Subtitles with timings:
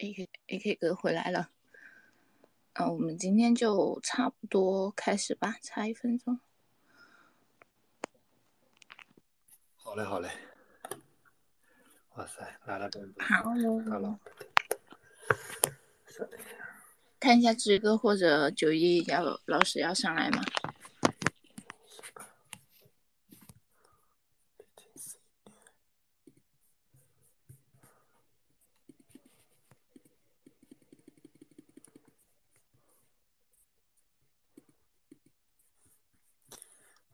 [0.00, 1.50] A K A K 哥回来了，
[2.72, 6.40] 啊，我们今天就差不多开始吧，差一分钟。
[9.76, 10.30] 好嘞，好嘞。
[12.14, 14.18] 哇塞，来了这么多好大佬。
[17.18, 20.42] 看一下志哥或者九一要老师要上来吗？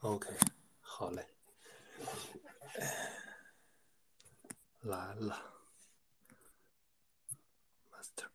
[0.00, 0.32] OK，
[0.80, 1.26] 好嘞，
[4.82, 5.36] 来了
[7.90, 8.28] ，Master。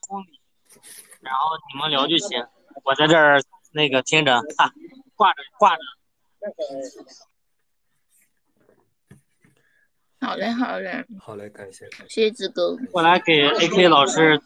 [0.00, 0.40] 公里，
[1.20, 2.46] 然后你们聊就行，
[2.84, 4.72] 我在这儿那个听着，哈，
[5.16, 5.82] 挂着挂着。
[10.20, 12.08] 好嘞，好嘞，好嘞，感谢，感谢。
[12.08, 12.76] 谢谢志哥。
[12.92, 14.40] 我来给 AK 老师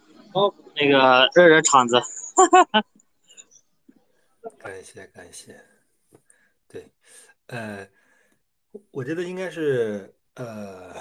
[0.75, 2.01] 那个热热场子。
[4.59, 5.61] 感谢感谢，
[6.69, 6.89] 对，
[7.49, 7.87] 呃，
[8.91, 10.95] 我觉得应该是呃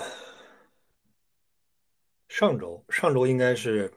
[2.27, 3.93] 上周，上周应该是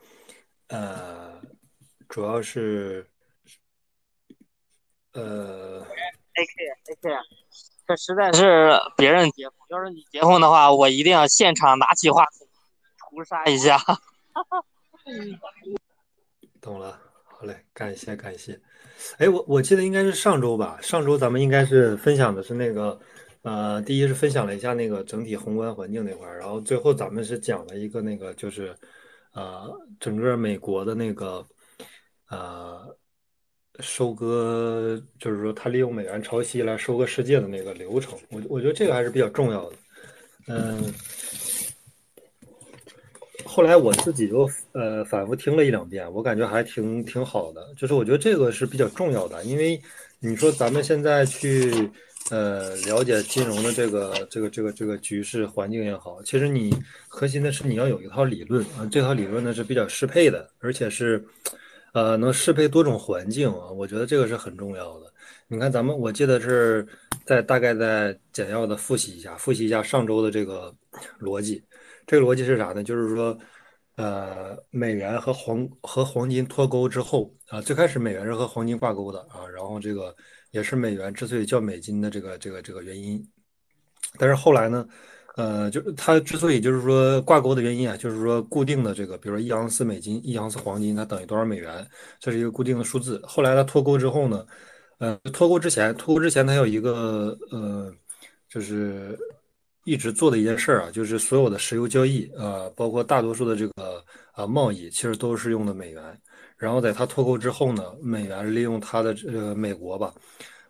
[0.69, 1.43] 呃，
[2.09, 3.07] 主要是
[5.13, 5.87] 呃 AK
[6.87, 7.19] AK，
[7.87, 12.47] 这实在是别人结婚，要是你结婚的话，我一定要现场拿起话筒
[12.99, 13.79] 屠杀一下。
[16.61, 18.61] 懂了，好嘞，感谢感谢。
[19.19, 22.99] 哎，我我记得应该是上周吧，上周咱们应该是分享的是那个，
[23.43, 28.77] 呃，第一是分享了一下那个整体宏观环境那块儿，然后最后咱们是讲了一个那个就是，
[29.33, 31.47] 呃，整个美国的那个，
[32.29, 32.97] 呃，
[33.81, 39.77] 收割，就是说他利用美元潮汐来收割世界的那个流程，我我觉得这个还是比较重要的，
[40.49, 40.93] 嗯。
[43.45, 47.67] 后来我自己又呃反复听了一两遍，我感觉还挺挺好的。
[47.77, 49.81] 就是我觉得这个是比较重要的，因为
[50.21, 51.91] 你说咱们现在去
[52.31, 56.73] 呃了解金融的这个这个这个这个局势环境也好，其实你
[57.09, 61.25] 核心的是你要有一套理论啊，这套理论呢是比较适配的，而且是
[61.93, 65.13] 呃能适配多种环境啊，我觉得这个是很重要的。
[65.47, 66.87] 你看咱们我记得是
[67.25, 70.75] 在大概在简要的复习一下，复习一下上周的这个
[71.21, 71.63] 逻辑。
[72.07, 72.83] 这个逻辑是啥呢？
[72.83, 73.39] 就是说，
[73.97, 80.15] 呃，美元和黄和黄金脱钩之后啊，最开始美元是和黄金挂钩的啊，然后这个
[80.51, 83.23] 也是美元之所以叫美金的这个这个这个原因。
[84.19, 84.87] 但是后来呢，
[85.39, 91.87] 呃，就是它之所以就是说挂钩的原因啊，就是说固定的这个，比如说一盎司美金、一盎司黄金，它等于多少美元，
[92.19, 93.23] 这是一个固定的数字。
[93.25, 94.45] 后来它脱钩之后呢，
[94.99, 97.93] 呃，脱钩之前，脱钩之前它有一个呃，
[98.49, 99.17] 就是。
[99.85, 104.05] 一直做的一件事儿啊，就是所有的石油交易，呃，包括大多数的这个
[104.35, 106.03] 呃贸易，其实都是用的美元。
[106.59, 110.13] 然后在它脱钩之后呢，美元利用它的这个美国吧，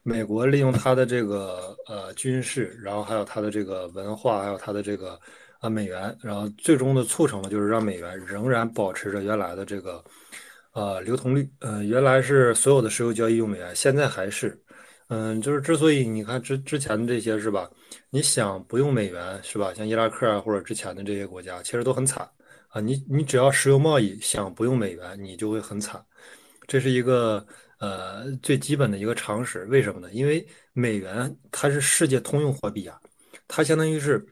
[0.08, 5.20] 美国利用它的这个呃军事，然后还有它的这个文化，还有它的这个
[5.60, 10.02] 啊美元，然后最终的促成了就是让美元仍然保持着原来的这个
[10.72, 11.46] 呃流通率。
[11.60, 14.58] 呃，原来是所有的石油交易用美元，现在还是。
[15.10, 17.70] 嗯，就是之所以你看之之前的这些是吧？
[18.10, 19.72] 你想不用美元是吧？
[19.74, 22.28] 像伊拉克啊或者之前的这些国家，其实都很惨
[22.68, 22.80] 啊。
[22.80, 26.02] 你你只要石油贸易想不用美元，你就会很惨。
[26.66, 27.46] 这是一个
[27.78, 29.64] 呃最基本的一个常识。
[29.66, 30.08] 为什么呢？
[30.12, 33.00] 因为美元它是世界通用货币啊，
[33.46, 34.24] 它相当于是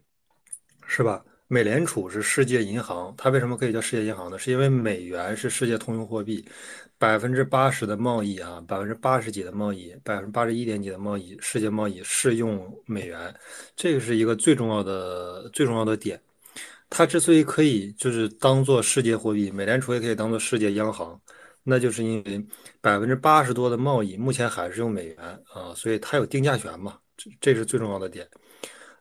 [0.87, 1.25] 是吧？
[1.49, 4.39] 美联储是世界银行，它为什么可以叫世界银行呢？
[4.39, 6.45] 是因为美元是世界通用货币。
[6.99, 13.35] 百分之八十的贸易啊，百分之八十几的贸易，百分之八十一点几的贸易，世界贸易是用美元，
[13.77, 16.19] 这个是一个最重要的最重要的点。
[16.89, 21.21] 它之所以可以就是当做世界货币，美联储也可以当做世界央行，
[21.67, 22.47] 那就是因为
[22.81, 25.19] 百分之八十多的贸易目前还是用美元
[25.53, 28.27] 啊，所以它有定价权嘛，这这是最重要的点。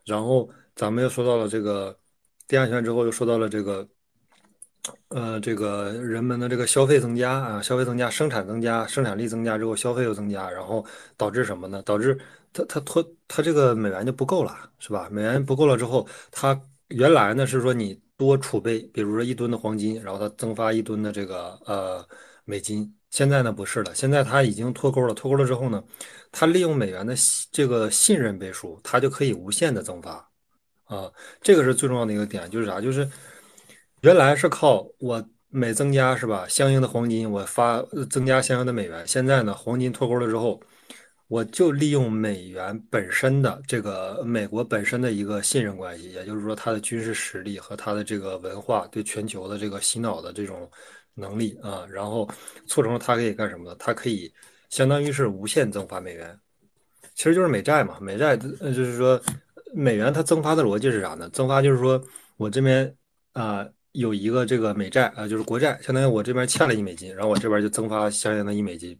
[0.04, 1.96] 然后咱们又说到了这个
[2.48, 3.88] 定价权之后，又说到了这个。
[5.08, 10.86] 呃，这个人们的这个消费增加啊，消费增加，生产增加，生产力增加之后，消费又增加，然后
[11.16, 11.82] 导致什么呢？
[11.82, 12.16] 导致
[12.52, 15.08] 它它脱它这个美元就不够了，是吧？
[15.10, 22.06] 美元不够了之后，它原来呢是说你多储备，比如说一吨的黄金，然后它增发一吨的这个呃
[22.46, 22.90] 美金。
[23.10, 25.84] 现在呢不是了，现在它已经脱钩了，脱钩了之后呢，
[26.32, 27.14] 它利用美元的
[27.52, 30.26] 这个信任背书，它就可以无限的增发
[30.84, 31.12] 啊。
[31.42, 32.80] 这个是最重要的一个点，就是啥？
[32.80, 33.06] 就是。
[34.02, 39.04] 原来是靠我每增加是吧，相应的黄金我发增加相应的美元。
[39.08, 40.60] 现在呢，黄金脱钩了之后，
[41.28, 50.70] 我就利用美元本身的这个美国本身的一个信任关系，也就是说它的军事实力和它的这个文化对全球的这个洗脑的这种
[51.16, 52.28] 能力啊，然后
[52.66, 53.76] 促成了它可以干什么呢？
[53.78, 54.32] 它可以
[54.70, 56.38] 相当于是无限增发美元，
[57.14, 57.98] 其实就是美债嘛。
[58.00, 59.20] 美债呃就是说
[59.74, 61.28] 美元它增发的逻辑是啥呢？
[61.30, 62.00] 增发就是说
[62.36, 62.94] 我这边
[63.32, 68.96] 啊有一个这个美债啊，就是国债，相当于我这边欠了一美金，然后我这边就增发相应的一美金。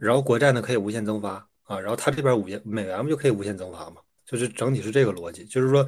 [0.00, 3.96] 然后国债呢可以无限增发啊，然后它这边无限美元不就可以无限增发嘛？
[4.24, 5.84] 就是整体是这个逻辑，就是说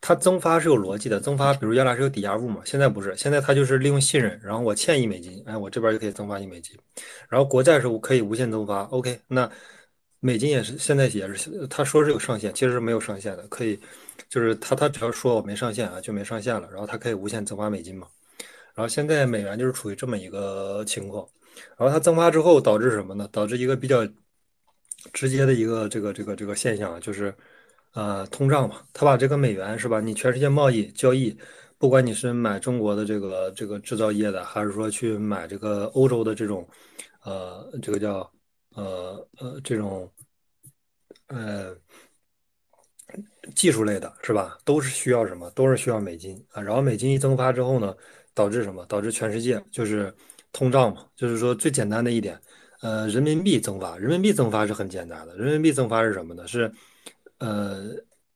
[0.00, 6.76] 它增发是有逻辑的，增发比如原来是有抵押物嘛，现在不是，现在它就是利用信任，然后我欠一美金，哎，我这边就可以增发一美金，
[7.28, 9.50] 然后国债是可以无限增发，OK，那
[10.20, 13.78] 美金也是现在也是，他说是有上限，其实是没有上限的，可以
[14.28, 18.06] 就是他他只要说我没上限啊就没上限了，然后它可以无限增发美金嘛，
[18.74, 21.26] 然后现在美元就是处于这么一个情况。
[21.76, 23.28] 然后它增发之后导致什么呢？
[23.32, 24.06] 导致一个比较
[25.12, 27.34] 直接的一个这个这个这个现象，就是
[27.92, 28.82] 呃通胀嘛。
[28.92, 30.00] 他把这个美元是吧？
[30.00, 31.36] 你全世界贸易交易，
[31.78, 36.68] 不管你是买中国的这个这个制造业的，还是说去买这个欧洲的这种
[37.24, 38.30] 呃这个叫
[38.74, 40.10] 呃呃这种
[41.28, 41.74] 呃
[43.54, 44.58] 技术类的是吧？
[44.64, 45.50] 都是需要什么？
[45.50, 46.62] 都是需要美金啊。
[46.62, 47.94] 然后美金一增发之后呢，
[48.34, 48.84] 导致什么？
[48.86, 50.14] 导致全世界就是。
[50.52, 52.36] 通胀嘛，就是说最简单的一点，
[52.80, 55.36] 呃，人民币增发，人民币增发是很简单的。
[55.36, 56.44] 人民币增发是什么呢？
[56.48, 56.68] 是，
[57.40, 57.88] 呃，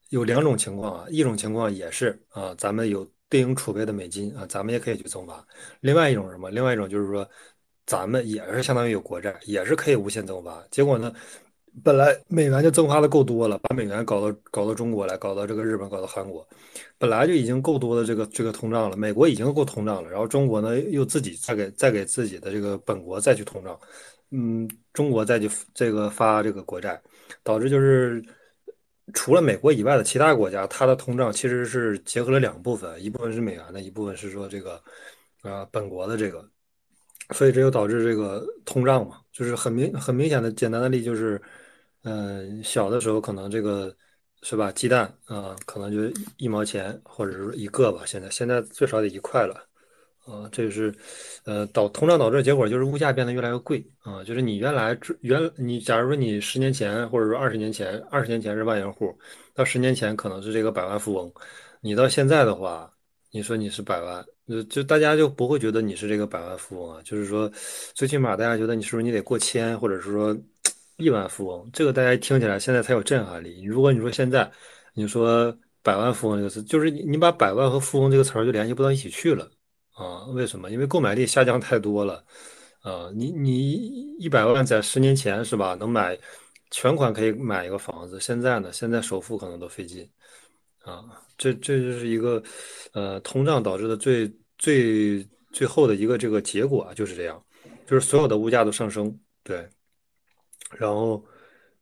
[0.09, 5.43] 有两种情况啊，一种情况也是啊，咱们有对应储备的美金啊，咱们也可以去增发。
[5.79, 6.51] 另外一种什么？
[6.51, 7.27] 另外一种就是说，
[7.85, 10.61] 咱们也是相当于有国债，也是可以无限增发。
[10.69, 11.13] 结果呢？
[11.83, 16.47] 本来美元就增发的够多了，把美元搞到搞到中国来，搞到这个日本，搞到韩国，
[16.97, 18.95] 本来就已经够多的这个这个通胀了。
[18.95, 23.77] 美国已经够通胀了，然后中国呢又自己再给再给自己的这个本国再去通胀，
[24.31, 27.01] 嗯，中国再去这个发这个国债，
[27.43, 28.23] 导致就是
[29.13, 34.81] 除了美国以外的其他国家，它的通胀其实是结合了两部分，一部分是美元的，一部分是说这个
[35.41, 36.47] 啊本国的这个，
[37.31, 41.41] 所以这就导致这个通胀嘛，就是很明很明显的简单的例就是。
[42.07, 43.91] 嗯，小的时候可能这个
[44.43, 44.71] 是吧？
[44.71, 48.03] 鸡蛋啊，可能就一毛钱或者是一个吧。
[48.05, 49.67] 现在现在最少得一块了，
[50.25, 50.93] 啊，这是
[51.43, 54.23] 呃导通胀导致的结果，就是物价变得越来越贵啊。
[54.23, 59.17] 就是你原来原你假如说你十年前或者说二十年前，二十年前是万元户，
[59.53, 61.31] 到十年前可能是这个百万富翁，
[61.81, 62.91] 你到现在的话，
[63.31, 67.01] 你说你是百万，就就大家就不会觉得你是这个百万富翁啊。
[67.03, 67.51] 就是说，
[67.93, 70.35] 最起码大家觉得你是不是你得过千，或者是说。
[70.97, 73.65] 亿万富翁，这个大家听起来现在才有震撼力。
[73.65, 74.49] 如果你说现在，
[74.93, 79.51] 你说百万富翁这个词，就是你你把百万和富翁这个词儿就联系不到一起去了
[79.95, 80.25] 啊？
[80.27, 80.69] 为什么？
[80.69, 82.23] 因为购买力下降太多了
[82.81, 83.09] 啊！
[83.15, 83.71] 你你
[84.19, 86.15] 一百万在十年前是吧，能买
[86.69, 90.07] 全款可以买一个房子，现在呢，现在首付可能都费劲
[90.83, 91.03] 啊！
[91.37, 92.43] 这这就是一个
[92.93, 97.43] 呃通胀导致的最最最后的一个这个结果啊就是这样，
[97.87, 99.67] 就是所有的物价都上升，对。
[100.77, 101.23] 然后，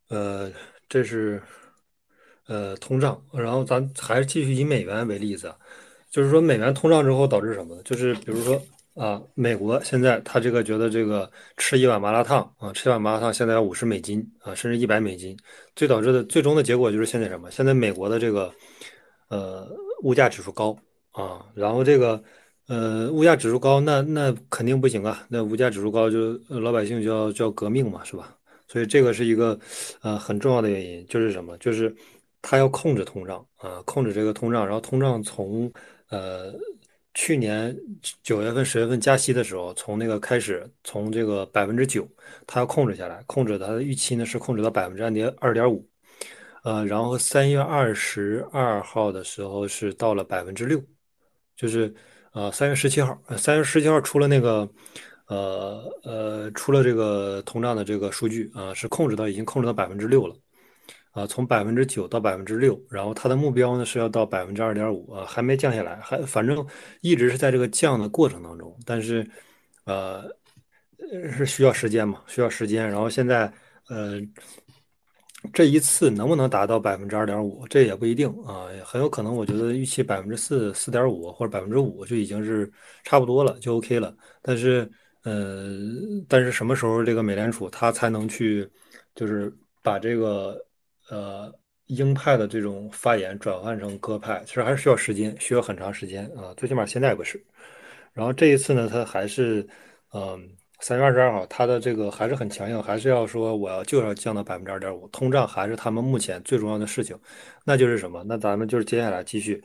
[0.09, 0.51] 呃，
[0.89, 1.41] 这是
[2.47, 3.19] 呃通胀。
[3.31, 5.53] 然后咱还是继续以美元为例子，
[6.13, 7.81] 就是说美元通胀之后导致什么呢？
[7.83, 8.61] 就是比如说
[8.93, 11.27] 啊，美国现在他这个觉得这个
[11.57, 15.35] 吃一碗麻辣烫啊，吃一碗麻辣烫现在要五十美金啊，甚至一百美金，
[15.75, 17.49] 最导致的最终的结果就是现在什么？
[17.49, 18.53] 现在美国的这个
[19.29, 19.67] 呃
[20.03, 20.77] 物价指数高
[21.13, 22.23] 啊，然后这个
[22.67, 28.37] 呃物价指数高，那那肯定不行啊，那物价指数高就老百姓就要就要革命嘛，是吧？
[28.67, 29.59] 所以这个是一个，
[30.03, 31.57] 呃，很重要的原因，就是什么？
[31.57, 31.95] 就是
[32.41, 34.63] 他要控制通胀啊，控制这个通胀。
[34.65, 35.71] 然后通胀从
[36.13, 36.53] 呃
[37.13, 37.75] 去年
[38.21, 42.07] 九月份、十月份加息的时候，从那个开始，从这个百分之九，
[42.47, 45.87] 它要控制下来，控制它的预期呢是控制到百分之二点二点五，
[46.63, 50.81] 呃，然后三月二十二号的时候是到了百分之六，
[51.55, 51.93] 就是
[52.33, 54.69] 呃三月十七号，三月十七号出了那个。
[55.27, 60.35] 呃呃，出了这个通胀的这个数据啊，是控制到已经控制到百分之六了，
[61.13, 66.65] 啊，从百分之九到百分之六，然后它的目标呢是要到百分之二点五啊，还没降下来，还反正
[67.01, 69.25] 一直是在这个降的过程当中，但是
[69.85, 70.23] 呃
[71.37, 73.51] 是需要时间嘛，需要时间，然后现在
[73.89, 74.19] 呃
[75.53, 82.71] 这一次能不能达到百分之二点五，这也不一定啊，很有可能我觉得预期百分之四四点五或者百分之五就已经是
[83.03, 84.91] 差不多了，就 OK 了，但是。
[85.25, 85.69] 呃，
[86.27, 88.69] 但是什么时候这个美联储它才能去，
[89.15, 89.49] 就是
[89.81, 90.61] 把这个
[91.09, 91.53] 呃
[91.87, 96.53] 鹰派的这种发言转换成鸽派，其实还是需要时间，需要很长时间啊。
[96.57, 97.43] 最起码现在不是。
[98.13, 99.67] 然后这一次呢，它还是
[100.13, 100.39] 嗯
[100.79, 107.17] 三月二十二号，它的这个还是很强硬，还是要说我要就要降到百分之二点五，通胀还是他们目前最重要的事情。
[107.65, 108.23] 那就是什么？
[108.27, 109.63] 那咱们就是接下来继续，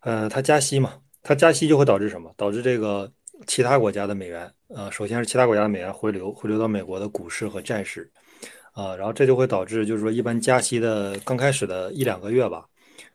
[0.00, 2.32] 嗯，它加息嘛，它加息就会导致什么？
[2.36, 3.10] 导致这个
[3.46, 8.08] 其他国家的美元，呃，首先是其他国家的美元回流，回流到美国的股市和债市，
[8.74, 12.66] 啊，然后这就会导致就是说，一般加息的刚开始的一两个月吧，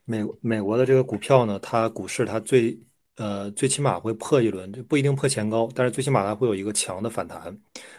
[0.04, 2.76] 美美国的这个股票呢，它股市它最。
[3.16, 7.54] 呃，最起码会破一轮，就不一定破前高，但是最起码它会有一个强的反弹，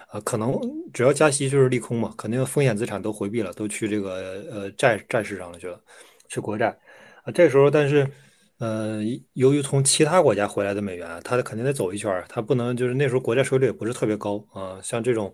[0.08, 0.60] 啊，可能
[0.92, 5.80] 只要加息就是利空嘛，肯定风险资产都回避了，都去这个呃债债市上了去了，
[6.28, 6.76] 去国债，
[7.24, 8.10] 啊，这时候但是，
[8.58, 9.00] 呃，
[9.34, 15.32] 由于从其他国家回来的美元，它肯定得走一圈它不能就是那时候国债收益率也不是特别高啊，像这种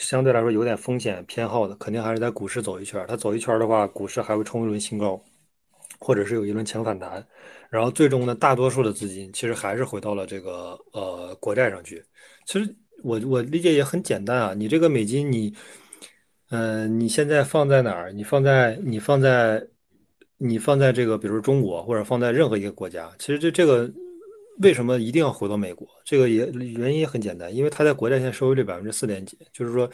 [0.00, 5.22] 相对来说有点风险偏好的，肯定还是在股市走一圈它走一圈的话，股市还会冲一轮新高，
[5.98, 7.24] 或者是有一轮强反弹。
[7.68, 12.02] 然后最终呢，大多数的资金其实还是回到了这个呃国债上去。
[12.46, 15.54] 其实我我理解也很简单啊，你这个美金你，
[16.48, 18.10] 嗯，你现在放在哪儿？
[18.10, 19.64] 你放在你放在
[20.38, 23.88] 你放在这个，比如中国或者放在任何一个国家，其实这这个
[24.62, 25.88] 为什么一定要回到美国？
[26.04, 29.90] 这个也原因也很简单，因为它在国债现在收益率百分之四点几，就是说，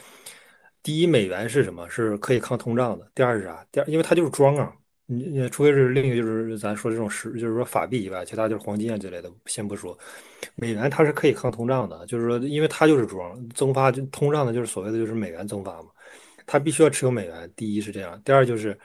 [0.82, 1.88] 第一美元是什么？
[1.88, 3.10] 是可以抗通胀的。
[3.14, 3.66] 第二是啥？
[3.72, 4.72] 第二，因为它就是装啊。
[5.08, 9.96] 你你除非是另一个就是咱说这种实就是说法币以外，其他就是黄金啊之类的，先不说。
[10.56, 15.90] 美元它是可以抗通胀的，就是说因为它就是装增发就通胀的，就是所谓的就是美元增发嘛，
[16.44, 17.48] 它必须要持有美元。
[17.54, 18.76] 第一是这样，第二就是，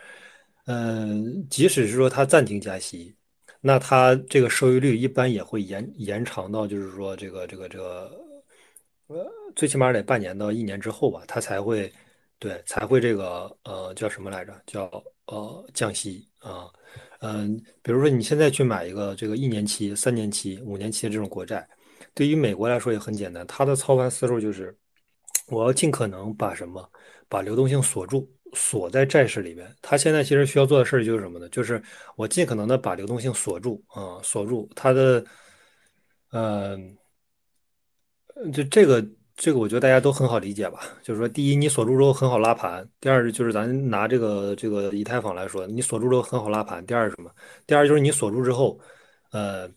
[0.67, 3.15] 嗯，即使是说它暂停加息，
[3.61, 8.11] 那它这个收益率一般也会延延长到就是说这个这个这个，
[9.07, 9.25] 呃，
[9.55, 11.91] 最起码得半年到一年之后吧，它才会
[12.39, 15.03] 对才会这个呃叫什么来着叫。
[15.27, 16.67] 呃，降息啊，
[17.21, 21.65] 嗯，比如说你现在去买一个这个一年期、三年期、五年期的这种国债，
[22.13, 24.77] 对于美国来说也很简单，它的操盘思路就是，
[25.47, 26.85] 我要尽可能把什么，
[27.29, 29.75] 把流动性锁住，锁在债市里边。
[29.81, 31.47] 它现在其实需要做的事儿就是什么呢？
[31.49, 31.81] 就是
[32.15, 35.23] 我尽可能的把流动性锁住啊，锁住它的，
[36.31, 36.97] 嗯，
[38.53, 39.05] 就这个。
[39.37, 46.85] 这个我觉得大家都很好理解吧，就是说，第一，你锁住之后很好拉盘；第二，就是咱拿这个这个以太坊来说，你锁住之后很好拉盘。
[46.85, 47.31] 第二是什么？
[47.65, 48.79] 第二就是你锁住之后，
[49.31, 49.67] 呃，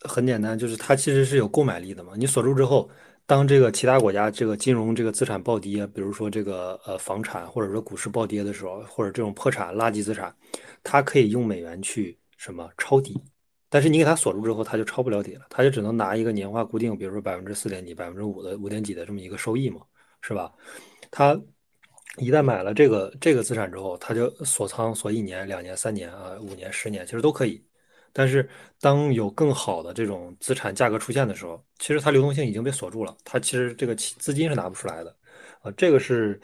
[0.00, 2.12] 很简单，就是它其实是有购买力的嘛。
[2.16, 2.90] 你锁住之后，
[3.26, 10.34] 当这个其他国家这个金融这个资产暴跌，比如说这个呃房产或者说股市暴跌的时候，或者这种破产垃圾资产，
[10.82, 13.18] 它可以用美元去什么抄底。
[13.70, 19.80] 但是你给它锁住之后，它就抄不了底了，它就只能拿一个年化固定，比如说百分之四点几、百分之五的五点几的这么一个收益嘛，
[20.20, 20.52] 是吧？
[21.10, 21.40] 它
[22.18, 27.64] 一旦买了这个这个资产之后，它就锁仓锁一年、两年、三年啊、五年、十年，其实都可以。
[28.14, 28.48] 但是
[28.80, 35.14] 当有更好的这种资产价格出现的时候，其实它流动性已经被锁住了，它其实这个资金是拿不出来的
[35.60, 36.40] 啊，这个是。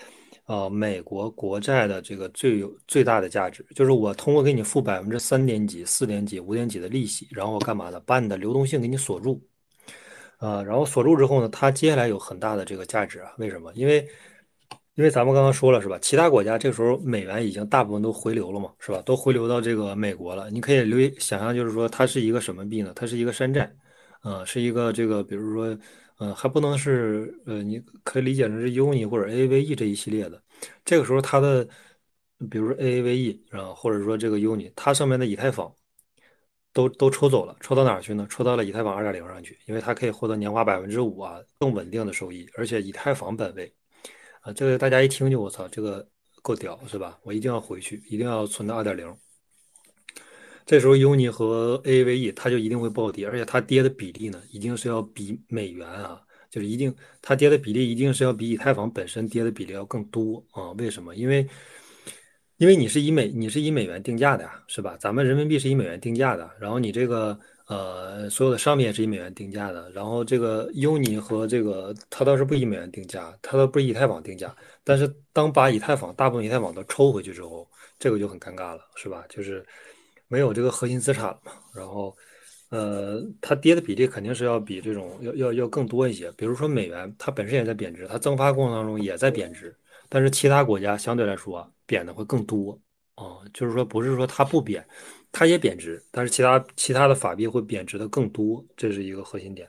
[0.46, 8.00] 呃，美国国债的这个最有最大的价值，就是我通过给你付百分之三点几、四点几、五点几的利息，然后干嘛呢？
[8.00, 9.40] 把你的流动性给你锁住。
[10.40, 13.32] 呃，然后锁住之后呢，它接下来有很大的这个价值啊？
[13.38, 13.72] 为什么？
[13.74, 14.04] 因为
[15.00, 15.98] 因为咱们刚刚说了是吧？
[16.02, 19.00] 其他国家这个时候美元已经大部分都回流了嘛，是吧？
[19.00, 20.50] 都回流到这个美国了。
[20.50, 22.92] 你可以留意想象，就是说它是一个什么币呢？
[22.94, 23.74] 它是一个山寨，
[24.22, 25.74] 呃，是一个这个，比如说。
[26.22, 30.38] 嗯，还不能是呃，你可以理解成是 UNI 或者 AAVE 这一系列的。
[30.84, 31.66] 这个时候，它的
[32.50, 35.74] 比如说 AAVE 啊，或者说这个 UNI，它上面的以太坊
[36.74, 38.26] 都都抽走了，抽到哪儿去呢？
[38.28, 43.72] 抽到了以太坊二点零上去，因为它可以获得年化百分之五啊，更稳定的收益，而且以太坊本位
[44.40, 46.06] 啊，这个大家一听就我操，这个
[46.42, 47.18] 够屌是吧？
[47.22, 49.14] 我一定要回去，一定要存到二点零。
[50.66, 60.70] 这时候，UNI 和 AAVE 它就一定会暴跌，而且它跌的比例呢，一定是要比美元啊，就是一定它跌的比例一定是要比以太坊本身跌的比例要更多啊？
[60.72, 61.14] 为什么？
[61.16, 61.46] 因为
[62.58, 64.96] 因为你是以美你是以美元定价的呀，是吧？
[65.00, 67.38] 咱们人民币是以美元定价的，然后你这个
[67.70, 77.66] 呃所有的商品也是以美元定价的，然后这个 UNI 和这个它倒是不以美元定价，它都不以以太坊定价，但是当把以太坊大部分以太坊都抽回去之后，
[77.98, 79.24] 这个就很尴尬了，是吧？
[79.28, 79.64] 就是。
[80.32, 82.16] 没有这个核心资产嘛，然后，
[82.68, 86.30] 呃，它跌的比例肯定是要比这种要要要更多一些。
[86.36, 89.76] 比如说美元，它本身也在贬值，它增发过程当中也在贬值，
[90.08, 92.80] 但是其他国家相对来说贬的会更多
[93.16, 94.86] 啊，就是说不是说它不贬，
[95.32, 99.68] 它也贬值，但是其他其他的法币会贬值的更多，这是一个核心点。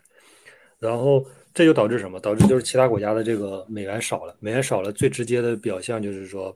[0.79, 2.19] 然后这就导致什么？
[2.19, 6.55] 导致就是其他国家的这个美元少了，美元少了，最直接的表象就是说。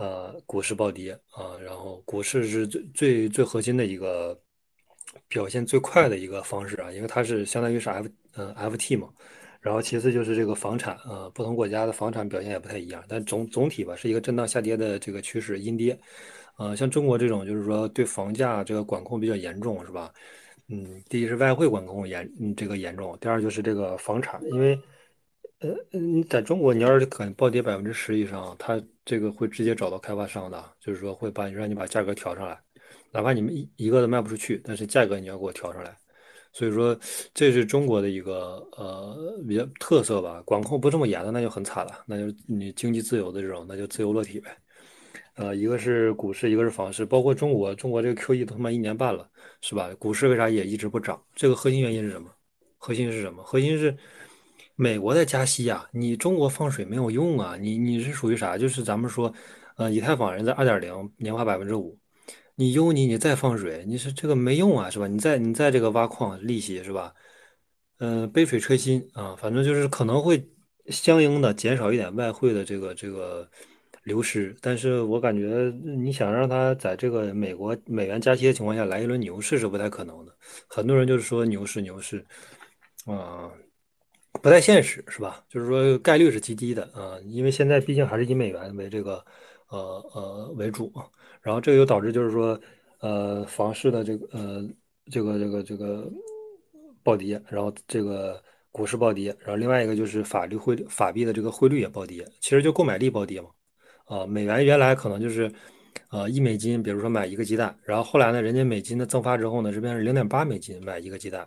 [0.00, 4.40] 呃，股市暴跌啊，然后股市是最最最核心的一个
[5.26, 9.08] 表现最快的一个方式啊，因为它是相当于是 F 嗯 FT 嘛，
[9.60, 15.98] 然后其次就是这个房产啊，不同国家的房产表现也不太一样，但总总体吧是一个震荡下跌的这个趋势，阴跌。
[16.58, 20.12] 啊，像中国这种就是说对房价这个管控比较严重，是吧？
[20.66, 24.78] 嗯，第一是外汇管控严，嗯，这个严重；第二就是这个房产，因为
[25.60, 32.60] 呃，你在中国你要是肯暴跌百分之十以上，它这个会直接找到开发商的，就是说会把你让你把价格调上来，
[33.12, 35.96] 哪怕你们一一个都卖不出去，但是价格你要给我调上来。
[36.52, 36.98] 所以说，
[37.32, 44.56] 这是中国的一个呃比较特色吧，管控不这么严的那就很惨了，那就你经济自由的这种，那就自由落体呗。
[45.38, 49.28] 呃，一个是股市，一个是房市，包括中国，中国这个 QE 都他妈一年半了，
[49.60, 49.88] 是吧？
[49.96, 51.22] 股市为啥也一直不涨？
[51.34, 52.28] 这个核心原因是什么？
[52.76, 53.40] 核心是什么？
[53.44, 53.96] 核心是
[54.74, 58.58] 美国在加息呀，你中国放水没有用啊，你你是属于啥？
[58.58, 59.32] 就是咱们说，
[59.76, 61.96] 呃，以太坊人在二点零年化百分之五。
[62.56, 65.06] 你优你你再放水，你是这个没用啊，是吧？
[65.06, 67.14] 你再你再这个挖矿利息是吧？
[67.98, 70.44] 嗯，杯水车薪啊，反正就是可能会
[70.86, 73.48] 相应的减少一点外汇的这个这个
[74.08, 80.34] 流失，但是我感觉你想让它在这个美国美元加息的情况下来一轮牛市是不太可能的。
[80.66, 82.24] 很多人就是说牛市牛市
[83.06, 83.52] 啊，
[84.42, 85.44] 不太现实是吧？
[85.48, 89.24] 就是说概率是极低的啊，因为现在毕竟还是以美元为这个
[89.68, 89.78] 呃
[90.14, 91.04] 呃为主嘛。
[91.40, 92.60] 然后这个又导致就是说，
[93.00, 94.68] 呃，房市的这个呃，
[95.10, 96.10] 这个这个这个
[97.02, 103.48] 暴跌，然后这个股市暴跌，然后另外一个就是法律汇法币的这个汇率也暴跌，其实就购买力暴跌嘛。
[104.08, 105.50] 啊，美元原来可能就是，
[106.10, 111.46] 呃，一美金，比如说买一个鸡蛋，然后后来呢，人家美金的增发之后呢，这边是零点八美金买一个鸡蛋，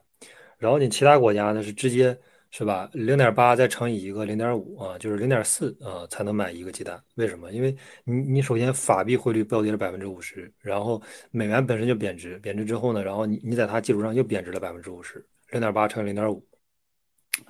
[0.58, 2.18] 然后你其他国家呢是直接。
[2.54, 2.90] 是吧？
[2.92, 7.02] 零点八再乘以一个零点五啊，就是零点四啊，才能买一个鸡蛋。
[7.16, 7.50] 为什么？
[7.54, 11.02] 因为你你首先法币汇率暴跌了百分之五十，然后
[11.32, 16.46] 美元本身就贬值，贬值之后呢，然后你你在它基础上又贬值了百分之五十，零点八乘以零点五，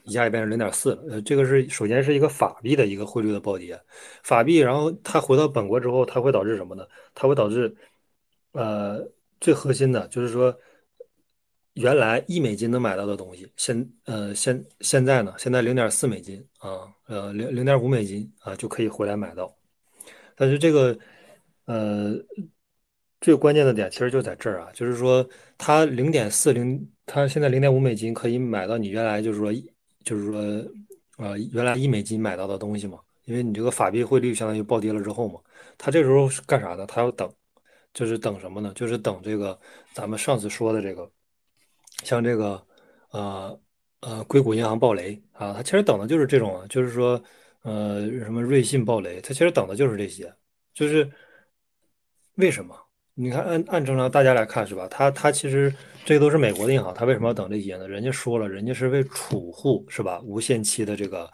[0.03, 1.03] 一下也变成零点四了。
[1.09, 3.79] 呃，这个是首先是一个法币的一个汇率的暴跌，
[4.23, 6.85] 法币，然后它回到本国之后，它会导致什么呢？
[7.15, 7.75] 它会导致，
[8.51, 9.07] 呃，
[9.39, 10.55] 最核心的就是说。
[11.75, 15.33] 原来一美金能买到的东西，现呃现现在呢？
[15.37, 19.55] 现在零点四美金啊，呃零零点五美金啊就可以回来买到。
[20.35, 20.99] 但是这个
[21.63, 22.13] 呃
[23.21, 25.25] 最关键的点其实就在这儿啊，就是说
[25.57, 29.49] 它零点四零，它现在零点五美金可以买到你原来就是说
[30.03, 30.39] 就是说
[31.17, 32.99] 呃原来一美金买到的东西嘛？
[33.25, 35.39] 因为你这个法币汇率相当于暴跌了之后嘛，
[35.77, 36.85] 它这时候是干啥呢？
[36.85, 37.31] 它要等，
[37.93, 38.71] 就是等什么呢？
[38.75, 39.59] 就是等这个
[39.93, 41.09] 咱们上次说的这个。
[42.03, 42.65] 像这个，
[43.11, 43.59] 呃
[43.99, 47.21] 呃，硅谷银行暴雷啊，它其实等的就是这种，就是说，
[47.61, 50.33] 呃，什么瑞信暴雷，它其实等的就是这些，
[50.73, 51.07] 就是
[52.37, 52.75] 为什么？
[53.13, 54.87] 你看，按按正常大家来看是吧？
[54.87, 55.73] 他他其实
[56.05, 57.87] 这都是美国的银行，他为什么要等这些呢？
[57.87, 60.21] 人家说了，人家是为储户是吧？
[60.23, 61.29] 无限期的这个，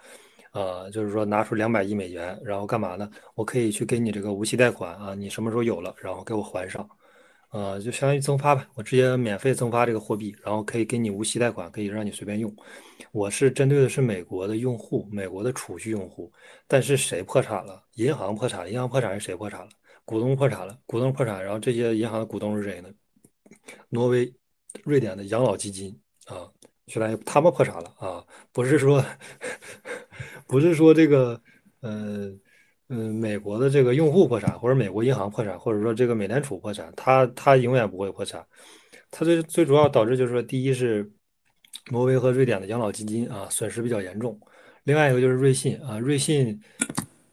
[0.54, 3.10] 呃，就是说拿出两百亿美元，然后干嘛呢？
[3.36, 6.88] 我可以去给你这个无息贷款啊，你什么时候有了，然后给我还上。
[7.52, 12.54] 呃，就相当于增发吧，我直接免费增发这个货币，然后可以给你无息贷款，可以让你随便用。
[13.12, 16.32] 我是针对的是美国的用户，美国的储蓄用户。
[16.68, 17.82] 但是谁破产了？
[17.96, 19.70] 银行破产，银行破产是谁破产了？
[20.08, 22.90] 股东破产了，股东破产，然后这些银行的股东是谁呢？
[23.90, 24.34] 挪威、
[24.86, 26.48] 瑞典的养老基金啊，
[26.88, 29.04] 相当于他们破产了啊，不是说，
[30.48, 31.42] 不是说这个，
[31.82, 32.32] 呃。
[32.90, 38.48] 嗯，美国的这个用户破产，或者美国银行破产，或者说这个美联储破产，它它永远不会破产。
[39.12, 41.12] 它最最主要导致就是说，第一是
[41.92, 44.40] 挪威和瑞典的养老基金啊损失比较严重，
[44.86, 46.58] 另外一个就是瑞信啊，瑞信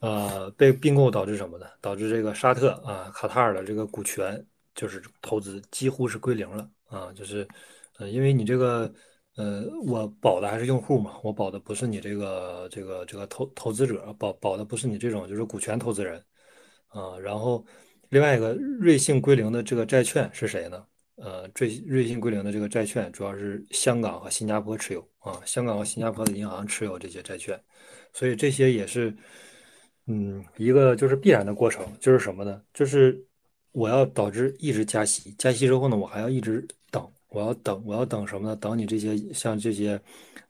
[0.05, 1.67] 呃被并购导致什么呢？
[1.81, 7.47] 导致这个沙特啊卡塔尔的这个股权就是投资几乎是归零了啊，就是
[7.99, 8.93] 呃因为你这个。
[9.37, 16.25] 呃，我保的还是用户嘛，我保的不是你这个这个这个投投资者，保保的不是你这种就是股权投资人，
[16.87, 17.67] 啊，然后
[18.11, 20.87] 另外一个瑞信归零的这个债券是谁呢？
[21.17, 27.61] 呃，瑞瑞信归零的这个债券主要是香港和新加坡持有啊，香港和新加坡的银行持有这些债券，
[28.12, 29.12] 所以这些也是，
[30.07, 32.61] 嗯，一个就是必然的过程，就是什么呢？
[32.75, 33.23] 就是
[33.73, 37.11] 我要导致一直加息，加息之后呢，我还要一直等。
[37.29, 38.55] 我要等，我要等什么呢？
[38.55, 40.01] 等你这些像这些，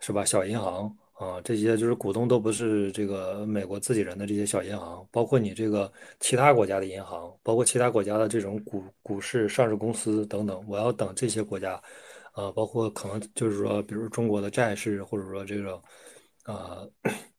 [0.01, 0.23] 是吧？
[0.23, 5.91] 小银行啊，这些就是股东都不是这个美国自己人的这些小银行，包括你这个
[6.21, 10.63] 其他国家的银行，包括其他国家的这种股股市上市公司等等。
[10.69, 11.81] 我要等这些国家，
[12.33, 15.83] 啊，包括可能就是说，比如中国的债市，或者说这种，
[16.43, 16.87] 啊，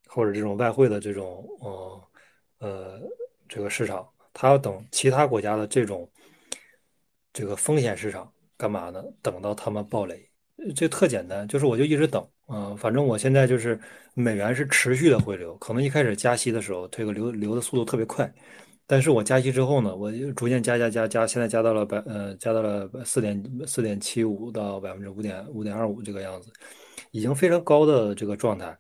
[0.08, 2.04] 或者这种外汇的这种，呃，
[2.60, 3.02] 呃，
[3.48, 6.10] 这个市场，它要等其他国家的这种
[7.34, 8.32] 这个风险市场。
[8.58, 9.04] 干嘛呢？
[9.22, 10.26] 等到他们暴雷，
[10.74, 13.78] 这特简单，就是我就一直等啊，反正我现在就是
[14.14, 18.34] 美元是持续的回流，可能一开始加息的时候，这个流流的速度特别快，
[18.88, 26.50] 但是我加息之后呢，我就逐渐加加加加，现在加到了百呃加到了四点四点七五到百分之五点五点二五这个样子，
[27.12, 28.74] 已经非常高的这个状态。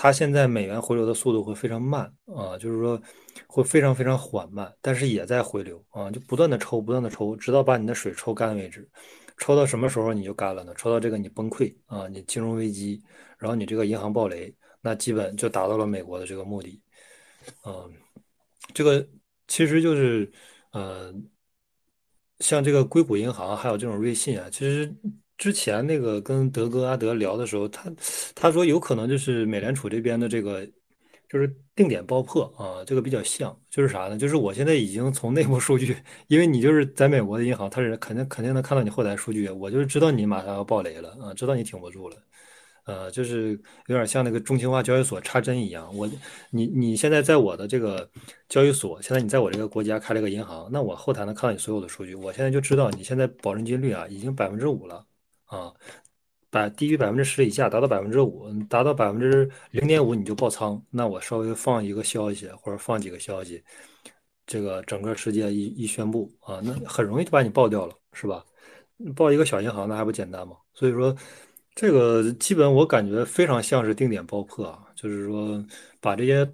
[0.00, 3.02] 它现在美元回流的速度会非常慢啊，就是说
[3.48, 8.88] 会非常非常缓慢，但是也在回流啊，就不断的抽，不断的抽，直到把你的水抽干为止。
[9.38, 10.72] 抽到什么时候你就干了呢？
[10.76, 13.02] 抽到这个你崩溃啊，你金融危机，
[13.38, 16.80] 然后你这个银行暴雷，那基本就达到了美国的这个目的。
[17.66, 17.92] 嗯，
[18.72, 19.04] 这个
[19.48, 20.30] 其实就是
[20.70, 21.12] 呃，
[22.38, 24.94] 像这个硅谷银行还有这种瑞信啊，其实。
[25.38, 27.90] 之前那个跟德哥阿德聊的时候，他
[28.34, 30.66] 他说有可能就是美联储这边的这个
[31.28, 34.18] 就是定点爆破啊，这个比较像，就是啥呢？
[34.18, 35.96] 就是我现在已经从内部数据，
[36.26, 42.16] 因为你就是在美国的银行，他是肯定肯定能看到你后台数据，我就是知道你马上要爆雷了啊，知道你挺不住了，
[42.86, 43.52] 呃，就是
[43.86, 46.08] 有点像那个中心化交易所插针一样，我
[46.50, 48.10] 你你现在在我的这个
[48.48, 55.04] 交易所，现在你在我这个国家开了个银行，那我后台能看到你所有的数据，我现在就知道你现在保证金率啊已经百分之五了。
[55.48, 55.74] 啊，
[56.50, 60.82] 百低于百分之十以下，达到百分之五，达到百分之零点五你就爆仓。
[60.90, 63.62] 那我稍微放一个消息，或者放几个消息，
[64.46, 68.44] 这个整个世界一一宣布啊，那很容易就把你爆掉了，是吧？
[69.14, 70.56] 爆一个小银行那还不简单吗？
[70.74, 71.16] 所以说，
[71.74, 75.64] 这个基本我感觉非常像是定点爆破啊，就是说
[76.00, 76.50] 把这些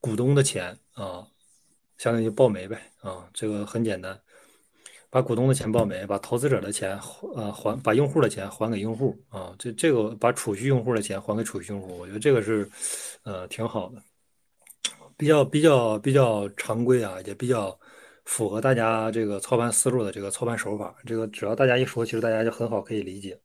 [0.00, 1.26] 股东的钱啊，
[1.98, 4.18] 相当于爆没呗啊，这个很简单。
[5.10, 6.98] 把股东的钱报没，把投资者的钱
[7.34, 12.68] 呃还，把用户的钱还给用户啊，这这个把储蓄用户的钱还给储蓄用户，我觉得这个是
[13.22, 14.02] 呃挺好的，
[15.16, 17.78] 比较比较比较常规啊，也比较
[18.26, 20.94] 符合大家这个操盘思路的这个操盘手法。
[21.06, 23.38] 这个只要大家一说，其实大家就很好可以理解。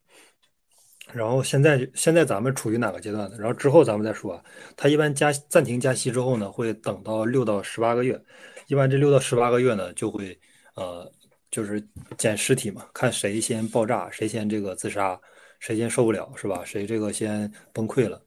[1.14, 3.38] 然后现在现在咱们处于哪个阶段呢？
[3.40, 4.44] 然后之后咱们再说啊。
[4.76, 8.22] 它一般加暂停加息之后呢，会等到六到十八个月，
[8.68, 10.38] 一般这六到十八个月呢就会
[10.76, 11.10] 呃。
[11.54, 11.80] 就是
[12.18, 15.20] 捡尸体嘛，看谁先爆炸，谁先这个自杀，
[15.60, 16.66] 谁先受不了是吧？
[16.66, 18.20] 谁这个先崩溃了？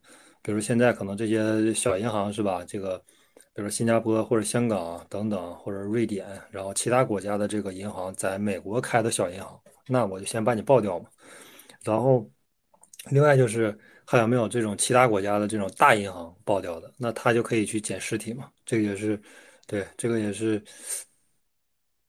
[0.42, 2.64] 比如现在可能这些小银行是吧？
[2.64, 2.96] 这个，
[3.52, 11.10] 比如新加坡或者香港等等，或者瑞典，然后其他国家的这个银行在美国开的小银行，那我就先把你爆掉嘛。
[11.82, 12.30] 然后，
[13.10, 16.94] 另外就是还有没有这种其他国家的这种大银行爆掉的？
[16.96, 18.48] 那他就可以去捡尸体嘛。
[18.64, 19.20] 这个也是，
[19.66, 20.62] 对，这个也是，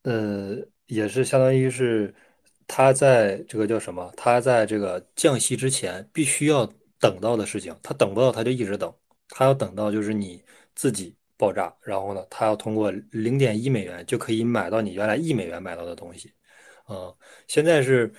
[0.03, 0.57] 呃。
[0.87, 2.13] 也是相当于是，
[2.67, 4.11] 他在这个叫什么？
[4.17, 6.65] 他在这个降息之前必须要
[6.99, 8.93] 等到的事情，他等不到他就一直等，
[9.29, 10.41] 他要等到就是你
[10.75, 16.31] 自己爆炸，然后呢，他要通过零点一美元就可以买到你原来一美元买到的东西，
[16.85, 17.13] 啊，
[17.47, 18.11] 现在是。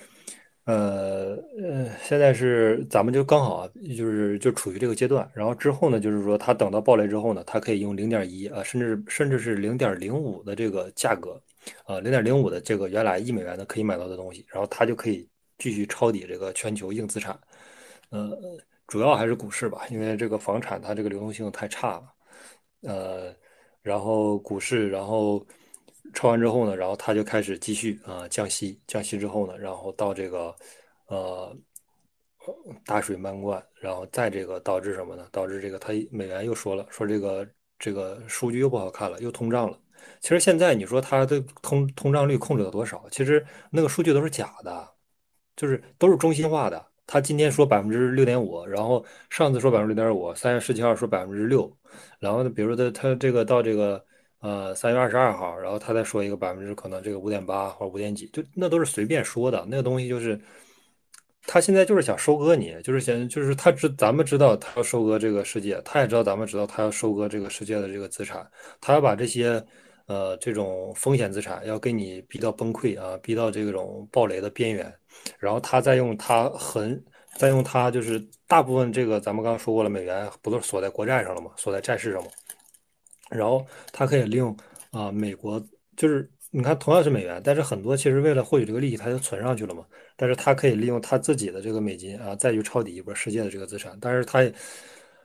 [0.65, 5.27] 呃呃，现在是咱们就刚好，就是就处于这个阶段。
[5.33, 11.41] 然后之后呢，就是说他等到暴雷之后呢，他可以用零点一啊，甚至甚至是零点零五的这个价格，
[11.85, 15.27] 啊，零点零五的这个原来一美元的可以买到的东西，然后它就可以
[15.57, 17.39] 继续抄底这个全球硬资产。
[18.09, 18.37] 呃，
[18.87, 22.13] 主要还是股市吧，因为这个房产它这个流动性太差了。
[22.81, 23.35] 呃，
[23.81, 25.45] 然后股市，然后。
[26.11, 30.55] 抄完之后呢，然后他就开始继续啊降息，降息之后呢，然后到这个
[31.05, 31.55] 呃
[32.83, 35.27] 大水漫灌，然后再这个导致什么呢？
[35.31, 39.79] 导致这个他美元又说了，说这个这个数据又不好看了，又通胀了。
[40.21, 43.05] 其实现在你说它的通通胀率控制了多少？
[43.11, 44.87] 其实那个数据都是假的，
[45.55, 46.85] 就是都是中心化的。
[47.07, 51.71] 他今天说百分之六点五，然后上次说百分之六点五，三月十七号说百分之六，
[52.19, 54.03] 然后比如说他他这个到这个。
[54.41, 59.65] 呃，三月二十二号，然后他再说一个百分之可能这个五点八或者五点几，就那都是随便说的。
[59.69, 60.39] 那个东西就是，
[61.45, 69.61] 他现在就是想收割你，就是想就是他知咱们知道他要收割这个世界，他也知道咱们知道他要收割这个世界的这个资产，他要把这些
[70.09, 74.91] 呃这种风险资产要给你逼到崩溃啊，逼到这种暴雷的边缘，
[75.37, 77.01] 然后他再用他很
[77.37, 81.51] 再用他就是大部分这个咱们刚刚说过了，美元不都是锁在国债上了吗？
[81.55, 82.29] 锁在债市上吗？
[83.29, 84.57] 然后他可以利用
[84.91, 85.63] 啊，美国
[85.95, 89.85] 就是你看，同样是美元，但是很多其实为了获取这个利益，他就存上去了嘛。
[90.15, 93.95] 但是他可以利用他自己的这个美金啊，再去抄底一波世界的这个资产。
[94.01, 94.39] 但是他，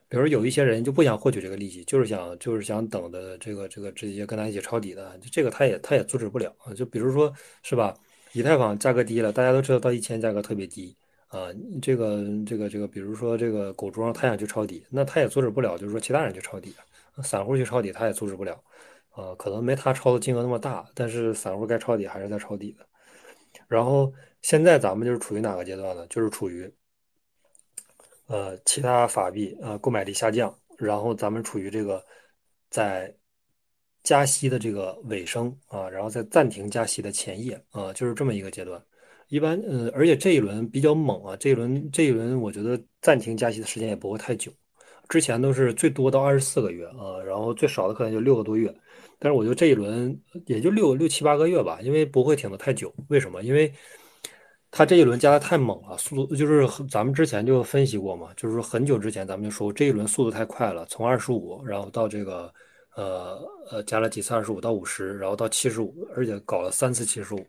[0.07, 6.73] 比如有一些人就不想获取这个利息，就是想就是想等的这个这个直接跟他一起抄底的，就这个他也他也阻止不了啊。
[6.73, 7.93] 就比如说是吧，
[8.33, 10.95] 以太坊价格低了，大家都知道到一千价格特别低
[11.27, 11.49] 啊，
[11.81, 16.73] 这个这个这个，比如说这个狗庄他想去抄底，那他也阻止不了，就是说其他人去抄底。
[17.23, 18.61] 散户去抄底，他也阻止不了，
[19.15, 22.85] 呃，可能没他抄的金额那么大，但是散户该抄底还是在抄底的。
[23.69, 26.05] 然后现在咱们就是处于哪个阶段呢？
[26.09, 26.69] 就是处于
[28.27, 32.03] 呃其他法币呃购买力下降，然后咱们处于这个
[32.69, 33.13] 在
[34.03, 38.81] 加息的这个尾声啊，然后在暂停加息的前夜啊，就是这么一个阶段。
[39.29, 44.51] 一般呃，而且这一轮比较猛啊，这一轮这一轮我觉得暂停加息的时间也不会太久，
[45.09, 48.71] 之前都是最多到二十四个月啊，然后最少的可能就六个多月。
[49.17, 52.93] 但是我觉得这一轮也就六六七八个月吧，因为不会挺得太久。
[53.09, 53.41] 为什么？
[53.41, 53.73] 因为
[54.77, 62.53] 它这一轮加的太猛了，速度就是咱们之前就分析过嘛，就是说很久之前咱们就说过这一轮速度太快了，从二十五，然后到这个
[62.95, 63.39] 呃
[63.71, 67.47] 呃加了几次二十五到五十，然后到七十五，而且搞了三次七十五，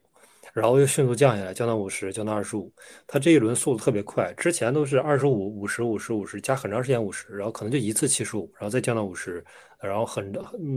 [0.53, 2.73] 然后又迅速降下来，降到五十，降到二十五。
[3.09, 9.45] 它这一轮速度特别快，之前都是二十五、五十、五十、五十，加很长时间五十，然后可能就一次七十五，然后再降到五十。
[9.81, 10.33] 然后很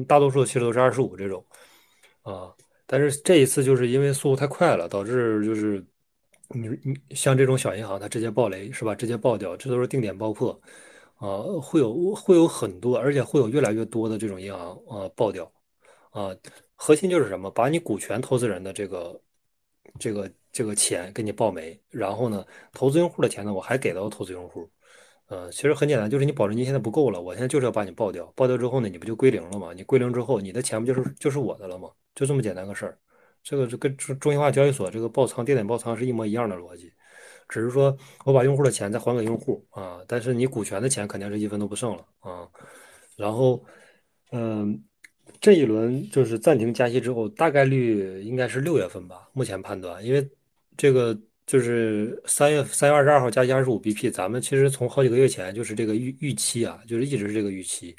[0.05, 1.45] 大多数其实都是二十五这种，
[2.23, 2.51] 啊，
[2.88, 5.85] 但是这一次就是因为速度太快了，导致就是
[6.49, 8.95] 你你像这种小银行它直接爆雷是吧？
[8.95, 10.59] 直接爆掉，这都是定点爆破，
[11.17, 15.51] 啊，会有会有很多，而且会有越来越多的这种银行啊爆掉，
[16.12, 16.35] 啊，
[16.75, 17.51] 核心就是什么？
[17.51, 19.21] 把你股权投资人的这个
[19.99, 24.69] 这个这个钱给你爆没，然后呢，投资用户的钱呢我还给到投资用户。
[25.27, 29.71] 呃，其实很简单，就是你保证金现在不够了，我现在就是要把你爆掉，爆掉之后呢，你不就归零了吗？
[29.73, 31.91] 你归零之后，你的钱不就是就是我的了吗？
[32.15, 32.97] 就这么简单个事儿。
[33.43, 36.91] 这个就跟中中心化交易所这个爆仓、定点爆仓是一模一样的逻辑，
[37.47, 42.47] 只是说我把用户的钱再还给用户啊，但是你股权的钱肯定是一分都不剩了啊。
[43.15, 43.63] 然后，
[44.32, 44.82] 嗯，
[45.41, 50.30] 这一轮就是暂停加息之后，大概率应该是六月份吧，目前判断，因为
[50.78, 51.17] 这个。
[51.49, 57.95] 就是三月三月二十二号加息二十五 BP，咱们其实从好几个月前就是这个预预期啊，就是一直是这个预期。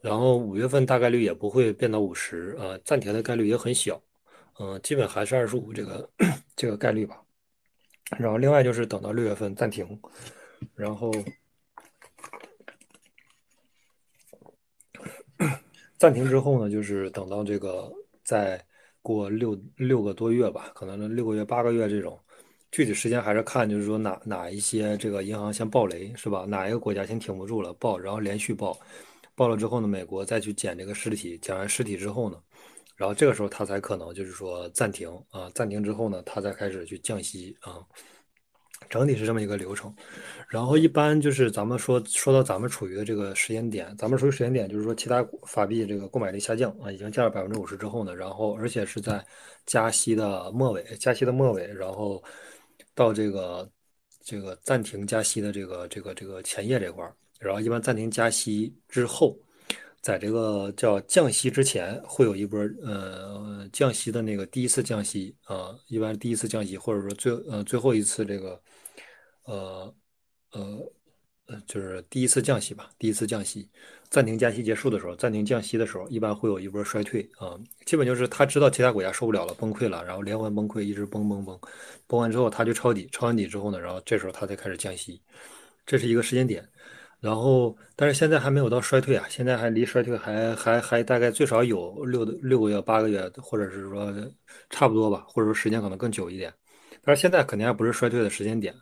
[0.00, 4.02] 然后五月份大概率也不会变到五十啊，暂停的概率也很小，
[4.58, 6.10] 嗯，基本还是二十五这个
[6.56, 7.22] 这个概率吧。
[8.18, 9.86] 然后另外就是等到六月份暂停，
[10.74, 11.12] 然后
[15.96, 17.92] 暂停之后呢，就是等到这个
[18.24, 18.64] 再
[19.02, 22.18] 过六六个多月吧，可能六个月八个月这种。
[22.70, 26.44] 具体时间还是看，就是说哪哪一些这个银行先爆雷是吧？
[26.46, 28.78] 哪一个国家先挺不住了爆，然后连续爆，
[29.34, 32.38] 爆了之后呢，美国再去捡这个尸体，捡完尸体之后呢，
[32.98, 37.80] 然后这个时候它才可能就是说暂停啊，暂停之后呢，它再开始去降息啊，
[38.90, 39.94] 整体是这么一个流程。
[40.48, 49.24] 然后一般就是咱们说说到咱们处于的这个时间点，咱们处于时间点就是说其他法币这个购买力下降啊，已经降了百分之五十之后呢，然后而且是在
[49.64, 52.22] 加息的末尾，加息的末尾，然后。
[52.94, 53.70] 到这个
[54.24, 59.38] 这个暂停加息的这个这个这个前夜这块儿，然后一般暂停加息之后，
[60.00, 68.62] 在这个叫降息之前，会有一波呃降息的那个第一次降息啊，一般第一次降息或者说最呃最后一次这个
[69.44, 69.94] 呃
[70.52, 70.78] 呃
[71.46, 73.68] 呃就是第一次降息吧，第一次降息。
[74.10, 77.60] 暂停加息结束的时候，暂停降息的时候，一般会有一波衰退啊。
[77.84, 81.60] 基本就是他知道其他国家受不了了，崩溃了，然后连环崩溃，一直崩崩崩，
[82.06, 85.20] 崩完之后他就抄底，抄完底之后呢，然后这时候他才开始降息，
[85.84, 86.66] 这是一个时间点。
[87.20, 94.12] 然后，但是现在还没有到衰退啊，现在还离衰退还还还大概最少有六六个月、八个月，或者是说
[94.70, 96.52] 差不多吧，或者说时间可能更久一点。
[97.02, 98.74] 但是现在肯定还不是衰退的时间点，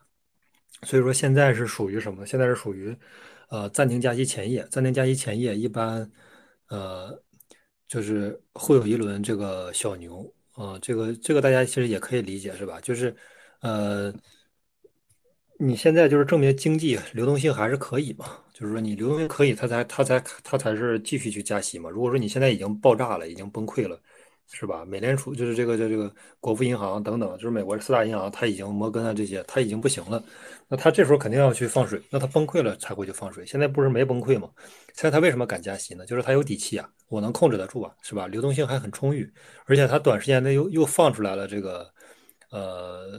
[0.82, 2.26] 所以说现在是属于什么？
[2.26, 2.96] 现在是属于。
[3.48, 6.10] 呃，暂停加息前夜，暂停加息前夜一般，
[6.68, 7.16] 呃，
[7.86, 12.80] 就是会有一轮这个小牛啊，这个这个大家其实也可以理解是吧？
[12.80, 13.14] 就是，
[13.60, 14.12] 呃，
[15.58, 18.26] 你现在就是证明经济流动性还是可以嘛？
[18.52, 21.90] 就是说你流动性可以，它才它才它才是继续去加息嘛。
[21.90, 24.00] 如果说你现在已经爆炸了，已经崩溃了。
[24.48, 24.84] 是吧？
[24.84, 30.22] 美联储就是这个叫这个国富银行等等，就是美国四大银行，它已经摩根啊这些，它已经不行了。
[30.68, 33.44] 那它这时候肯定要去放水，那它崩溃了才会去放水。
[33.44, 34.48] 现在不是没崩溃吗？
[34.94, 36.06] 现在它为什么敢加息呢？
[36.06, 38.28] 就是它有底气啊，我能控制得住啊，是吧？
[38.28, 39.28] 流动性还很充裕，
[39.64, 41.92] 而且它短时间内又又放出来了这个，
[42.52, 43.18] 呃，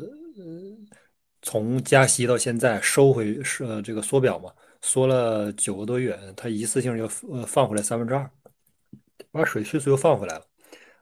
[1.47, 8.29] 从加息到现在收回是呃这个缩表嘛，缩了九个多月，它一次性就呃放回来三分之二，
[9.31, 10.45] 把水迅速又放回来了。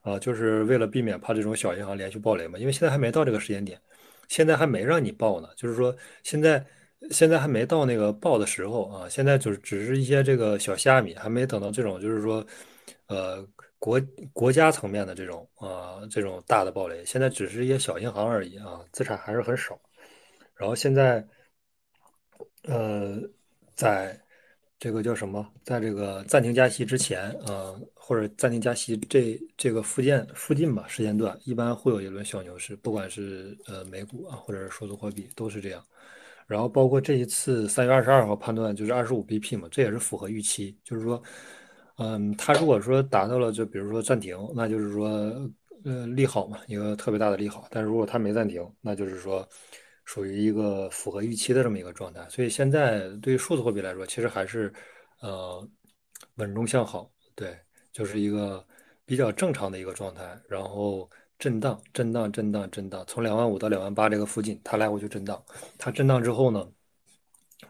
[0.04, 3.82] 啊，就是为了避免怕这种小银行连续暴雷嘛，因为现在还没到这个时间点，
[4.28, 6.64] 现在还没让你爆呢，就是说现在
[7.10, 12.46] 现在还没到那个爆的时候啊，现在就是只是一些这个小虾米，还没等到这种就是说，
[13.08, 13.44] 呃，
[13.80, 14.00] 国
[14.32, 19.80] 国家层面的这种啊这种大的暴雷，现在只是一些小银行而已啊，资产还是很少，
[20.56, 21.28] 然后现在
[22.64, 23.20] 呃
[23.76, 24.20] 在。
[24.78, 25.44] 这个叫什么？
[25.64, 35.84] 在这个暂停加息之前，啊，或者暂停加息这这个附件附近吧，时间段一般会有一轮小牛市，不管是呃美股啊，或者是数字货币都是这样。
[36.46, 40.78] 然后包括这一次三月二十二号判断就是二十五 BP 嘛，这也是符合预期。
[40.84, 41.24] 就是说，
[41.98, 45.10] 嗯，它如果说达到了，就比如说暂停，那就是说，
[45.86, 47.66] 呃，利好嘛，一个特别大的利好。
[47.72, 49.48] 但是如果它没暂停，那就是说，
[50.06, 52.26] 属于一个符合预期的这么一个状态。
[52.30, 54.74] 所以现在对于数字货币来说，其实还是，
[55.22, 55.68] 呃，
[56.36, 57.58] 稳中向好，对，
[57.92, 58.66] 就是一个
[59.06, 60.40] 比较正常的一个状态。
[60.48, 61.10] 然后。
[61.38, 65.44] 震荡，震荡，震荡，震荡，从两万五到两万八这个附近，它来回去震荡。
[65.78, 66.66] 它震荡之后呢，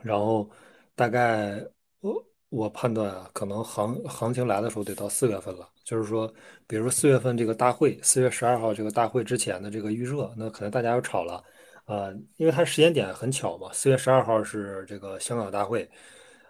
[0.04, 0.48] 然后
[0.94, 1.60] 大概
[2.00, 5.68] 我我判断啊，可能行行情来的时候得到四月份了。
[5.84, 6.32] 就是说，
[6.68, 11.44] 比如说四月份这个大会，四月十二号这个大会之前的这个预热，那可能大家又炒了，
[11.86, 13.72] 呃，因为它时间点很巧嘛。
[13.74, 15.90] 四月十二号是这个香港大会，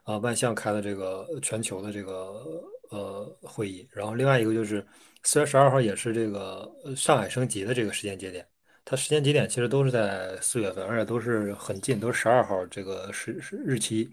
[0.04, 2.42] 啊，万象开的这个全球的这个
[2.90, 4.86] 呃会议，然后另外一个就是。
[5.28, 8.46] 四月十二号也是这个上海升级的这个时间节点，
[8.86, 14.08] 它时间节点其实都是在四月份，而且都是很近，都是十二号这个时时日期。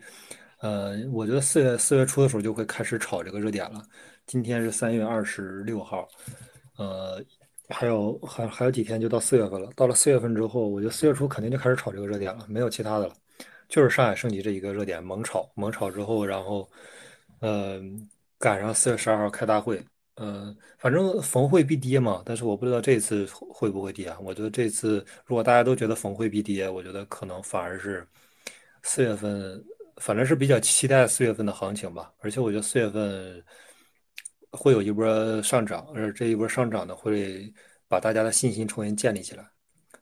[0.61, 3.83] 呃，我觉得四月四月初的时候就会开始炒这个热点了。
[4.27, 6.09] 今天是三月二十六号，
[6.79, 7.23] 呃，
[7.68, 9.70] 还有还还有几天就到四月份了。
[9.77, 13.14] 到了四月份之后，我觉得四月初肯定就开始炒这个热点了，没有其他的了，
[13.68, 16.68] 就是上海升级这一个热点猛炒，猛炒之后，然后，
[17.40, 17.81] 呃，
[18.38, 19.83] 赶上四月十二号开大会。
[20.16, 24.18] 嗯，反正逢会必跌嘛，但是我不知道这次会不会跌啊？
[24.20, 28.07] 我觉得这次如果大家都觉得逢会必跌，我觉得可能反而是
[28.83, 29.64] 四月份，
[29.96, 32.12] 反正是比较期待四月份的行情吧。
[32.20, 33.42] 而且我觉得四月份
[34.53, 37.53] 会有一波上涨，而这一波上涨呢，会
[37.88, 39.45] 把大家的信心重新建立起来。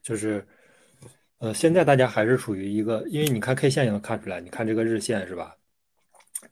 [0.02, 0.46] 就是，
[1.38, 5.54] 呃，现在大家还是处于一个，因为你看 K 线也能看出来，你看这个日线是吧？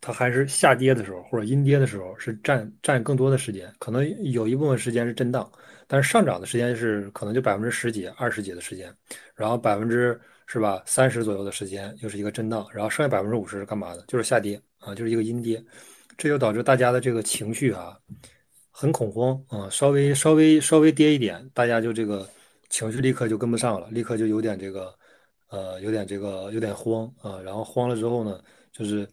[0.01, 5.51] 它还是下跌的时候或者阴跌的时候是占占更多的时间，可能有一部分时间是震荡，
[5.87, 8.95] 但是上涨的时间是可能就百分之十几、二十几的时间，
[9.35, 14.05] 然后百分之是吧三十左右的时间又是一个震荡，然后剩下百分之五十是干嘛的？
[14.07, 15.63] 就是下跌啊，就是一个阴跌，
[16.19, 17.99] 这就导致大家的这个情绪啊
[18.71, 22.29] 很恐慌啊，稍微稍微稍微跌一点，大家就这个
[22.69, 24.95] 情绪立刻就跟不上了，立刻就有点这个
[25.49, 28.39] 呃有点这个有点慌啊，然后慌了之后呢，
[28.71, 29.09] 就是。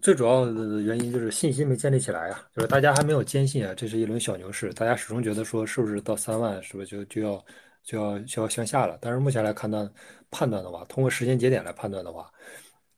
[0.00, 7.44] 最主要的原因就是信心没建立起来啊，就是大家还没有坚信啊，这是一轮小牛市，大家始终觉得说是不是到三万，是不是就就要
[7.84, 8.98] 就要就要向下了？
[9.00, 9.88] 但是目前来看呢，
[10.28, 12.28] 判断的话，通过时间节点来判断的话，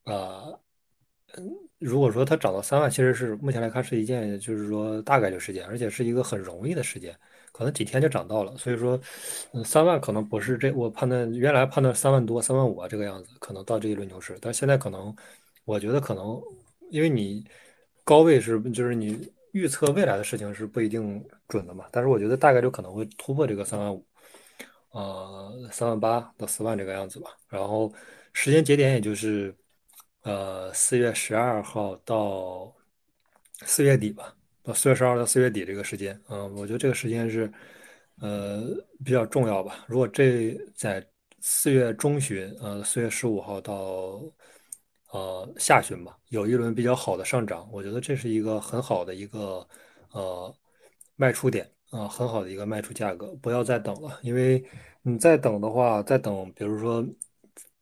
[0.04, 0.44] 啊，
[1.36, 7.16] 嗯，如果说它涨到三万，其实是目前来看是一件就是说大概率事件，而且是一个很容易的事件，
[7.52, 8.56] 可能几天就涨到了。
[8.56, 9.00] 所以说，
[9.52, 15.14] 嗯，三万可能不是这我判断原来判断三万多、三万五啊这个样子，可能到这一轮牛市，但现在可能
[15.64, 16.40] 我觉得可能。
[16.90, 17.44] 因为你
[18.04, 24.06] 高位是就是你预测未来的事情是不一定准的嘛，但是我觉得大概率可能会突破这个三万五，
[24.90, 27.30] 呃，三万八到四万这个样子吧。
[27.48, 27.92] 然后
[28.32, 29.52] 时间节点也就是
[30.24, 32.74] 呃四月十二号到
[33.62, 37.50] 四月底吧，到四月十二到四月底这个时间，嗯，我觉得这个时间是
[38.20, 38.62] 呃
[39.04, 39.84] 比较重要吧。
[39.88, 41.06] 如果这在
[41.40, 44.20] 四月中旬，呃，四月十五号到。
[45.12, 49.64] 呃，下旬吧，有一轮比较好的上涨，我觉得这是一个很好的一个
[50.10, 50.52] 呃
[51.14, 54.64] 卖出点啊，很好的一个卖出价格，不要再等了，因为
[55.02, 57.06] 你再等的话，再等，比如说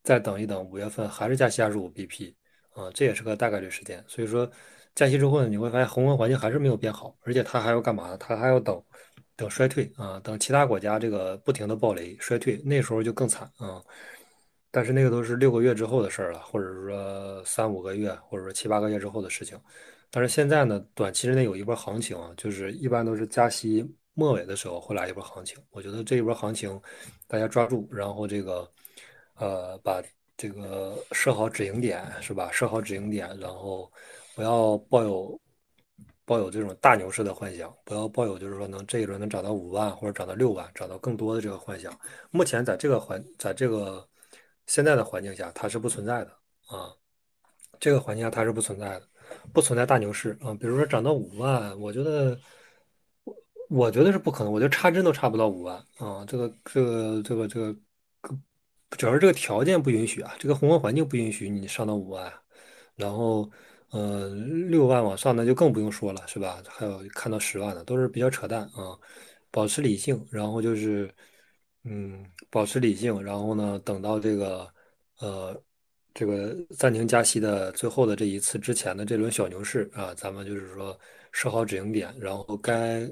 [0.03, 2.33] 再等一等，五月份还是加息二十五 BP
[2.73, 4.03] 啊，这也是个大概率事件。
[4.07, 4.49] 所以说
[4.95, 8.15] 加息之后呢，你会发现宏观环境还是没有变好，而且它还要干嘛？
[8.17, 8.81] 它还要等
[9.35, 13.81] 等衰退啊，等其他国家这个不停的暴雷衰退，那时候就更惨啊。
[14.69, 19.59] 但是那个都是六个月之后的事儿了，或者说三五个月，或者说七八个月之后的事情。
[20.09, 25.57] 但是现在呢，短期之内有一波行情啊，就是一般都是加息末尾的时候会来一波行情。
[25.71, 26.79] 我觉得这一波行情
[27.27, 28.67] 大家抓住，然后这个
[29.35, 30.01] 呃把
[30.37, 32.49] 这个设好止盈点是吧？
[32.51, 33.91] 设好止盈点，然后
[34.35, 35.39] 不要抱有
[36.25, 41.97] 抱有这种大牛市的幻想，不要抱有就是说能这一轮能涨到五万或者涨到六万，涨到更多的这个幻想。
[42.31, 44.07] 目前在这个环在这个。
[44.65, 46.31] 现在的环境下，它是不存在的
[46.67, 46.89] 啊。
[47.81, 49.05] 这个环境下它是不存在的，
[49.53, 50.53] 不存在大牛市啊。
[50.53, 52.39] 比如说涨到五万，我觉得，
[53.69, 54.53] 我觉得是不可能。
[54.53, 56.23] 我觉得差针都差不到五万啊。
[56.25, 57.77] 这个这个这个这个，
[58.97, 60.35] 主要是这个条件不允许啊。
[60.39, 62.31] 这个宏观环境不允许你上到五万，
[62.95, 63.49] 然后
[63.91, 64.29] 呃
[64.69, 66.61] 六万往上那就更不用说了，是吧？
[66.67, 68.97] 还有看到十万的都是比较扯淡啊。
[69.51, 71.13] 保持理性，然后就是。
[71.85, 74.73] 嗯，保持理性，然后呢，等到这个，
[75.19, 75.63] 呃，
[76.13, 80.97] 这个暂停加息的最后的这一次之前的这轮小牛市啊，咱们就是说
[81.33, 83.05] 设好止盈点，然后该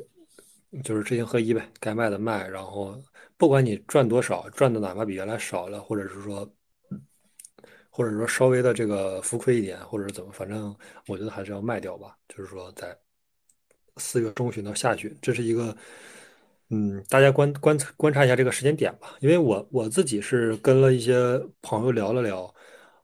[0.84, 2.98] 就是知行合一呗，该卖的卖，然后
[3.36, 6.50] 不管你赚多少，赚的哪怕比原来少了，或者是说
[7.90, 10.74] 或者说稍微的这个浮亏一点，或者是怎么，反正
[11.08, 12.18] 我觉得还是要卖掉吧。
[12.30, 12.98] 就是说在
[13.98, 15.76] 四月中旬到下旬，这是一个，
[16.70, 19.18] 嗯，大家观观观察一下这个时间点吧。
[19.20, 22.46] 因为我我自己是跟了一些朋友聊了聊，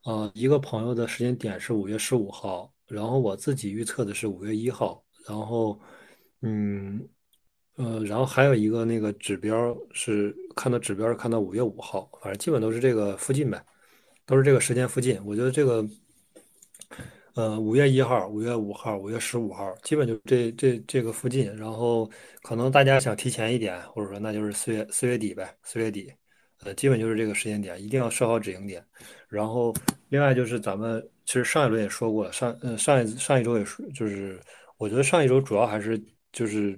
[0.04, 5.78] 啊，一个朋友的时间点是五月十五号，然后我自己预测的是五月一号，然后，
[6.40, 7.06] 嗯。
[7.78, 13.64] 呃，然后还有一个那个指标是看到指标是看到五月五号，反正基本都是这个附近呗，
[14.26, 15.24] 都是这个时间附近。
[15.24, 15.88] 我觉得这个，
[17.36, 21.56] 呃，五月一号、五月五号、五月十五号，基本就这这这个附近。
[21.56, 22.10] 然后
[22.42, 26.12] 可能大家想提前一点，或者说那就是四月四月底呗，四月底，
[26.64, 28.84] 呃，基本就是这个时间点，一定要设好止盈点。
[29.28, 29.72] 然后
[30.08, 34.40] 另外就是咱们其实上一轮也说过了，上嗯上一上一周也说，就是
[34.78, 35.96] 我觉得上一周主要还是
[36.32, 36.76] 就是。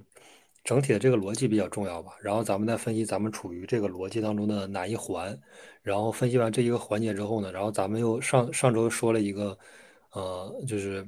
[0.62, 5.36] 整体的这个逻辑比较重要吧，然后咱们再分析咱们处于这个逻辑当中的哪一环，
[5.82, 9.58] 然后分析完这一个环节之后呢，然后咱们又上上周说了一个，
[10.12, 11.06] 呃，就是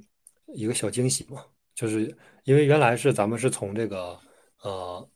[0.55, 1.45] 一个小惊喜嘛，
[1.75, 4.19] 就是因为原来是咱们是从这个，
[4.63, 5.09] 呃，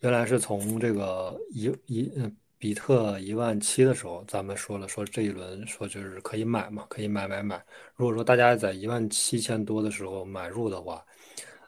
[0.00, 11.04] 原来是从这个一一嗯比特一万七的时候，咱们说了说这一轮说就是可以买嘛，可以买买买，如果说大家在一万七千多的时候买入的话。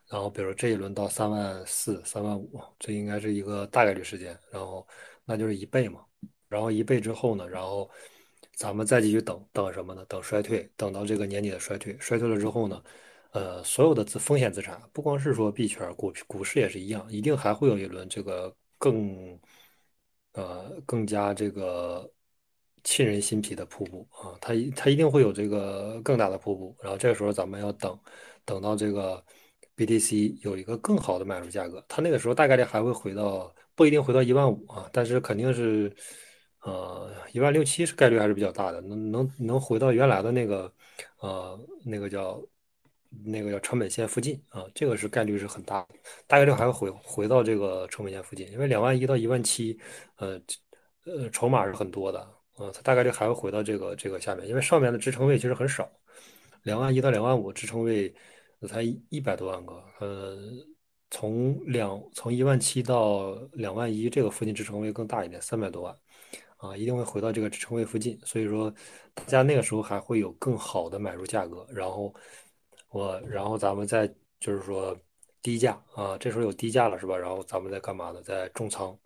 [0.09, 4.39] 然后，比如这一轮到三万四、三万五，这应该是一个大概率事件。
[4.51, 4.87] 然后，
[5.25, 6.03] 那就是一倍嘛。
[6.49, 7.91] 然后一倍之后呢，然后
[8.55, 10.03] 咱们再继续等等什么呢？
[10.07, 11.95] 等衰退，等到这个年底的衰退。
[12.01, 12.83] 衰退了之后呢，
[13.33, 19.39] 呃，所有的资风险资产，不光是说币圈、股股市也是一样，一定还会有一轮这个更
[20.33, 22.11] 呃更加这个
[22.83, 24.39] 沁人心脾的瀑布啊。
[24.41, 26.75] 它它一定会有这个更大的瀑布。
[26.83, 28.01] 然后这个时候咱们要等，
[28.47, 29.23] 等到这个。
[29.79, 35.95] BTC 有一个更好的买入价格，它那个时候大概率还会回到，不一定回到一万五啊，但是肯定是，
[36.63, 40.73] 呃，一万六七是概率还是比较大的，能能能回到原来的那个，
[41.21, 42.43] 呃，那个叫
[43.25, 45.89] 那个叫成本线附近啊，这个是概率是很大的，
[46.27, 49.79] 大概率还会回回到这个成本线附近，因为两万一到一万七，
[50.17, 50.41] 呃
[51.05, 55.89] 呃，筹码是很多的，呃，它大概率还会回到这个这个下面，因为上面的支撑位其实很少，
[56.65, 58.13] 两万一到两万五支撑位。
[58.67, 60.37] 才一百多万个，呃，
[61.11, 65.97] 从两从一万七到两万一，这个附近支撑位更大一点，三百多万，
[66.57, 68.69] 啊，一定会回到这个支撑位附近，所以说
[69.15, 72.13] 大家那个时候还会有更好的买入价格，然后
[72.91, 74.99] 我，然后咱们再就是说
[75.41, 77.17] 低价啊，这时候有低价了是吧？
[77.17, 78.21] 然后咱们再干嘛呢？
[78.23, 78.99] 再重仓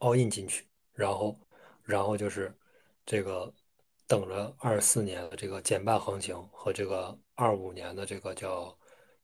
[0.00, 1.38] all in 进去，然后，
[1.82, 2.54] 然后就是
[3.06, 3.50] 这个。
[4.06, 8.76] 等着二四年的这个减半行情和这个二五年的这个叫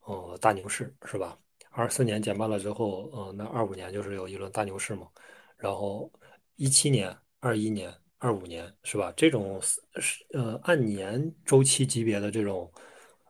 [0.06, 1.38] 呃大牛市是吧？
[1.70, 5.06] 二四年减半了之后，嗯，那二五年就是有一轮大牛市嘛。
[5.56, 6.10] 然后
[6.56, 9.12] 一七年、二一年、二五年是吧？
[9.16, 12.70] 这种是呃按年周期级别的这种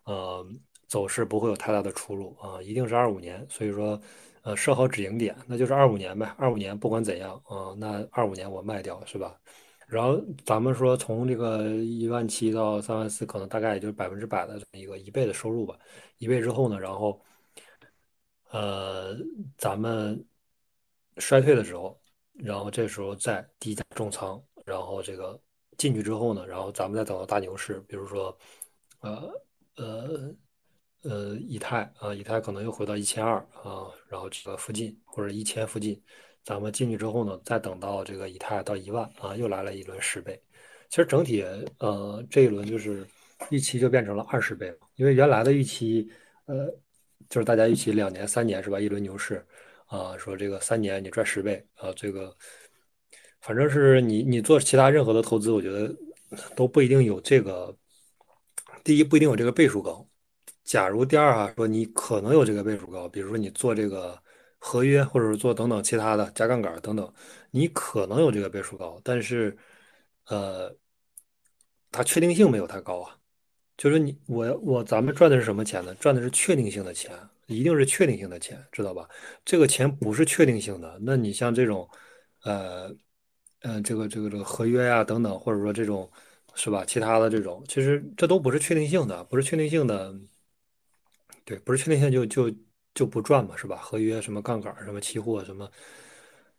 [0.04, 0.46] 呃
[0.86, 3.44] 走势不会有太大的出入啊，一定是二五年。
[3.50, 4.00] 所以说
[4.42, 6.32] 呃设好止盈点，那就是二五年呗。
[6.38, 9.38] 二五年不管怎样啊，那二五年我卖掉是吧？
[9.90, 15.76] 然后咱们说从这个一万七到三万四，可能大概也就是百分之百的一个一倍的收入吧。
[16.18, 17.20] 一倍之后呢，然后，
[18.50, 19.16] 呃，
[19.58, 20.24] 咱们
[21.16, 22.00] 衰退的时候，
[22.34, 25.38] 然后这时候再低价重仓，然后这个
[25.76, 28.38] 进去之后呢，然后咱们再等到大牛市，比如说，
[29.00, 29.32] 呃
[29.76, 30.34] 呃
[31.02, 36.00] 呃，以太啊，以太可能又回到一千二啊，然后这个附近或者一千附近。
[36.42, 40.40] 咱们进去之后呢，再等到这个以太到一万啊，又来了一轮十倍。
[40.88, 41.44] 其实整体
[41.78, 43.06] 呃这一轮就是
[43.50, 46.10] 预期就变成了二十倍，因为原来的预期
[46.46, 46.66] 呃
[47.28, 48.80] 就是大家预期两年三年是吧？
[48.80, 49.46] 一轮牛市
[49.86, 52.34] 啊，说这个三年你赚十倍啊，这个
[53.40, 55.94] 反正是你你做其他任何的投资，我觉得
[56.56, 57.76] 都不一定有这个
[58.82, 60.04] 第一不一定有这个倍数高。
[60.64, 64.20] 假如第二哈说你可能有这个倍数高，比如说你做这个。
[64.60, 67.12] 合约或者是做等等其他的加杠杆等等，
[67.50, 69.56] 你可能有这个倍数高，但是，
[70.26, 70.76] 呃，
[71.90, 73.16] 它确定性没有太高啊。
[73.76, 75.94] 就是你我我咱们赚的是什么钱呢？
[75.94, 77.10] 赚的是确定性的钱，
[77.46, 79.08] 一定是确定性的钱，知道吧？
[79.44, 81.88] 这个钱不是确定性的，那你像这种，
[82.44, 82.94] 呃，
[83.62, 86.10] 呃，这个这个这个合约呀等等，或者说这种
[86.54, 86.84] 是吧？
[86.84, 90.14] 其他的这种，其实这都不是确定性的，不是确定性的，
[91.44, 92.54] 对，不是确定性就就。
[92.94, 93.76] 就不赚嘛，是吧？
[93.76, 95.70] 合约什么杠杆什么期货什么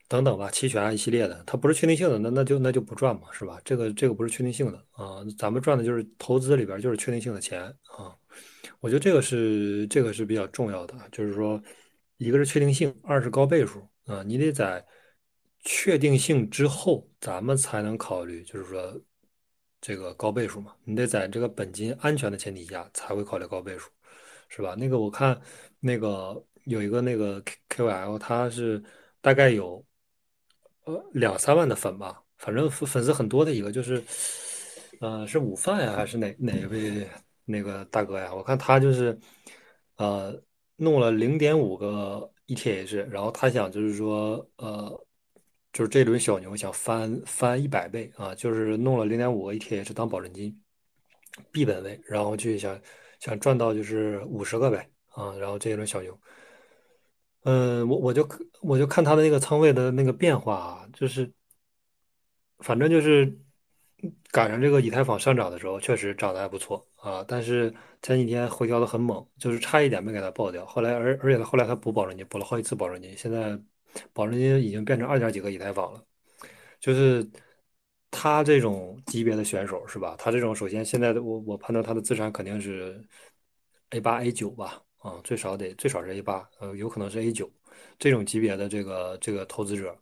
[0.08, 3.60] 等等吧，期权一系列的，它不是确定性的，那那就那就不赚嘛，是吧？
[3.64, 7.64] 这个这个不是确定性的啊，咱们赚的就是投资里边就是确定性的钱
[7.98, 8.16] 啊。
[8.80, 11.62] 我觉得这个是这个是比较重要的，就是说，
[12.18, 14.84] 一个是确定性，二是高倍数啊，你得在
[15.60, 19.00] 确定性之后，咱们才能考虑，就是说
[19.80, 23.90] 这个高倍数嘛，你得在这个本金安全的前提下才会考虑高倍数，
[24.50, 24.76] 是吧？
[24.78, 25.40] 那个我看
[25.82, 28.82] 那个有一个那个 KOL，他是
[29.20, 29.86] 大概有
[30.86, 34.02] 呃两三万的粉吧，反正粉粉丝很多的一个，就是
[35.02, 37.06] 呃是午饭呀还是哪哪一位
[37.44, 38.34] 那个大哥呀？
[38.34, 39.20] 我看他就是
[39.98, 40.42] 呃
[40.78, 45.06] 弄了零点五个 ETH，然后他想就是说呃。
[45.74, 50.62] 就是这轮小牛想翻翻一百倍啊，就是弄了零点五个 ETH 当保证金
[51.50, 52.78] ，B 本位，然后去想
[53.22, 56.20] 想赚到就是五十个呗啊，然后这一轮小牛，
[57.44, 58.28] 嗯，我我就
[58.62, 61.32] 我就看他的那个仓位的那个变化啊，就是
[62.60, 63.38] 反正就是
[64.32, 73.60] 赶上这个以太坊上涨的时候，确实涨得还不错啊，但是前几天回调的很猛，就是差一点没给它爆掉，后来而而且他后来他补保证金，补了好几次保证金，现在。
[74.14, 76.02] 保证金已经变成二点几个以太坊了，
[76.80, 77.30] 就是
[78.10, 80.16] 他这种级别的选手是吧？
[80.18, 83.06] 他这种首先现在的我我判断他的资产肯定是
[83.90, 87.50] A 八 A 九吧，啊，最少得最少是 A 八，呃，有可能是 A 九
[88.00, 89.98] 这种级别的这个这个投资者，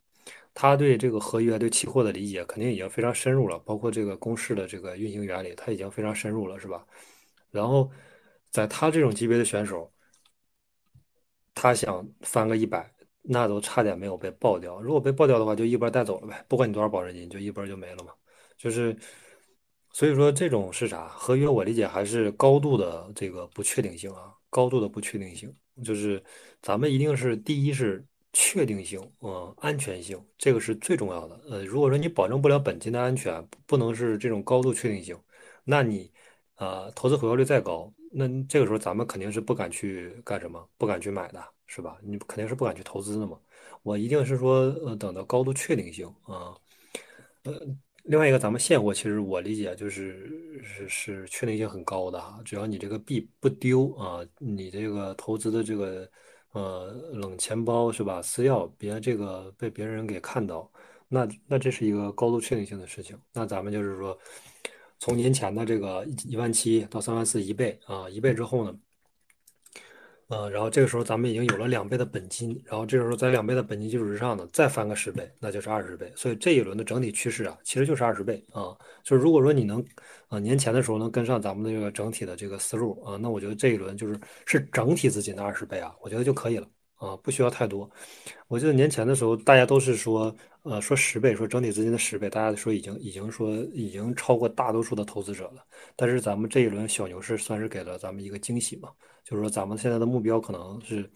[0.54, 6.86] 他对这个合约对期货的理解肯定已经非常深入了，包括这个公式的这个运行原理，他已经非常深入了，是吧？
[7.52, 7.90] 然后
[8.52, 9.92] 在他这种级别的选手，
[11.54, 12.94] 他想翻个一百。
[13.22, 18.14] 那都差点没有被爆掉，如果被爆掉的话，就一波带走了呗，不管你多少保证金，就一波就没了嘛。
[18.58, 18.98] 就是，
[19.92, 21.08] 所以说这种是啥？
[21.10, 25.54] 合约我理解还是高度的这个不确定性啊，高度的不确定性。
[25.84, 26.24] 就是
[26.62, 31.40] 咱们一定是第一是确定性，嗯，安全性，这个是最重要的。
[31.50, 35.18] 呃，如果说你保证不了本金的安全，不能是这种高度确定性，
[35.64, 36.12] 那你，
[36.56, 41.44] 呃，投资回报率再高，那这个时候咱们肯定是不敢去干什么，不敢去买的。
[41.72, 42.00] 是吧？
[42.02, 43.40] 你肯定是不敢去投资的嘛。
[43.84, 46.58] 我一定是说，呃，等到高度确定性啊。
[47.44, 47.62] 呃，
[48.10, 52.42] 另外一个，咱们现货其实我理解就是是是确定性很高的哈。
[52.44, 56.10] 只要你这个币不丢啊，你这个投资的这个
[56.54, 58.20] 呃冷钱包是吧？
[58.20, 60.72] 私钥别这个被别人给看到，
[61.08, 63.16] 那那这是一个高度确定性的事情。
[63.32, 64.18] 那咱们就是说，
[64.98, 68.76] 从年前的这个一万七到三万四一倍啊，一倍之后呢？
[70.30, 76.12] 嗯，然后这个时候咱们已经有了两倍的本金，然后这个时候在两倍的本金基础之上呢，再翻个十倍，那就是二十倍。
[76.16, 78.78] 所以这一轮的整体趋势啊，其实就是二十倍啊。
[79.04, 79.84] 就是如果说你能，
[80.28, 86.68] 啊年前的时候能跟上咱们的这个整体的这个思路啊，那我觉得这一轮就是是整体资金的二十倍啊，我觉得就可以了
[86.98, 87.90] 啊，不需要太多。
[88.48, 95.66] 我记得年前的时候大家都是说，呃，说十倍，说整体资金的十倍，大家说已经已经说已经超过大多数的投资者了。
[95.96, 98.90] 但是咱们这一轮小牛市算是给了咱们一个惊喜嘛。
[99.30, 101.08] 就是说，咱们现在的目标可能是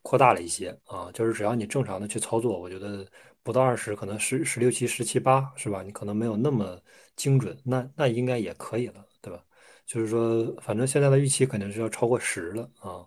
[0.00, 1.10] 扩大了一些啊。
[1.12, 3.04] 就是只要你正常的去操作，我觉得
[3.42, 5.82] 不到二十，可能十十六七、十七八，是吧？
[5.82, 6.80] 你可能没有那么
[7.16, 9.42] 精准，那那应该也可以了，对吧？
[9.86, 13.04] 就是说，反正现在的预期肯定是要超过十了啊。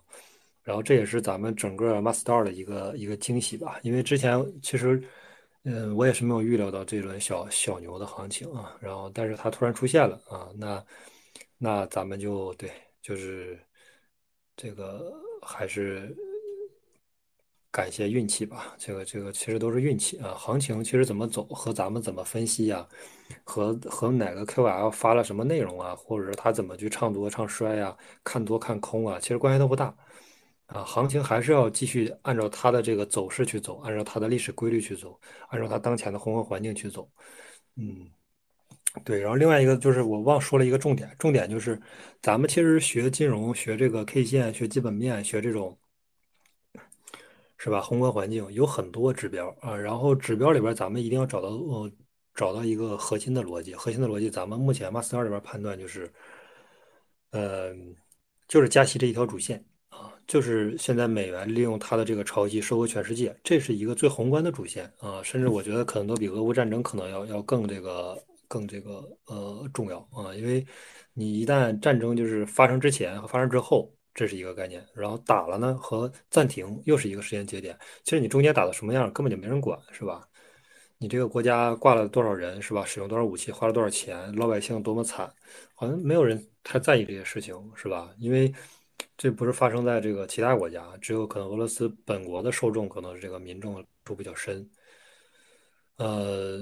[0.64, 3.80] 然后这也是咱们整个 Master 的一个一个惊喜吧。
[3.84, 5.02] 因为之前其实，
[5.64, 8.76] 嗯，我也是没有预料到这轮小小牛的行情啊。
[8.82, 10.86] 然后，但是它突然出现了啊，那
[11.58, 12.70] 那咱们就对，
[13.02, 13.58] 就是。
[14.56, 16.16] 这个还是
[17.72, 18.76] 感谢运气吧。
[18.78, 20.34] 这个这个其实都是运气啊。
[20.36, 22.88] 行情其实怎么走和咱们怎么分析呀，
[23.44, 29.96] 和和哪个 QL 发了什么内容啊，或者是他怎么去唱多唱衰呀，看多看空啊，其实关系都不大
[30.68, 30.84] 啊。
[30.84, 37.10] 行情还是要继续按照它的这个走势去走，按照它的历史规律去走，按照它当前的宏观环境去走。
[37.76, 38.12] 嗯。
[39.06, 41.80] 对，然后另外一个就是我忘说了一个重点，重点就是
[42.22, 45.78] 咱们其实学金融、学这个 K 线、学基本面、学这种
[47.58, 47.80] 是吧？
[47.80, 51.90] 宏观环境有很多指标啊，然后指标里边咱们一定要找到呃
[52.36, 56.12] 找到一个核心的逻辑，核心的逻辑咱们目前 Master 里边判断就是，
[57.32, 57.96] 嗯，
[58.48, 68.22] 就是加息这一条主线啊，就是现在美元利用它的这个超级收购全世界，这是一个最宏观的主线啊，甚至我觉得可能都比俄乌战争可能要要更这个。
[68.52, 70.66] 更这个呃重要啊，因为
[71.14, 77.78] 你一旦战争就是发生之前和发生之后，这是一个概念，然后打了呢和暂停又是一个时间节点。
[78.04, 80.28] 其实你中间打的什么样根本就没人管，是吧？
[80.98, 82.84] 你这个国家挂了多少人，是吧？
[82.84, 85.34] 使用多少武器，花了多少钱，老百姓多么惨，
[85.74, 88.14] 好像没有人太在意这些事情，是吧？
[88.20, 88.54] 因为
[89.18, 94.70] 这不是发生在这个其他国家，只有可能俄罗斯本国的受众可能这个民众都比较深。
[96.02, 96.60] 呃，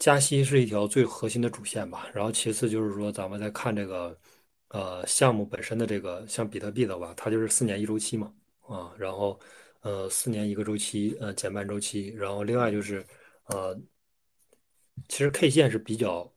[0.00, 2.08] 加息是一条最核心的主线吧。
[2.12, 4.18] 然后其次就是说，咱们再看这个
[4.68, 9.38] 呃项目本身的这个，像比特币的话，它就是四年一周期嘛，啊，然后
[9.82, 12.08] 呃四年一个周期，呃减半周期。
[12.16, 13.06] 然后另外就是
[13.46, 13.78] 呃，
[15.08, 16.32] 其实 K 线是比较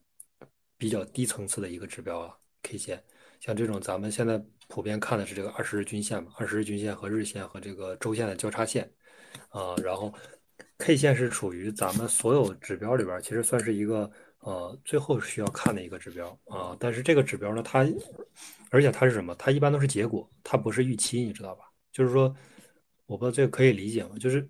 [0.77, 3.03] 比较低层次的一个指标啊，K 线。
[3.39, 8.91] 像这种咱们现在普遍看的是这个二十日均线嘛，二十日均线和日线和这个周线的交叉线
[9.49, 10.13] 啊，然后
[10.78, 14.09] K 线是处于咱们所有指标里边，其实算是一个
[14.39, 16.75] 呃最后需要看的一个指标啊。
[16.80, 17.86] 但是这个指标呢，它
[18.69, 19.36] 而且它是什么？
[19.36, 21.65] 它一般都是结果，它不是预期，你知道吧？
[21.91, 22.36] 就是说，
[23.05, 24.11] 我不知道这个可以理解吗？
[24.19, 24.47] 就是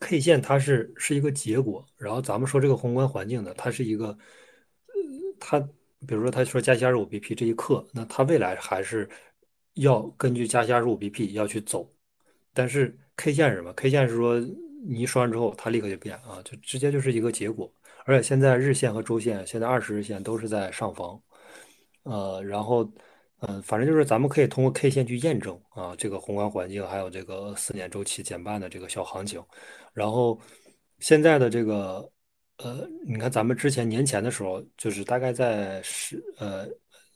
[0.00, 4.94] K 线它是是一个结果，然后咱们说这个宏观环境呢，它是一个呃
[5.38, 5.68] 它。
[6.06, 9.08] 比如说，他说加息二十五 BP 这一刻，那他未来还是
[9.74, 11.90] 要根据加息二十五 BP 要去走。
[12.52, 14.38] 但是 K 线是什么？K 线是说
[14.88, 17.70] 你一说完之后，它立刻就变啊，就直接就是一个结果。
[18.04, 21.20] 而且现在日线和周线，现在二十日线都是在上方。
[22.04, 22.88] 呃，然后
[23.40, 29.42] 嗯，反正就是咱们可以通过 K 线去验证啊，这个宏观环境还有这个四年周期减半的这个小行情。
[29.92, 30.40] 然后
[31.00, 32.10] 现在的这个。
[32.58, 36.66] 呃，你看咱们之前年前的时候，就是大概在十呃，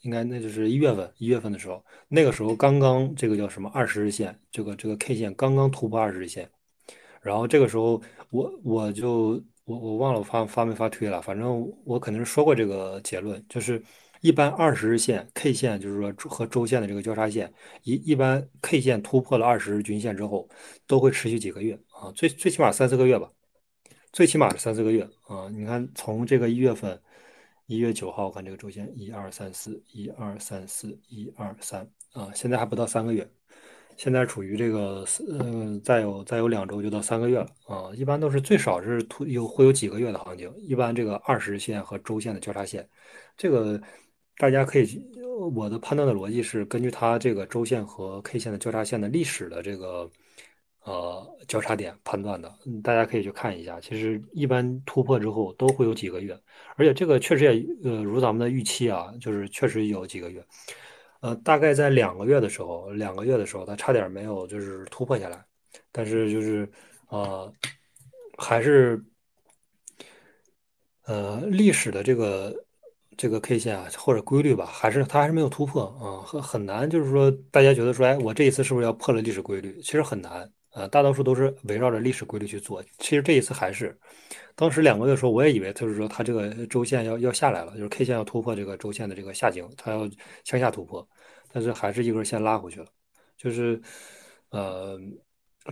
[0.02, 6.46] 应该那就是一月份，一月份的时候，那个时候刚刚这个叫什么二十日线，这个这个 K 线刚刚突破二十日线，
[7.20, 8.00] 然后这个时候
[8.30, 13.82] 我我就我我忘了发发没发推了，反正我肯定是说过这个结论，就是
[14.20, 17.52] 一般二十日线 K 线就是说和周线的这个交叉线，
[17.84, 20.48] 一一般 K 线突破了二十日均线之后，
[20.86, 23.30] 都会持续几个月啊，最最起码三四个月吧。
[24.12, 25.48] 最起码是三四个月啊！
[25.52, 27.00] 你看，从这个一月份，
[27.66, 33.30] 一月九号看这个周线，一二三四，一二三四，一二三啊，现在还不到三个月，
[34.00, 37.92] 现在处于这个嗯，再有再有两周就到三个月了啊！
[37.94, 42.88] 一般都是最少是突有会有几个月的行情，一般这个二十线和周线的交叉线，
[43.36, 43.78] 这个
[44.38, 45.04] 大家可以，
[45.54, 50.10] 我的判断的逻辑是根据它这个周线和 K 线的交叉线的历史的这个。
[50.82, 52.50] 呃，交叉点判断的，
[52.82, 53.78] 大家可以去看一下。
[53.82, 56.34] 其实一般突破之后都会有几个月，
[56.74, 60.42] 而且这个确实也呃如咱们的预期啊，就是确实有几个月。
[61.20, 65.44] 呃，大概在两个月的时候，两个月的时候，它差点没有就是突破下来，
[65.92, 66.70] 但是就是
[67.08, 67.52] 呃
[68.38, 69.02] 还是
[71.04, 72.54] 呃历史的这个
[73.16, 76.88] 这个 K 线啊或者规律吧，还是它还是没有突破啊，很很难。
[76.88, 79.80] 就是说大家觉得说，哎，我这一次是不是要破了历史规律？
[79.82, 80.50] 其实很难。
[80.72, 82.80] 呃，大多数都是围绕着历史规律去做。
[82.98, 83.98] 其实这一次还是，
[84.60, 90.06] 当时两个月的时候，我也以为就是说它这个周线要要下来了，就是 K 线要突破这个周线的这个下颈，它要
[90.44, 91.08] 向下突破，
[91.50, 92.86] 但是还是一根线拉回去了。
[93.38, 93.80] 就是，
[94.50, 95.00] 呃，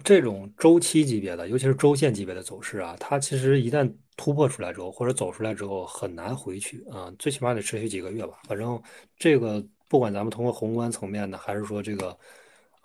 [0.02, 8.38] 这种周期级别的，尤其是周线级别的走势啊，它其实一旦突破出来之后，或者走出来之后，很难回去啊，最起码得持续几个月吧。
[8.48, 8.82] 反正
[9.18, 12.18] 这个不管咱们通过宏观层面的，还是说这个，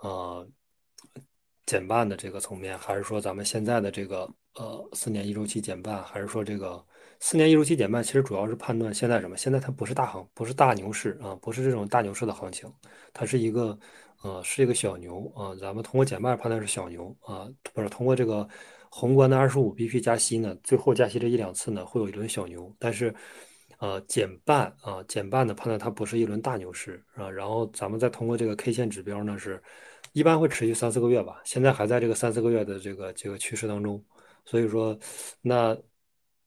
[0.01, 0.45] 呃。
[1.65, 6.83] 减半的这个层面，还是说咱们现在的这个呃四年一周期减半，还是说这个
[7.19, 9.35] 四年一周期减半，其实主要是判断现在什么？
[9.35, 12.71] 现在它不是大行，不是大牛市啊，不是这种大牛市的行情，
[13.13, 13.77] 它是一个
[14.21, 15.55] 呃是一个小牛啊。
[15.55, 18.47] 咱们通过减半判断是小牛啊，不是通过这个
[18.89, 23.13] 宏观的二十五 BP 加息呢，最后加息这一两次呢会有一轮小牛，但是
[23.79, 27.29] 呃减半啊减半的判断它不是一轮大牛市啊。
[27.29, 29.61] 然后咱们再通过这个 K 线指标呢是。
[30.11, 33.99] 一般会持续三四个月吧，现在还在这个三四个月的这个这个趋势当中，
[34.45, 34.97] 所以说，
[35.41, 35.77] 那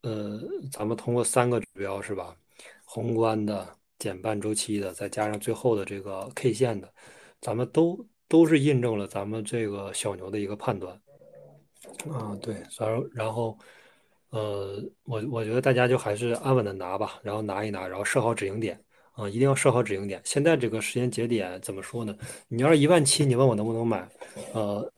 [0.02, 0.40] 呃，
[0.70, 2.36] 咱们通过三个指标是吧？
[2.84, 3.66] 宏观的、
[3.98, 6.92] 减半周期的，再加上最后的这个 K 线的，
[7.40, 11.00] 咱们都都是印证了咱们这个小牛的一个判断。
[12.10, 13.58] 啊，对，然后然后，
[14.30, 18.80] 呃，我我觉得大家就还是安稳的拿吧，然后拿一拿，然后设好止盈点。
[19.12, 20.20] 啊，一定要设好止盈点。
[20.24, 22.14] 现在这个时间节点怎么说呢？
[22.48, 24.06] 你要是一万七，你问我能不能买？
[24.52, 24.92] 呃，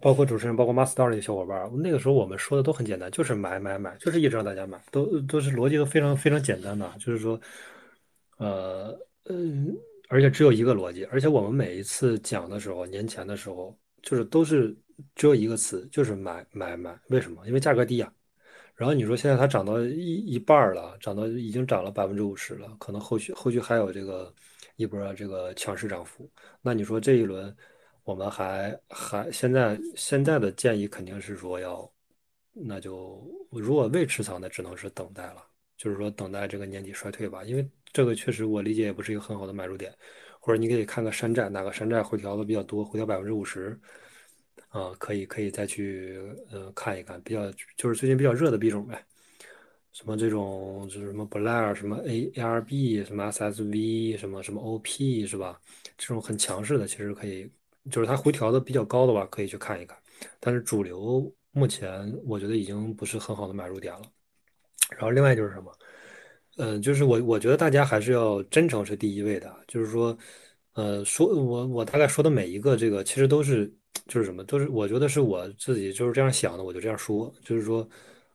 [0.00, 7.40] 包括主持人，包括 Master 的小伙伴，那个时候我们说的都很简单，就是买买买，就是一直让大家买，都都是逻辑都非常非常简单的，就是说，
[8.38, 9.76] 呃嗯，
[10.08, 14.76] 而且只有一个逻辑，而且我们每一次讲的时候，年前的时候，就是都是
[15.14, 16.98] 只有一个词，就是买买买。
[17.08, 17.46] 为什么？
[17.46, 18.12] 因为价格低呀。
[18.74, 24.32] 然后你说现在它涨到一一半了，涨到已经涨了百分之五十了，可能后续后续还有这个
[24.76, 26.30] 一波这个强势涨幅。
[26.62, 27.54] 那你说这一轮
[28.08, 31.92] 我们还还现在现在的建议肯定是说要，
[32.54, 35.44] 那就如果未持仓的只能是等待了，
[35.76, 37.44] 就是说等待这个年底衰退吧。
[37.44, 39.94] 因为这个确实我理解也不是一个很好的买入点，
[40.40, 43.78] 或者你可以看个山寨，哪个山寨回调的比较多，回调百分之五十。
[44.70, 46.18] 啊，可以可以再去
[46.50, 49.04] 呃看一看，比较就是最近比较热的币种呗，
[49.92, 55.60] 什么这种就是什么 Blair 什么 AARB 什么 S S V 什么什么 O P 是吧？
[55.98, 57.50] 这种很强势的，其实可以，
[57.90, 59.96] 就是它回调的比较高的话，可以去看一看。
[60.40, 64.02] 但是主流目前我觉得已经不是很好的买入点了。
[64.90, 65.72] 然后另外就是什么？
[66.56, 70.16] 呃，就是我我觉得大家还是要真诚是第一位的，就是说，
[70.72, 73.72] 呃，说我我大概说的每一个这个其实都是
[74.08, 77.88] 就是什么，都是我觉得是我自己就是这样想的，我就这样说，就是说，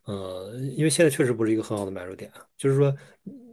[0.06, 2.94] 呃，因为现在确实不是一个很好的买入点，就是说，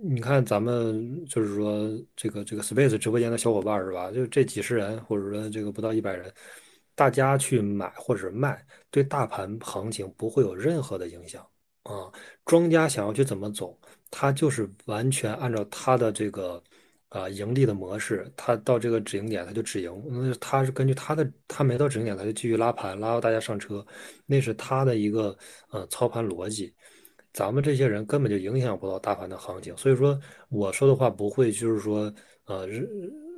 [0.03, 4.11] 你看咱们就是说这个这个 Space 直播间的小伙伴是吧？
[4.11, 6.33] 就这几十人或者说这个不到一百人，
[6.95, 11.47] 大家去买或者卖，对大盘行情不会有任何的影响
[11.85, 12.11] 啊。
[12.45, 13.79] 庄家想要去怎么走？
[14.11, 16.61] 他就是完全按照他的这个
[17.11, 23.85] 啊盈利的模式，他到这个止盈点他就止盈，那他是根据他的他没到止盈点他就继续拉盘，拉到大家上车，
[24.27, 25.37] 那是他的一个
[25.71, 26.73] 呃操盘逻辑。
[27.33, 32.13] 咱们这些人根本就影响不到大盘的行情，所以说我说的话不会就是说
[32.47, 32.67] 呃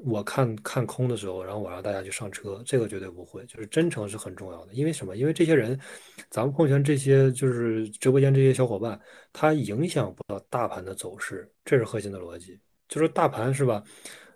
[0.04, 4.72] 我看看空的时候，然后我让大家去上车，这个绝对不会，就是真诚是很重要的。
[4.72, 5.16] 因为什么？
[5.16, 5.78] 因为这些人，
[6.28, 9.00] 咱们朋友圈这些就是直播间这些小伙伴，
[9.32, 12.58] 他影响不到大盘的走势，这是核心的逻辑。
[12.92, 13.82] 就是大盘是吧？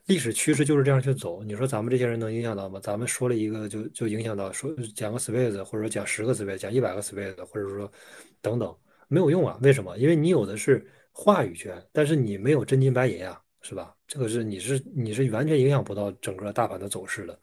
[0.07, 1.43] 历史趋势就是这样去走。
[1.43, 2.81] 你说咱们这些人能影响到吗？
[2.83, 7.93] 咱们说了一个就就影响到，说讲个 space，或者说讲十个 space，讲一百个 space，或者说
[8.41, 8.75] 等等，
[9.09, 9.59] 没有用啊。
[9.61, 9.99] 为什么？
[9.99, 10.83] 因为你有的是
[11.13, 13.39] 话语权，但是你没有真金白银啊。
[13.61, 13.95] 是吧？
[14.07, 17.39] 这个是你是你是完全影响不到整个大盘的走势的，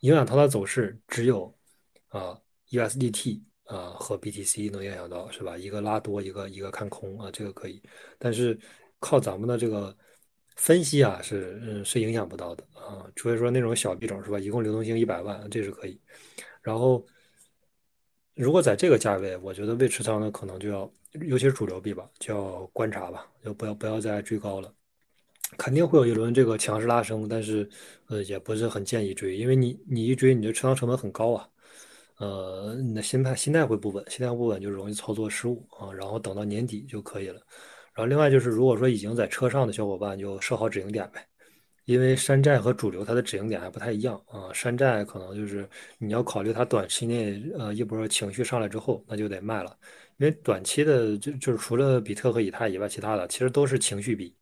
[0.00, 1.52] 影响它的走势只有
[2.08, 2.38] 啊
[2.70, 5.56] USDT 啊和 BTC 能影响到，是吧？
[5.56, 7.82] 一个拉多，一个一个看空啊，这个可以。
[8.18, 8.58] 但是
[9.00, 9.96] 靠咱们的这个
[10.56, 14.38] 分析啊，是嗯是影响不到的啊，除非说那种小币种是吧？
[14.38, 16.00] 一共流动性一百万，这是可以。
[16.62, 17.06] 然后
[18.34, 24.72] 如果在这个价位，我觉得未持仓的可能就要，尤其是主流币吧，就要观察吧，就不要不要再追高了。
[25.56, 27.68] 肯定会有一轮这个强势拉升，但是，
[28.08, 31.48] 呃，也不是很建议追，因为你你一追，你的持仓成本很高啊，
[32.18, 37.40] 呃，你的心态心态会不稳，心态不稳就容易操作失误啊，然后等到年底就可以了。
[37.96, 41.26] 然后另外就是，如果说已经在车上的小伙伴就设好止盈点呗，
[41.86, 45.68] 因为山寨和主流它的止盈点还不太一样啊，山寨可能就是
[45.98, 49.76] 你要考虑它短期内呃一波情绪上来之后，那就得卖了，
[50.18, 54.36] 因为短期的就就是除了比特和以太以外，其他的其实都是情绪币。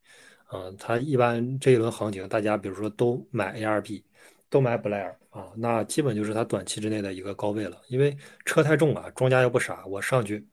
[0.53, 4.03] 嗯，它一般这一轮行情，大家比如说都买 ARB，
[4.51, 7.81] 都买 Blair 啊，那基本就是它短期之内的一个高位了。
[7.89, 10.47] 因为车太重了，庄家又不傻，我上去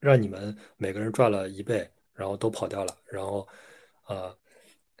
[0.00, 3.46] 让你们每个人赚了一倍，然后都跑掉了，然后
[4.04, 4.34] 啊，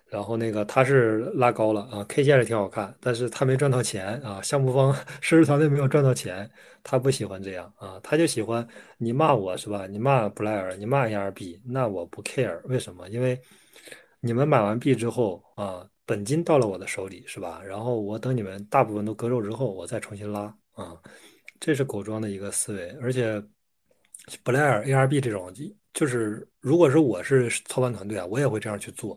[0.06, 6.48] 然后那个他是拉高了啊，K 线是挺好看，但是他没赚到钱啊，项目方实施团队没有赚到钱，
[6.82, 8.66] 他不喜欢这样啊，他就喜欢
[8.98, 9.86] 你骂我是吧？
[9.86, 13.08] 你骂 Blair，你骂 ARB，那我不 care，为什么？
[13.08, 13.40] 因为
[14.20, 17.60] 你们买完币之后啊，本金到了我的手里是吧？
[17.64, 20.42] 然后我等你们大部分都割肉之后，我再重新拉
[20.72, 20.96] 啊，
[21.58, 22.88] 这是狗庄的一个思维。
[23.00, 23.42] 而且
[24.42, 25.52] 布莱尔 ARB 这种，
[25.92, 29.16] 就是如果是我是操盘团队啊，我也会这样去做。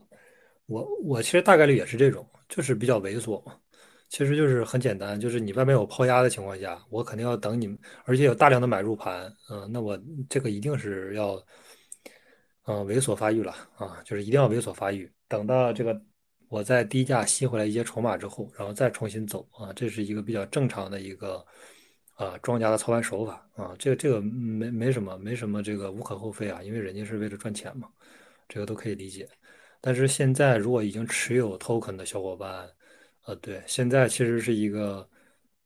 [0.67, 3.43] 我我其实大概率也是这种，就是比较猥琐。
[4.07, 7.75] 其实就是很简单，就是你外面有抛压的情况下，我肯定要等你，
[8.05, 11.43] 而且有大量的买入盘，嗯，那我这个一定是要。
[12.65, 15.11] 嗯，猥琐发育了啊，就是一定要猥琐发育。
[15.27, 15.99] 等到这个
[16.49, 21.43] 我在低价吸回来一些筹码之后，然后再重新走啊，这是一个比较正常的一个
[22.23, 23.75] 啊庄家的操盘手法啊。
[23.79, 27.89] 这个这个没没什么没什么这个无可厚非啊，因为人家是为了赚钱嘛，
[28.47, 29.27] 这个都可以理解。
[29.81, 32.69] 但是现在如果已经持有 token 的小伙伴，
[33.25, 35.09] 呃，对，现在其实是一个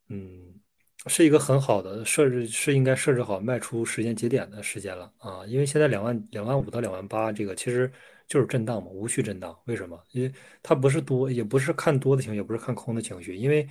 [0.09, 0.59] 嗯。
[1.07, 5.45] 是一个很好的设置，是应该设置好卖出时间节点的时间了啊！
[5.47, 7.91] 因为现在两万两万五到两万八，这个其实
[8.25, 9.53] 就是震荡嘛，无序震荡。
[9.65, 10.01] 为什么？
[10.11, 10.31] 因为
[10.61, 13.67] 它不是多，也不是看多的情绪，也不是看空的情绪，因为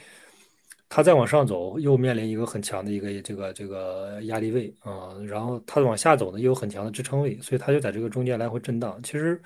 [0.95, 9.03] 它再往上走，又面临一个很强的一个这个这个压力位啊，然后它往下走呢，又有很强的支撑位，所以它就在这个中间来回震荡。
[9.03, 9.41] 其实，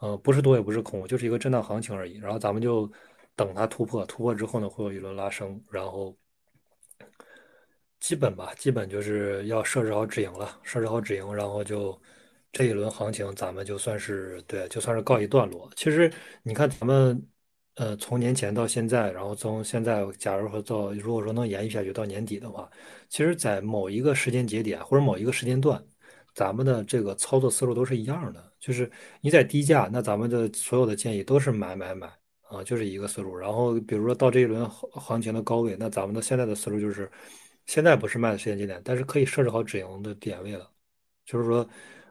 [0.00, 2.18] 呃，不是多也不是空，就是一个震荡行情而已。
[2.18, 2.90] 然后咱们就
[3.36, 6.16] 等它突破，突破之后呢，会有一轮拉升，然后。
[8.00, 12.00] 基本吧，基本就是要设置好止盈了，设置好止盈，然后就
[12.50, 15.70] 这一轮行情，咱们就算是对，就算是告一段落。
[15.76, 16.10] 其实
[16.42, 17.22] 你看，咱们
[17.80, 22.70] 呃从年前到现在，然后从现在，假如说到如果说能延续下去到年底的话，
[23.08, 25.82] 其实，在某一个时间节点或者某一个时间段，
[26.34, 28.90] 咱们的这个操作思路都是一样的，就是
[29.22, 32.06] 你在低价，那咱们的所有的建议都是买买买
[32.42, 33.34] 啊，就是一个思路。
[33.36, 37.10] 然后比如说到这一轮行情的高位，那咱们的现在的思路就是。
[37.66, 40.68] 现在不是卖的时间节点，但是可以设置好止盈的点位了。
[41.24, 41.68] 就是说，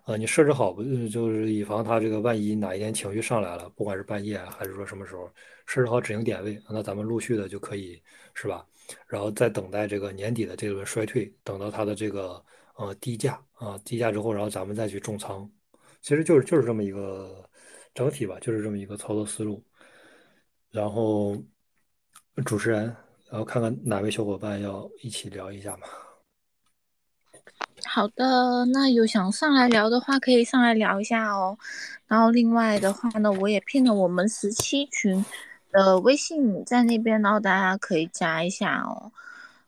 [0.09, 5.31] 呃，你设置好不，就是以防他这个万一哪一天情绪上来了，不管是半夜还是说什么时候，
[5.67, 8.01] 设置好止盈点位，那咱们陆续的就可以，
[8.33, 8.65] 是吧？
[9.05, 12.43] 然后再等待这个年底的这轮衰退，等到它的这个
[12.75, 15.47] 呃低价啊低价之后，然后咱们再去重仓，
[16.01, 17.47] 其实就是就是这么一个
[17.93, 19.63] 整体吧，就是这么一个操作思路。
[20.71, 21.37] 然后
[22.45, 22.85] 主持人，
[23.29, 25.87] 然后看看哪位小伙伴要一起聊一下嘛。
[27.85, 31.57] 好的，那有想上来聊的话，可以上来聊一下哦。
[32.07, 35.23] 然后另外的话呢，我也拼了我们十七群
[35.71, 39.11] 的微信在那边，然后大家可以加一下哦。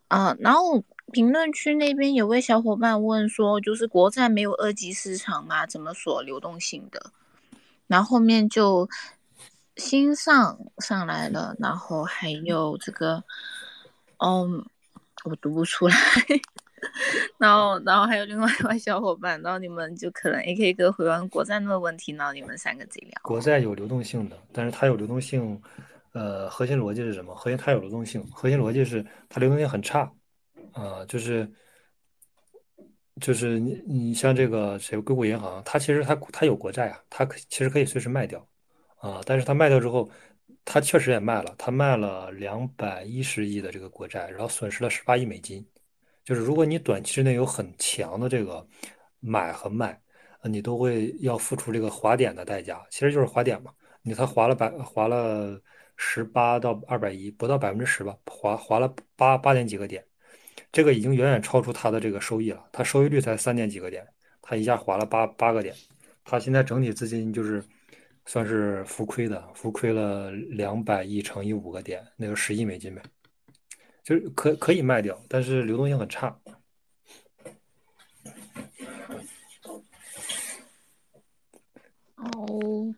[0.07, 5.66] 啊，然后评论区那边有位小伙伴问说，就是国债没有二级市场吗？
[5.66, 7.12] 怎么锁流动性的？
[7.88, 8.88] 然后后面就
[9.78, 13.24] 新上上来了，然后还有这个，
[14.18, 14.66] 嗯，
[15.24, 15.95] 我读不出来。
[17.38, 23.13] 然后，然后还有另外一位小伙伴，然后你们就可能 A K 哥回完国债那个问题，然后你们三个自己聊。
[23.23, 25.61] 国债有流动性的，但是它有流动性，
[26.13, 27.34] 呃，核心逻辑是什么？
[27.36, 30.11] 核心它有流动性，核心逻辑是它流动性很差，
[30.73, 31.49] 啊，就是
[33.19, 38.45] 就是你你像这个谁硅谷银行，它其实它它有国债啊，它可其实可以随时卖掉，
[38.97, 40.09] 啊，但是它卖掉之后，
[40.65, 45.65] 它确实也卖了，它卖了两百一十亿的这个国债，然后损失了十八亿美金。
[46.32, 48.65] 就是如果你短期之内有很强的这个
[49.19, 49.99] 买和卖，
[50.45, 53.73] 你都会要付出这个滑点的代价，其实就是滑点嘛。
[54.01, 55.61] 你才滑了百滑了
[55.97, 60.01] 十八到二百一，不到百分之十吧，滑滑了八八点几个点，
[60.71, 62.65] 这个已经远远超出它的这个收益了。
[62.71, 64.07] 它收益率才三点几个点，
[64.41, 65.75] 它一下滑了八八个点，
[66.23, 67.61] 它现在整体资金就是
[68.25, 73.01] 算是浮亏的，浮亏了两百亿乘以五个点，那个十亿美金呗。
[74.03, 76.39] 就是可可以卖掉，但是流动性很差。
[82.15, 82.93] 哦，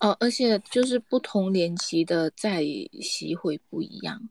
[0.00, 2.62] 哦，而且就是不同年期的债
[3.00, 4.28] 息会不一样。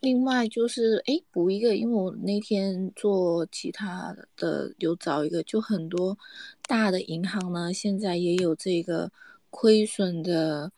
[0.00, 6.18] 另外就是，哎，补一个，因为我那天做其他的有找一个，就很多
[6.66, 9.10] 大的银行呢，现在也有这个
[9.48, 10.70] 亏损的。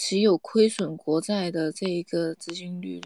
[0.00, 3.00] 持有亏损国债的这一个资金率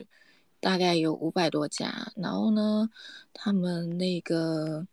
[0.61, 2.91] 大概有五百多家，然后呢，
[3.33, 4.87] 他们那个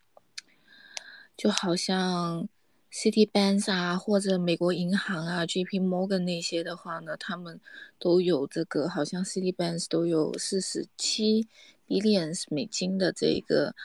[1.36, 2.48] 就好像
[2.90, 7.60] Citibank 啊，或者美国银行啊，JP Morgan 那些的话呢，他们
[8.00, 11.50] 都有这个，好像 Citibank 都有四十七
[11.86, 13.76] billions 美金的这个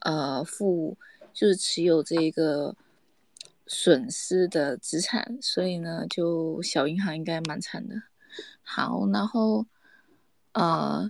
[0.00, 0.96] 呃负，
[1.32, 2.74] 就是持有这个。
[3.72, 7.94] 损失的资产，所以呢，就小银行应该蛮惨的。
[8.62, 9.64] 好，然后
[10.54, 11.08] 呃，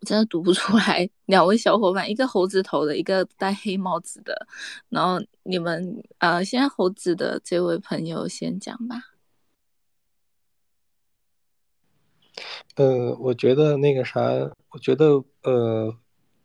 [0.00, 1.08] 我真的读不出来。
[1.24, 4.46] 两位小伙伴，一个猴子头的，一个戴黑帽子的。
[4.90, 8.96] 然后你们呃，现在猴子的这位朋友先讲吧。
[12.76, 14.20] 呃，我觉得那个啥，
[14.68, 15.96] 我觉得呃，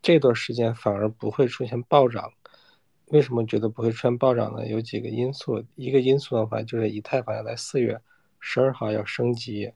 [0.02, 2.32] 这段时间反而不会出现暴涨。
[3.14, 4.66] 为什么觉得不会出现暴涨呢？
[4.68, 8.02] 有几个因素，一个因素的话就是以太坊要在四月
[8.40, 9.72] 十二号要升级，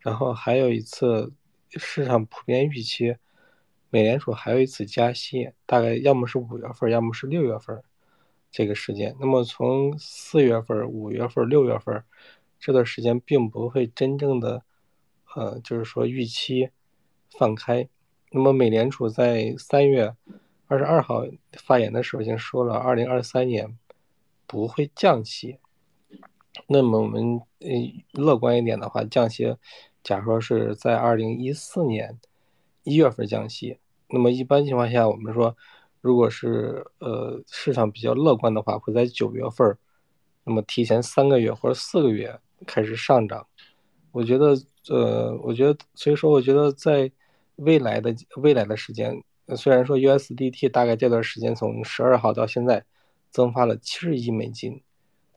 [0.00, 1.32] 然后还有一次
[1.70, 3.16] 市场普遍预期，
[3.88, 7.82] 美联储还有一次加息，大概要么是五月份，要么是六月份
[8.50, 9.16] 这个时间。
[9.18, 12.04] 那么从四月份、五月份、六月份
[12.58, 14.62] 这段时间，并不会真正的，
[15.34, 16.68] 呃，就是说预期
[17.38, 17.88] 放开。
[18.30, 20.14] 那么美联储在三月。
[20.70, 21.24] 二十二号
[21.64, 23.76] 发言的时候已经说了，二零二三年
[24.46, 25.58] 不会降息。
[26.68, 27.68] 那么我们呃
[28.12, 29.56] 乐观一点的话，降息，
[30.04, 32.20] 假如说是在二零一四年
[32.84, 33.78] 一月份降息，
[34.10, 35.56] 那么一般情况下，我们说，
[36.00, 39.76] 如果是呃市场比较乐观的话，会在九月份，
[40.44, 43.44] 那么提前三个月或者四个月开始上涨。
[44.12, 44.56] 我觉得
[44.88, 47.10] 呃，我觉得所以说，我觉得在
[47.56, 49.20] 未来的未来的时间。
[49.56, 52.84] 虽然说 USDT 大概这段时间从十二号到现在
[53.30, 54.82] 增发了七十亿美金，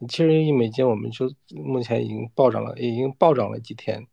[0.07, 4.07] 七十亿美金我们就目前已经暴涨了，已经暴涨了几天，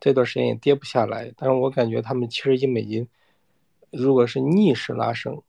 [0.00, 1.32] 这段时间也跌不下来。
[1.36, 3.08] 但是我感觉他们七十亿美金
[3.90, 5.42] 如果是逆势拉升，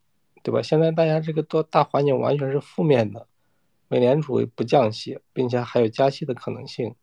[0.43, 0.61] 对吧？
[0.61, 3.27] 现在大家这个多大环境完全是负面的，
[3.87, 6.95] 美联储不降息，并且还有加息的可能性，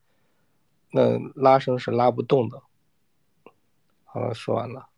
[0.91, 2.63] 那拉升是拉不动的。
[4.05, 4.89] 好了，说完了。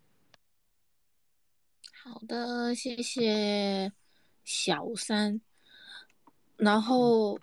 [2.08, 3.92] 好的，谢谢
[4.44, 5.40] 小三。
[6.56, 7.36] 然后，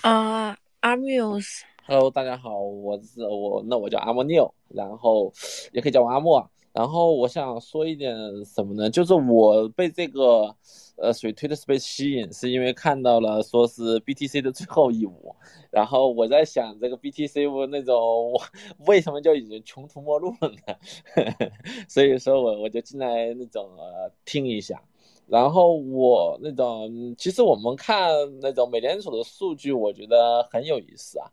[0.00, 5.30] 啊，阿 Muse，Hello，大家好，我是我，那我叫阿莫纽，然后
[5.72, 6.50] 也可以叫我阿莫。
[6.76, 8.14] 然后我想说一点
[8.44, 8.90] 什么呢？
[8.90, 10.54] 就是我被这个。
[10.98, 15.36] 呃，水推的是被吸引，是因为看到了说是 BTC 的最后一舞，
[15.70, 18.32] 然后我在想这个 BTC 那种
[18.88, 20.74] 为什么就已经穷途末路了呢？
[21.86, 24.82] 所以说我我就进来那种呃听一下，
[25.26, 28.08] 然后我那种，其实我们看
[28.40, 31.28] 那种美联储的数据，我觉得很有意思啊。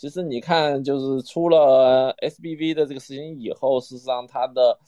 [0.00, 4.78] 其实你看，就是出了 SBV 的这个事情以后，事实上它的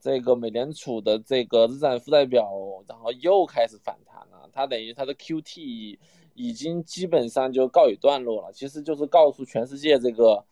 [0.00, 2.48] 这个美联储的这个资产负债表，
[2.86, 4.48] 然后又开始反弹了。
[4.52, 5.98] 它等于它的 QT
[6.34, 8.52] 已经基本上就告一段落了。
[8.52, 10.44] 其实就是告诉全世界，这个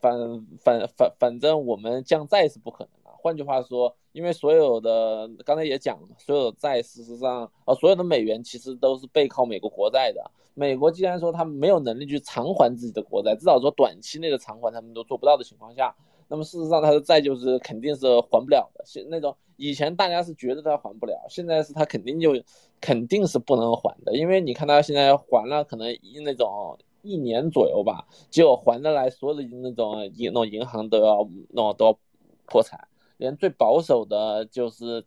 [0.00, 0.16] 反
[0.60, 3.05] 反反反正我们降债是不可能。
[3.26, 3.94] 换句话说。
[4.16, 10.30] 因为所有的刚才也讲了，所有的债事实上，呃，所有的美元其实都是背靠美国国债的。
[10.54, 15.94] 美国既然说他们没有能力去偿还自己的国债，至少说短期内的偿还他们都做不到的情况下，
[16.28, 18.82] 那么事实上他的债就是肯定是还不了的。
[18.86, 22.42] 现那种以前大家是觉得他还不了，现在是他肯定就
[22.80, 24.16] 肯定是不能还的。
[24.16, 31.98] 因为你看他现在还了可能一那种一年左右吧，结果还得来所有的那种银那种银行都要那都要
[32.46, 32.88] 破产。
[33.16, 35.04] 连最保守的就是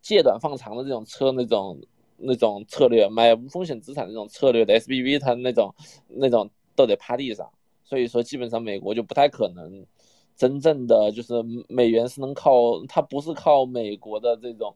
[0.00, 1.80] 借短放长的这种车，那种
[2.16, 5.74] 那种策略，买无风险资产这种策略的 SBV，它那种
[6.08, 7.50] 那种都得趴地上。
[7.84, 9.84] 所以说，基本上美国就不太可能
[10.36, 11.34] 真正的就是
[11.68, 14.74] 美元是能靠它不是靠美国的这种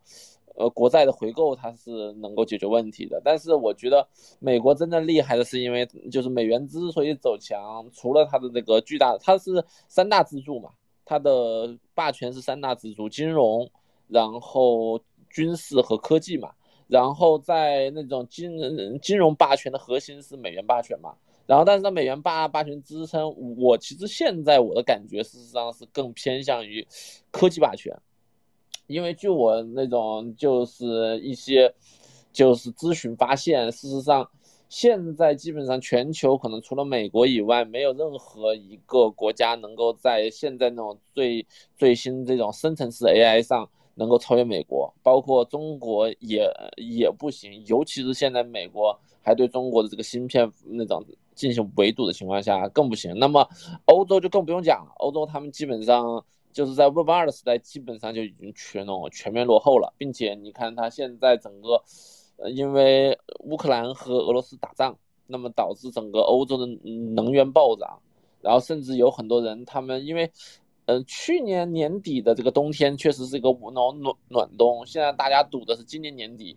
[0.56, 3.22] 呃国债的回购，它是能够解决问题的。
[3.24, 4.08] 但是我觉得
[4.40, 10.70] 美国真正厉害的是，因为就是美元之所以走强，除了它的这个巨大，它是三大支柱嘛。
[11.04, 13.70] 它的霸权是三大支柱：金融，
[14.08, 15.00] 然后
[15.30, 16.50] 军事和科技嘛。
[16.86, 18.58] 然后在那种金
[19.00, 21.14] 金融霸权的核心是美元霸权嘛。
[21.46, 26.86] 然后，但是在美元霸霸权支撑，我其实现在我的感觉事实上是更偏向于
[27.30, 27.94] 科技霸权，
[28.86, 31.74] 因为据我那种就是一些
[32.32, 34.28] 就是咨询发现，事实上。
[34.76, 41.46] 现在基本上全球可能除了美国以外，没有任何一个国家能够在现在那种最
[41.76, 47.64] 最新这种深层次 AI 上能够超越美国，包括中国也也不行。
[47.66, 51.00] 尤其是现在美国还对中国的这个芯片那种
[51.36, 53.16] 进行围堵的情况下更不行。
[53.16, 53.48] 那么
[53.84, 61.80] 欧洲就更不用讲了，欧洲他们基本上就是在 Web 二的时代，基本上就已经全那种全面落后了，并且你看它现在整个。
[62.36, 66.66] 呃，因为乌克兰和俄罗斯打仗，那么导致整个欧洲的
[67.14, 68.00] 能源暴涨，
[68.40, 70.28] 然后甚至有很多人，他们因为，
[70.86, 76.56] 呃，去年年底的这个冬天确实是一个暖暖暖冬，现在大家赌的是今年年底，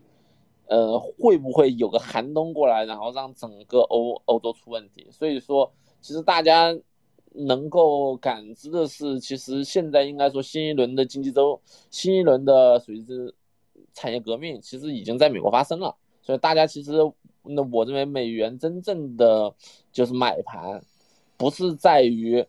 [0.66, 5.06] 呃，会不会有个寒冬过来，然后让整个欧欧洲出问题？
[5.12, 5.72] 所以说，
[6.02, 6.76] 其实大家
[7.34, 11.62] 能够感知的是，其实现在应该说新一轮的经济周，
[11.92, 13.32] 新一轮的属于是。
[13.98, 16.92] 产业革命其实已经在美国发生了，所以大家其实，
[17.42, 19.52] 那我认为美元真正的
[19.92, 20.84] 就是买盘，
[21.36, 22.46] 不是在于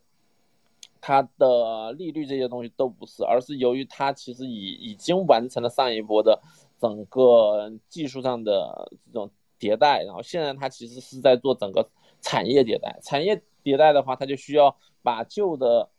[1.01, 6.39] 它的利率这些东西都不是，而是由于它其实已已经完成了上一波的
[6.79, 11.89] 整个技术上的这种迭代，然后现在它其实是在做整个
[12.21, 12.99] 产业迭代。
[13.01, 15.89] 产业迭代的话，它就需要把旧的。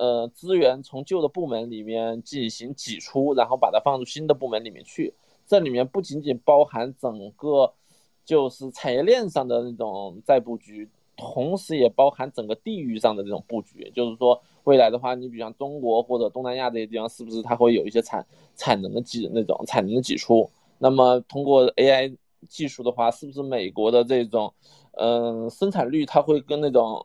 [0.00, 5.12] 呃，资源从旧的部门里面进行挤出，然后把它放入新的部门里面去。
[5.46, 7.70] 这里面不仅仅包含整个
[8.24, 10.88] 就是产业链上的那种再布局，
[11.18, 13.92] 同时也包含整个地域上的这种布局。
[13.94, 18.26] 就是说，未来的话，你比方中国或者东南亚这些地方，是不是它会有一些产
[18.56, 20.48] 产能的挤那种产能的挤出？
[20.78, 22.16] 那么通过 AI
[22.48, 24.54] 技术的话，是不是美国的这种
[24.92, 27.04] 嗯生产率它会跟那种？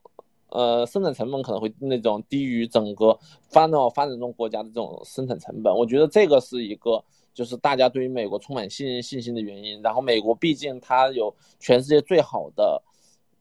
[0.56, 3.18] 呃，生产成本可能会那种低于整个
[3.50, 7.04] 发展发展中国家的这种生产成本，我觉得这个是一个
[7.34, 9.82] 就是大家对于美国充满信信心的原因。
[9.82, 12.82] 然后美国毕竟它有全世界最好的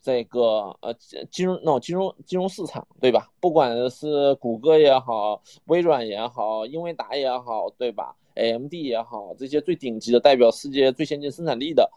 [0.02, 0.92] 这个呃
[1.30, 3.30] 金融那种金融金融市场，对吧？
[3.40, 11.88] 不管是谷歌也好，微软也好，英伟达也好，对吧？AMD 也好，这些最顶级的代表世界最先进生产力的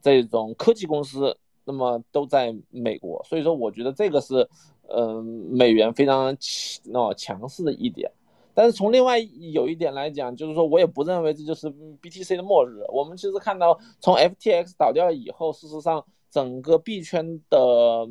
[0.00, 1.36] 这种科技公司。
[1.64, 4.48] 那么都在美国，所以说我觉得这个是，
[4.88, 8.10] 嗯，美元非常强哦强势的一点。
[8.54, 11.70] 但是从另外有一点来讲，就是说我也不认为这就是
[12.02, 12.84] BTC 的末日。
[12.92, 18.06] 我们其实看到，从 FTX 倒掉以后，事实上整个币圈的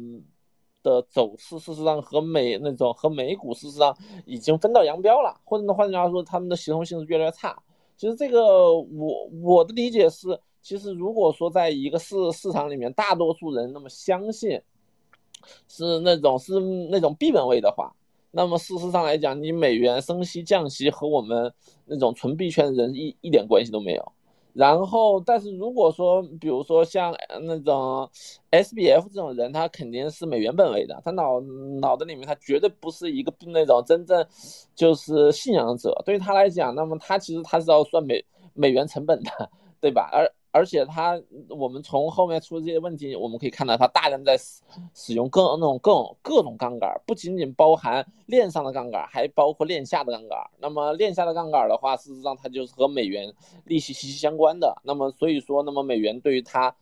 [0.81, 3.95] 的走势，事实上和美那种和美股事实上
[4.25, 7.61] 已经分道扬镳了，或者换句话说，他们的协同性是越来越差。
[7.95, 10.39] 其实这个我我的理解是。
[10.61, 14.61] 其实，如果说在一个市市场里面，大多数人那么相信
[15.67, 16.59] 是那种是
[16.91, 17.91] 那种币本位的话，
[18.29, 21.51] 那么事实上来讲，你美元升息降息和我们
[21.85, 24.11] 那种纯币圈的人一一点关系都没有。
[24.53, 28.07] 然后，但是如果说，比如说像那种
[28.51, 31.39] SBF 这种人，他肯定是美元本位的，他脑
[31.79, 34.23] 脑子里面他绝对不是一个那种真正
[34.75, 35.99] 就是信仰者。
[36.05, 39.49] 对于他来讲，那么他其实他是要算美美元成本的。
[39.81, 40.07] 对吧？
[40.13, 44.61] 而而且它，我们从后面出的这些问题，我们可以看到它大量在使
[44.93, 50.37] 使用各那种各各种杠杆，不仅仅包含链上的杠杆，还包括链下的杠杆。
[50.59, 53.33] 那么链下的杠杆的话，事实上它就是和美元
[53.65, 54.75] 利息息息相关的。
[54.83, 56.75] 那么所以说，那么美元对于它，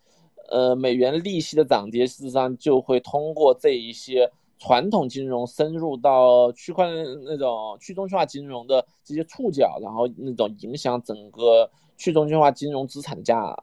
[0.50, 4.32] 呃，美元利息的涨跌，事实上就会通过这一些。
[4.60, 13.56] 传统金融深入到区块链那种去中心化金融的这些触角，然后那种影响整个去中心化金融资产的价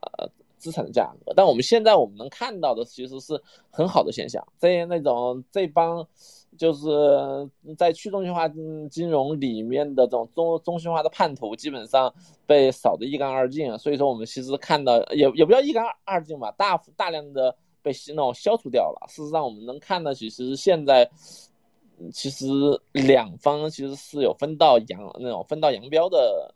[0.57, 1.31] 资产的价格。
[1.35, 3.39] 但我们现在我们能看到的其实是
[3.69, 6.03] 很好的现象，这些那种这帮
[6.57, 8.49] 就是在去中心化
[8.89, 12.11] 金融里面的这种中中心化的叛徒，基本上
[12.47, 13.77] 被扫得一干二净。
[13.77, 17.55] 所以说，我们其实看到也也不叫一干二净吧，大大量的。
[17.87, 19.07] 被那种消除掉了。
[19.07, 21.09] 事实上，我们能看到，其实现在
[22.11, 22.45] 其实
[22.91, 26.53] 两方其实是有分道扬那种分道扬镳的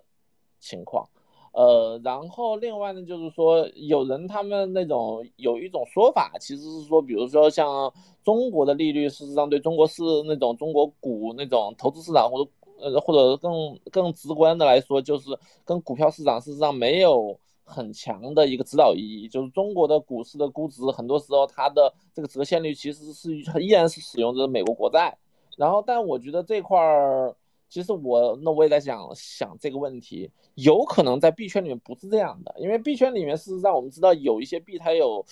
[0.60, 1.08] 情况。
[1.54, 7.92] 呃，然后另外呢，就是说有人他们那种有一种说法，其实是说，比如说像
[8.24, 15.30] 中国的利率，事实上对中国是那种中国股那种投资市场，或者呃或者更更直观的来说，就是
[15.66, 17.40] 跟股票市场事实上没有。
[17.72, 25.18] 很强的一个指导意义，就是中国的股市的估值，很多时候它的这个折现率其实是依然是使用着美国国债。
[25.58, 27.36] 然后，但我觉得这块儿，
[27.70, 35.26] 其实我那我也在想想这个问题，有可能在币圈里面不是这样的，因为币圈里面事实上我们知道有一些币它有，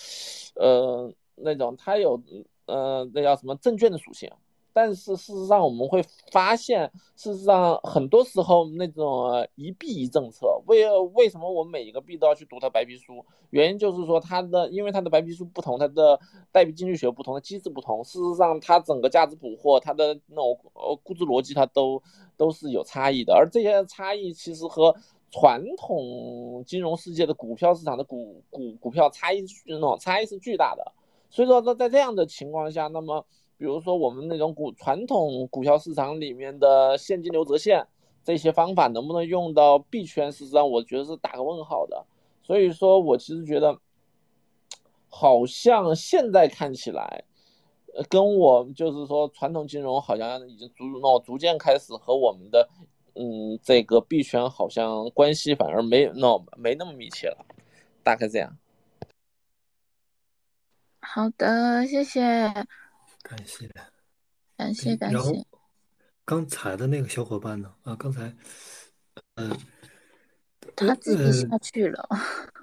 [0.54, 2.20] 呃，那种它有，
[2.66, 4.30] 呃，那叫什么证券的属性。
[4.72, 6.00] 但是事实上，我们会
[6.30, 13.24] 发现，事实上很多时候那种一币一政策，为为什么我每一个币都要去读它白皮书？
[13.50, 16.18] 原因就是说它的，因为它的白皮书不同，它的
[16.52, 18.04] 代币经济学不同，的机制不同。
[18.04, 22.00] 事实上，它整个价值捕获，它的那种呃估值逻辑，它都
[22.36, 23.34] 都是有差异的。
[23.34, 24.94] 而这些差异其实和
[25.32, 30.92] 传统金融世界的股票市场的股股股票差异那种差异是巨大的。
[31.28, 33.26] 所以说，在在这样的情况下，那么。
[33.60, 37.86] 比如说，我们那种股传统股票市场里面的现金流折现
[38.24, 40.32] 这些方法，能不能用到币圈？
[40.32, 42.06] 事实上，我觉得是打个问号的。
[42.42, 43.78] 所以说我其实觉得，
[45.10, 47.24] 好像现在看起来，
[47.94, 52.66] 呃，跟我就是说传统金融好像已经逐那逐渐开始和我们的
[53.14, 57.44] 嗯这个币圈好像关系反而没那没那么密切了，
[58.02, 58.56] 大概这样。
[61.02, 62.20] 好的，谢谢。
[63.22, 63.68] 感谢，
[64.56, 65.46] 感谢，感谢。
[66.24, 67.72] 刚才的那个小伙伴呢？
[67.82, 68.34] 啊，刚才，
[69.36, 69.56] 嗯，
[70.74, 72.08] 他自己下去了。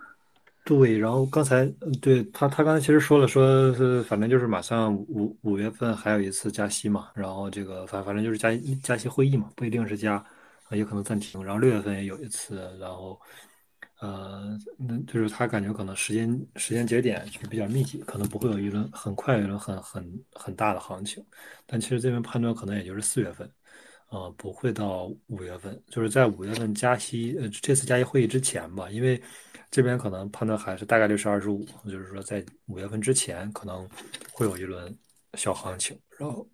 [0.66, 1.66] 对，然后刚才，
[2.01, 8.49] 对他，他刚才其实说了，说是反正就是马上五五月份还有一次加息嘛，然后这个反反正就是加
[8.84, 10.24] 加息会议嘛，不一定是加，
[10.72, 11.43] 也可能暂停。
[11.43, 13.20] 然后六月份也有一次，然后。
[14.00, 21.26] 呃，那就是他感觉可能时间时间节点是比较密集，可能不会有一轮很快一轮很很很大的行情。
[21.66, 23.52] 但其实这边判断可能也就是四月份，
[24.10, 28.88] 呃，不会到五月份，就是在五月份加息，呃，这次加息会议之前吧。
[28.91, 29.20] 因为
[29.72, 33.89] 这边可能判断还是大概率是二十五，就是说在五月份之前可能
[34.32, 34.95] 会有一轮
[35.34, 36.48] 小行情，然后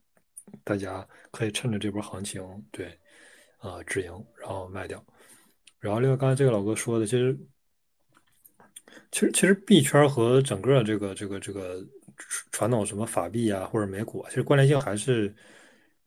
[0.63, 2.41] 大家可以趁着这波行情，
[2.71, 2.97] 对，
[3.59, 5.03] 呃，止盈，然后卖掉。
[5.83, 7.37] 然后，另外刚才这个老哥说的，其实，
[9.11, 11.85] 其实，其实币圈和整个这个这个这个
[12.53, 15.35] 传统什么法币啊，或者美股，其实关联性还是，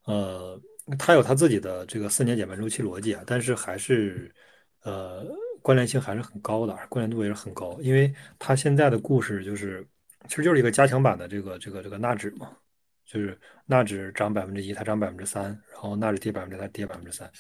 [0.05, 0.59] 呃，
[0.99, 4.35] 它有它自己的这个四年减半周期逻辑啊，但是还是，
[4.83, 5.27] 呃，
[5.61, 9.87] 关联性还是很高的，关联度也是很高，因为它现在的故事就是，
[10.27, 12.51] 其实就是一个加强版的这个这个这个纳指嘛，
[13.05, 17.31] 就是纳指涨百分之一，它涨百分之三，然后纳指跌百分之它跌百分之三。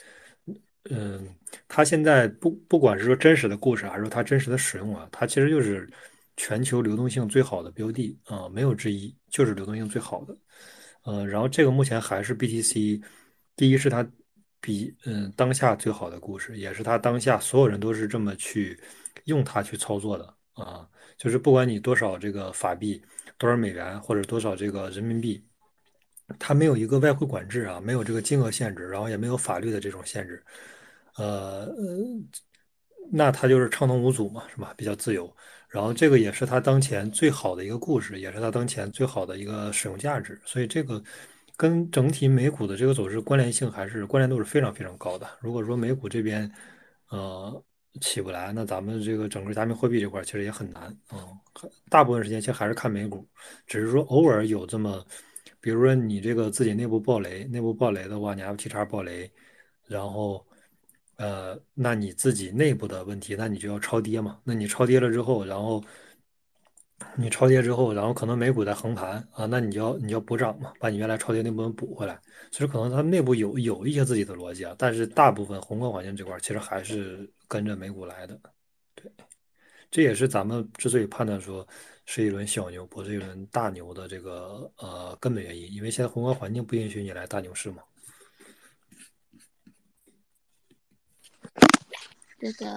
[0.91, 1.27] 嗯，
[1.69, 5.89] 它现在不不管是说真实的故事，还是说它真实的使用啊，它其实就是
[6.37, 10.37] 全球流动性最好的标的啊，没有之一，就是流动性最好的。
[11.03, 13.03] 呃，然后这个目前还是 BTC，
[13.57, 14.09] 第一是它
[14.61, 18.79] 比嗯当下最好的故事，也是它当下所有人都是这么去
[19.25, 23.03] 用它去操作的啊，就是不管你多少这个法币，
[23.39, 25.43] 多少美元或者多少这个人民币。
[26.41, 30.45] 它没有一个外汇管制啊，没有这个金额限制，然后也没有法律的这种限制，
[31.17, 31.69] 呃，
[33.11, 34.75] 那它就是畅通无阻嘛，是吧？
[34.77, 35.35] 比较自由。
[35.69, 40.41] 然后这个也是它当前最好的一个故事，也是它当前最好的一个使用价值。
[40.45, 41.03] 所以这个
[41.57, 45.29] 跟整体美股的这个走势关联性还是关联度是非常非常高的。
[45.41, 46.51] 如果说美股这边
[47.11, 47.65] 呃
[48.01, 51.27] 起不来，那咱们这个整个加密货币这块其实也很难啊。
[51.89, 53.27] 大部分时间其实还是看美股，
[53.67, 55.05] 只是说偶尔有这么。
[55.61, 59.29] 比如说你这个自己内部爆雷，内部爆雷的话，你 F T X 爆雷，
[59.87, 60.47] 然后
[61.17, 64.39] 呃，那你自己内部的问题，那你就要超跌嘛。
[64.45, 65.83] 那你超跌了之后，然后
[67.17, 72.21] 你超跌之后，然后可能美股在横盘啊，那你就要你就要补涨嘛，把你原来超跌那部分补回来。
[72.51, 78.39] 其实可能它内部有有一些自己的逻辑啊，但是大部分宏观环境这块其实还是跟着美股来的。
[78.95, 79.11] 对，
[79.91, 81.67] 这也是咱们之所以判断说
[82.05, 87.83] 是一轮小牛，不是一轮大牛的这个呃根本原因，因为现在宏观环境不允许你来大牛市嘛。
[92.39, 92.69] 对的，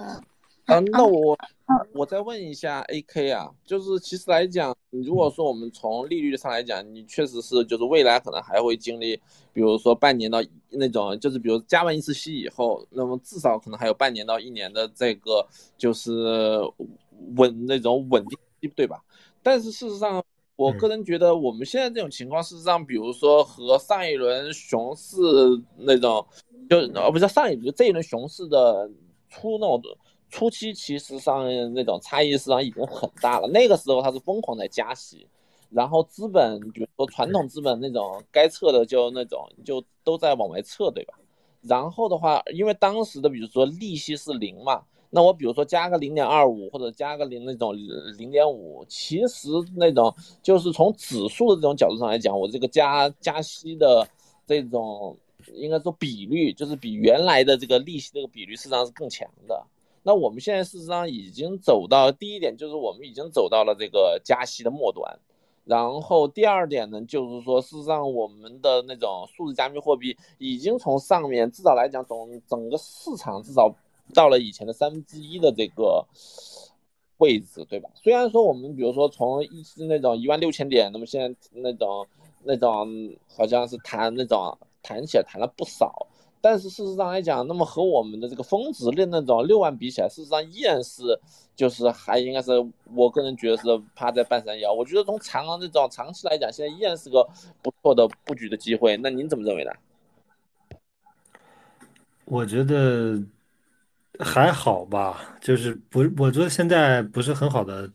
[0.66, 1.36] 啊，那我
[1.92, 9.16] 我再问一下 AK 啊，就是其实来讲，如果说我们从利率上来讲，你确实是就是未来可能还会经历，
[9.52, 15.46] 比如说半年到那种，就是比如加完一次息以后，那么至少可能还有半年到一年的这个
[15.76, 16.58] 就是
[17.36, 19.02] 稳那种稳定期，对吧？
[19.42, 20.24] 但是事实上，
[20.56, 25.16] 我个人觉得我们现在这种情况，事实上，比如说和上一轮熊市
[25.76, 26.24] 那种，
[26.68, 28.90] 就哦不是上一轮这一轮熊市的。
[29.30, 29.80] 初那种
[30.28, 33.48] 初期，其实上那种差异实际上已经很大了。
[33.48, 35.26] 那个时候它是疯狂在加息，
[35.70, 41.14] 然后资本，比如说传统资本那种该撤的就那种就都在往外撤，对吧？
[41.62, 47.74] 然后的话，因为当时的比如说利息是零嘛，那我比如说加个零点二五或者加个零那种
[48.18, 54.06] 零点五，其实那种就是从指数的这种角度上来讲，我这个加加息的
[54.46, 55.16] 这种。
[55.54, 59.66] 应该说比率就是比原来的这个利息这个比率，事实上是更强的。
[60.02, 65.18] 那我们现在事实上已经走到第一点，就是我们已经走到了这个加息的末端。
[65.64, 73.70] 然后第二点呢，就是说事实上我们的那种数字加密货币已经从上面至少来讲，从整个市场至少
[74.14, 76.04] 到了以前的三分之一的这个
[77.18, 77.90] 位置，对吧？
[77.94, 82.06] 虽然说我们比如说从一是那种一万六千点，那么现在那种
[82.42, 82.88] 那种
[83.36, 84.56] 好像是谈那种。
[84.82, 86.06] 谈起来谈了不少，
[86.40, 91.02] 但是事实上来讲，那么和我们的这个峰值的那种六万比起来，事实上依然是
[91.54, 92.52] 就是还应该是
[92.94, 94.72] 我个人觉得是趴在半山腰。
[94.72, 97.28] 我觉得从长这种长期来讲，现在依然是个
[97.62, 98.96] 不错的布局的机会。
[98.96, 99.70] 那您怎么认为呢？
[102.24, 103.20] 我觉得
[104.20, 107.90] 还好吧，就是不，我觉得现在不是很好的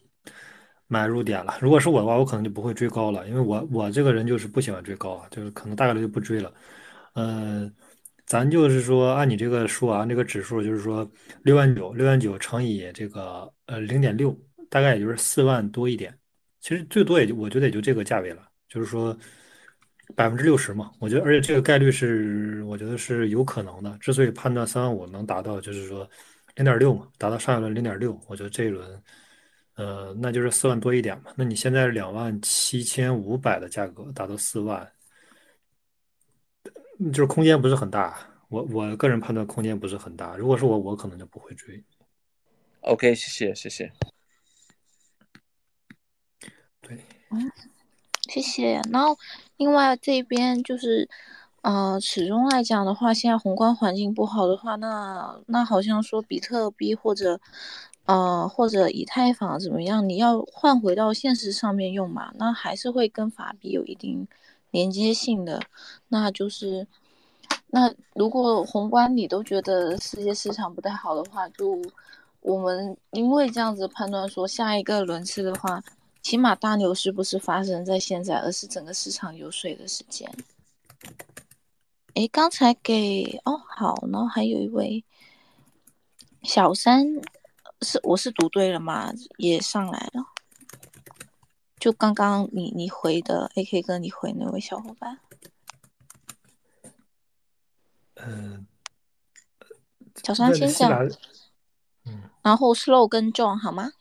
[0.96, 1.58] 买入点了。
[1.60, 6.54] 如果是我的话，我可能就不会追高了，因为我我这个人就是不喜欢追高啊，就是可能大概率就不追了。
[7.14, 7.70] 呃，
[8.26, 11.10] 咱就是说，按你这个说啊，这个指数就是说
[11.44, 14.34] 六万九，六万九乘以这个呃零点六，
[14.70, 16.18] 大概也就是四万多一点。
[16.62, 19.16] 其实最多也就我觉得也就这个价位了，就是说
[20.16, 20.92] 百分之六十嘛。
[21.00, 23.98] 我觉得，而且这个概率是我觉得是有可能的。
[24.00, 26.10] 之所以判断三万五能达到，就是说
[26.56, 28.88] 零点六嘛，达到上一轮零点六，我觉得这一轮
[29.76, 31.32] 呃那就是四万多一点嘛。
[31.36, 34.92] 那你现在两万七千五百的价格达到四万。
[37.12, 40.38] 就是空间不是很大，我我个人判断空间不是很大。
[40.38, 41.84] 如果是我，我可能就不会追。
[42.80, 43.92] OK，谢谢谢谢。
[46.80, 46.98] 对，
[47.32, 47.52] 嗯，
[48.30, 48.80] 谢谢。
[48.90, 49.18] 然后
[49.58, 51.10] 另外这边就是，
[51.64, 57.42] 呃，始终来讲的话，现在宏观环境不好的话，那那好像说比特币或者，
[58.06, 64.28] 呃，或者以太坊怎么样，你要换回到现实上面用嘛，那还是会跟法币有一定。
[64.72, 65.62] 连接性的，
[66.10, 66.86] 那就是，
[67.68, 71.82] 那如果宏观你都觉得世界市场不太好的话，就
[72.42, 75.82] 我们因为这样子判断说，下一个轮次的话，
[76.22, 80.30] 起码大牛市不是发生在现在，而是整个市场有水的时间。
[82.16, 85.06] 诶，刚才给哦好，然后还有一位
[86.44, 87.22] 小三，
[87.86, 89.14] 是我是读对了吗？
[89.38, 90.26] 也上来了。
[91.80, 95.20] 就刚刚你你回的，AK 哥你回那位小伙伴，
[98.16, 98.66] 嗯，
[100.24, 101.08] 小三先讲，
[102.06, 103.92] 嗯，然后 Slow 跟 John 好吗？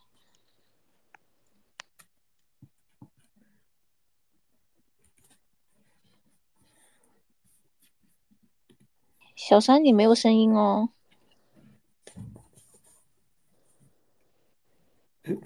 [9.37, 10.89] 小三你没有声音哦，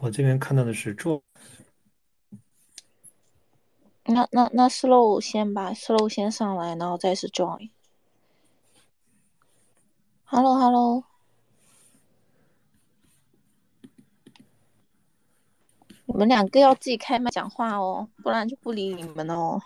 [0.01, 1.23] 我这边看到的是做。
[4.05, 7.71] 那那那 slow 先吧，slow 先上来，然后再是 join。
[10.25, 11.05] Hello Hello，
[16.07, 19.61] 你们两个要自己开麦讲话哦，不然就不理你们哦。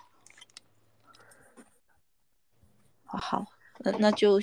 [3.05, 3.47] 好，
[3.79, 4.41] 那那就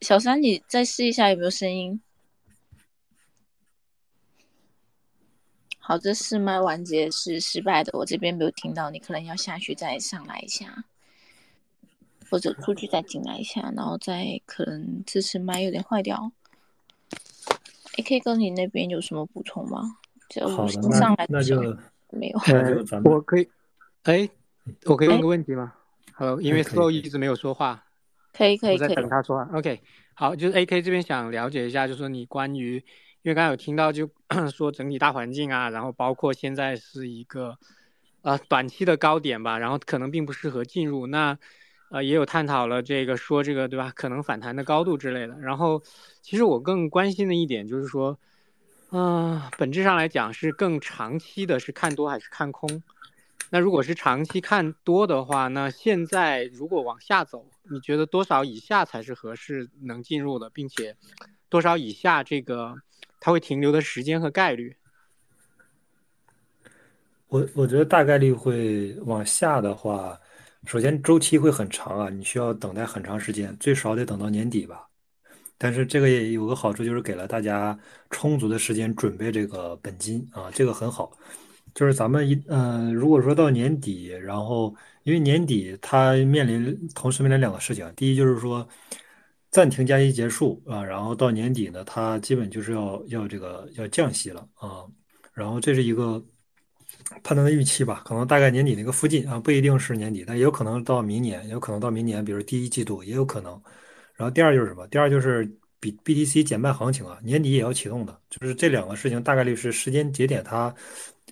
[0.00, 2.00] 小三，你再试一下有没有声音。
[5.86, 10.84] 好，这试麦环节是失败的，我这边没有听到，你可能要下去再上来一下。
[12.30, 16.32] 或者出去再进来一下，然后再可能这次麦有点坏掉。
[17.98, 19.98] AK 哥，你那边有什么补充吗？
[20.30, 21.60] 就好的，上来那那就
[22.10, 22.40] 没有。
[23.04, 23.46] 我可以，
[24.04, 24.28] 哎，
[24.86, 25.74] 我可以问个问题吗
[26.14, 27.84] ？Hello，因为 Slow 一直没有说话，
[28.32, 29.08] 可以可以可以我在等。
[29.08, 29.48] 他说话。
[29.52, 29.82] OK，
[30.14, 32.82] 好，就是 AK 这边想了解一下，就是说你关于，
[33.24, 34.08] 因为刚才有听到就
[34.52, 37.56] 说整体大环境啊，然后包括现在是一个
[38.20, 41.06] 呃短期的高点吧，然后可能并不适合进入。
[41.06, 41.38] 那
[41.90, 43.90] 呃也有探讨了这个说这个对吧？
[43.96, 45.38] 可能反弹的高度之类的。
[45.40, 45.82] 然后
[46.20, 48.18] 其实我更关心的一点就是说，
[48.90, 52.82] 嗯、本质上来讲是更长期的，是看多还是看空？
[53.48, 60.94] 那如果是长期看多的话，那现在如果往下走，你觉得多少以下才是合适能进入的，并且
[61.48, 62.76] 多少以下这个
[63.24, 64.76] 它会停留的时间和概率？
[67.28, 70.20] 我我觉得大概率会往下的话，
[70.66, 74.86] 首先周期会很长啊，你需要等待很长时间，最少得等到年底吧。
[75.56, 77.78] 但是这个也有个好处，就是给了大家
[78.10, 81.10] 充足的时间准备这个本金啊，这个很好。
[81.74, 88.68] 就是咱们一嗯、如果说到年底，然后因为年底它面临同时面临两个事情，第一就是说
[89.54, 94.82] 暂停加息结束啊，然后到年底呢，它基本就是要要这个要降息了啊，
[95.32, 96.20] 然后这是一个
[97.22, 103.52] 判断的预期吧，可能大概年底那个附近啊，不一定是年底，但也有可能到明年，也有可能到明年，比如第一季度也有可能。
[104.14, 104.84] 然后第二就是什么？
[104.88, 105.48] 第二就是
[105.78, 110.74] 比 BTC 减半行情啊，年底也要启动的，就是这两个事情大概率是时间节点它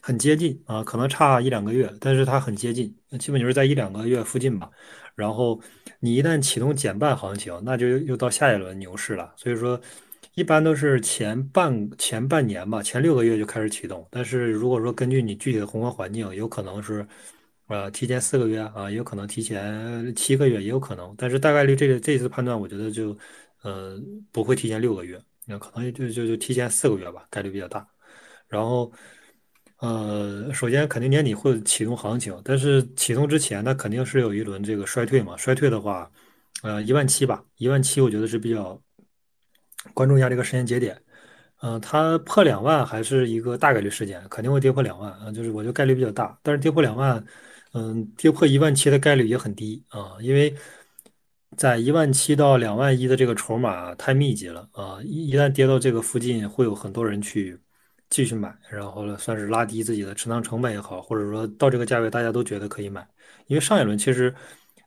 [0.00, 4.70] 很接近啊，可能差一两个月，但是它很接近，基本就是在一两个月附近吧。
[5.16, 5.60] 然后
[6.02, 9.32] 你一旦启动减半行情，那就又到下一轮牛市了。
[9.36, 9.80] 所以说，
[10.34, 14.06] 一般都是前半前半年吧，前六个月就开始启动。
[14.10, 17.06] 但是如果说根据你具体的宏观环境，有可能是。
[17.68, 23.16] 呃，提前四个月啊，也有可能提前七个月，也有可能，但是大概率这个这次判断，我觉得就，
[23.62, 23.98] 呃，
[24.30, 27.86] 不会提前六个月，那可能就就就提前四个月吧，概率比较大。
[28.46, 28.92] 然后，
[29.82, 35.36] 呃，首先肯定年底会启动行情，但是启动之前，那肯定是有一轮这个衰退嘛。
[35.36, 36.08] 衰退的话，
[36.62, 38.80] 呃，一万七吧，一万七，我觉得是比较
[39.92, 40.96] 关注一下这个时间节点。
[41.62, 47.24] 嗯、它破两万还是一个大概率事件，肯定会跌破两万啊，就是我觉得概率比较大，但是跌破两万。
[47.74, 50.54] 嗯，跌破一万七的概率也很低啊，因为
[51.56, 57.58] 在一万七到两万一的这个筹码太密集了啊，一一旦跌到这个附近，会有很多人去
[58.12, 63.00] 继续买，然后呢，算是拉低自己的持仓成本也好，或者说到这个价位大家都觉得可以买，
[63.46, 64.34] 因为上一轮其实，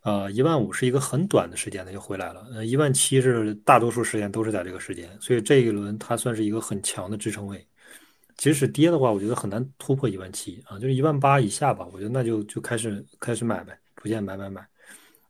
[0.04, 7.66] 呃，一万五是一个很短的时间它就回来了，呃，一万七是大多数时间都是在这个时间，所以这一轮它算是一个很强的支撑位。
[8.38, 11.88] 即使跌的话，我觉得很难突破一万七啊，就是一万八以下吧。
[11.92, 14.64] 我觉得那就就开始开始买呗，逐渐买买买。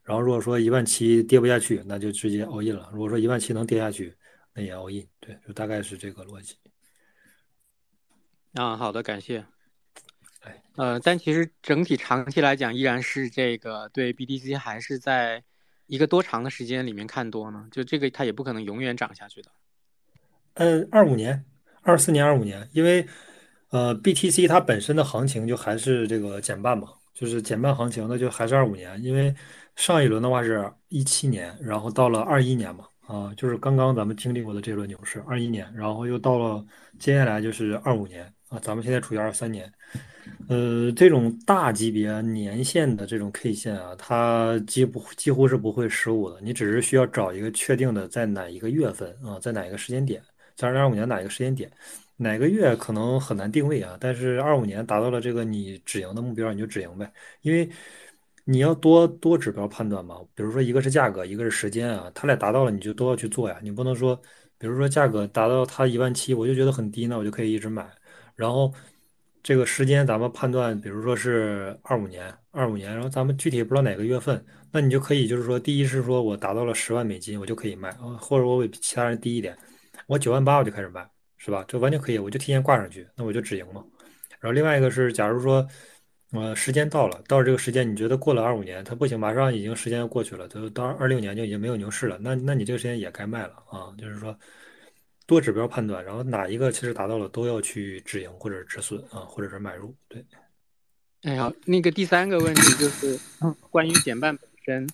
[0.04, 2.90] 然后如果说一万七跌不下去，那就直接 all in 了。
[2.92, 4.14] 如果说一万七能跌下去，
[4.54, 5.08] 那也 all in。
[5.20, 6.56] 对，就大概是这个逻辑。
[8.56, 9.46] 啊，好的，感谢。
[10.44, 15.44] 哎，呃，但其实整体长期来讲，依然是这个对 BTC 还是在
[15.88, 17.68] 一个多长的时间里面看多呢？
[17.70, 19.52] 就这个它也不可能永远涨下去的。
[20.56, 21.44] 嗯，二五年。
[21.82, 23.06] 二四年、二五年，因为
[23.70, 29.00] 呃，BTC 它本身的行情就还是这个减半嘛，就是减半行情，那就还是二五年。
[29.04, 29.36] 因为
[29.76, 36.66] 上一轮的话是一七年，然后到了二一年嘛，啊，就是刚刚咱们经历过的这轮牛市，二一年，然后又到了
[36.98, 39.72] 接下来就是二五年啊，咱们现在处于二三年，
[40.48, 50.22] 呃，这种大级别年限的这种 K 线啊，它几不几乎是不会失误的，你只是需要找一个确定的在哪一个月份啊，在哪一个时间点。
[50.56, 51.70] 在二零二五年哪一个时间点，
[52.16, 53.98] 哪个月可能很难定位啊？
[54.00, 57.12] 但是二五年达到了这个你止盈的目标，你就止盈呗。
[57.42, 57.70] 因为
[58.46, 63.60] 你要多多指标判断嘛，比如说一个是价格，一个是时间啊，它俩达到了你就都要去做呀。
[63.62, 64.16] 你不能说，
[64.58, 67.86] 比如说价格达到它一万七，我就觉得很低，那我就可以一直买。
[68.36, 68.74] 然后
[69.42, 79.58] 这个时间咱们判断，比如说是二五年，二五年，然后咱们具体不知道哪个月份，那你就可以就是说，第一是说我达到了十万美金，我就可以卖，或者我比其他人低一点。
[80.08, 81.08] 我九万八我就开始卖，
[81.38, 81.64] 是吧？
[81.68, 83.84] 这完全可以，我就提前挂上去，那我就止盈嘛。
[84.40, 85.68] 然后另外一个是，假如说，
[86.32, 93.96] 呃，时间到了，到了这个时间，你觉得过了二五年它不行，马上已经时间过去了，都到二六年就已经没有牛市了，那那你这个时间也该卖了啊。
[93.98, 94.38] 就是说，
[95.26, 99.96] 多指标判断，然后哪一个其实达到了都要去止盈或者止损啊，或者是买入。
[100.08, 100.24] 对。
[101.24, 103.20] 哎好，那个第三个问题就是
[103.70, 104.88] 关于减半本身。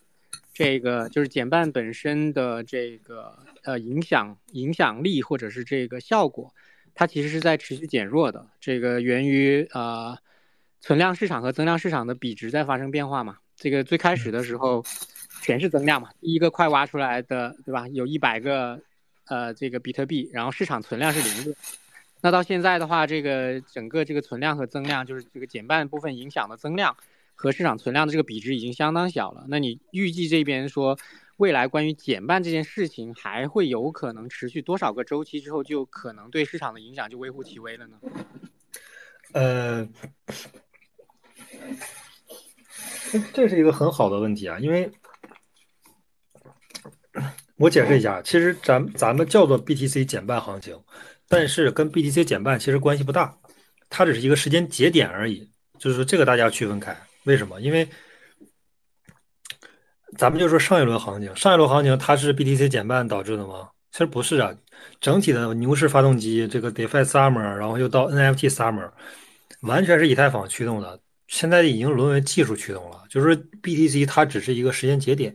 [0.54, 6.54] 这个就是减半本身的这个呃影响影响力或者是这个效果，
[6.94, 8.46] 它其实是在持续减弱的。
[8.60, 10.18] 这个源于呃
[10.82, 13.38] 存量市场和增量市场的比值在发生变化嘛。
[13.56, 14.84] 这个最开始的时候，
[15.42, 17.88] 全是增量嘛，第一个快挖出来的，对吧？
[17.88, 18.80] 有一百个
[19.32, 21.56] 呃这个比特币，然后市场存量是零个。
[22.22, 26.98] 那到现在的话，这个整个这个存量和增量，就是这个减半部分影响的增量
[27.34, 29.46] 和市场存量的这个比值已经相当小了。
[29.48, 31.00] 那你预计这边说
[31.38, 37.98] 未来关于减半这件事情还会有可能持续多少个周期之后，就可能对市场的影响就微乎其微了呢？
[39.32, 39.88] 呃，
[43.10, 44.92] 这这是一个很好的问题啊，因为
[47.62, 50.76] 我解释一下，其实咱咱们叫做 BTC 减半行情。
[51.30, 53.34] 但是跟 BTC 减半其实关系不大，
[53.90, 55.48] 它只是一个时间节点而已。
[55.80, 57.62] 就是说这个大家区分开，为什么？
[57.62, 57.88] 因为
[60.18, 63.70] 咱们就说上一轮行情，上一轮行情它是 BTC 减半导致的吗？
[63.92, 64.54] 其实不是啊，
[65.00, 68.90] 整体的牛市发动机，这个 DeFi Summer，然后又到 NFT Summer，
[69.62, 71.00] 完全是以太坊驱动的。
[71.28, 75.34] 现在已经沦为技术驱动了，就是 BTC 它只是一个时间节点，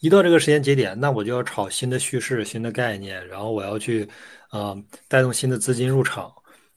[0.00, 4.08] 一到这个时间节点，那我就要炒新的叙事、新的概念，然后我要去。
[4.50, 4.74] 呃，
[5.08, 6.32] 带动新的资金入场，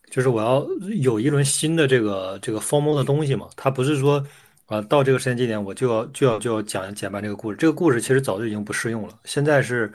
[0.10, 0.68] 就是我要
[1.02, 3.48] 有一轮新的这个这个 formal 的东西嘛。
[3.56, 4.22] 它不是说
[4.66, 7.56] 啊，到这个时间节点我就要就要就要讲减半这个故事。
[7.56, 9.18] 这个故事其实早就已经不适用了。
[9.24, 9.90] 现在是，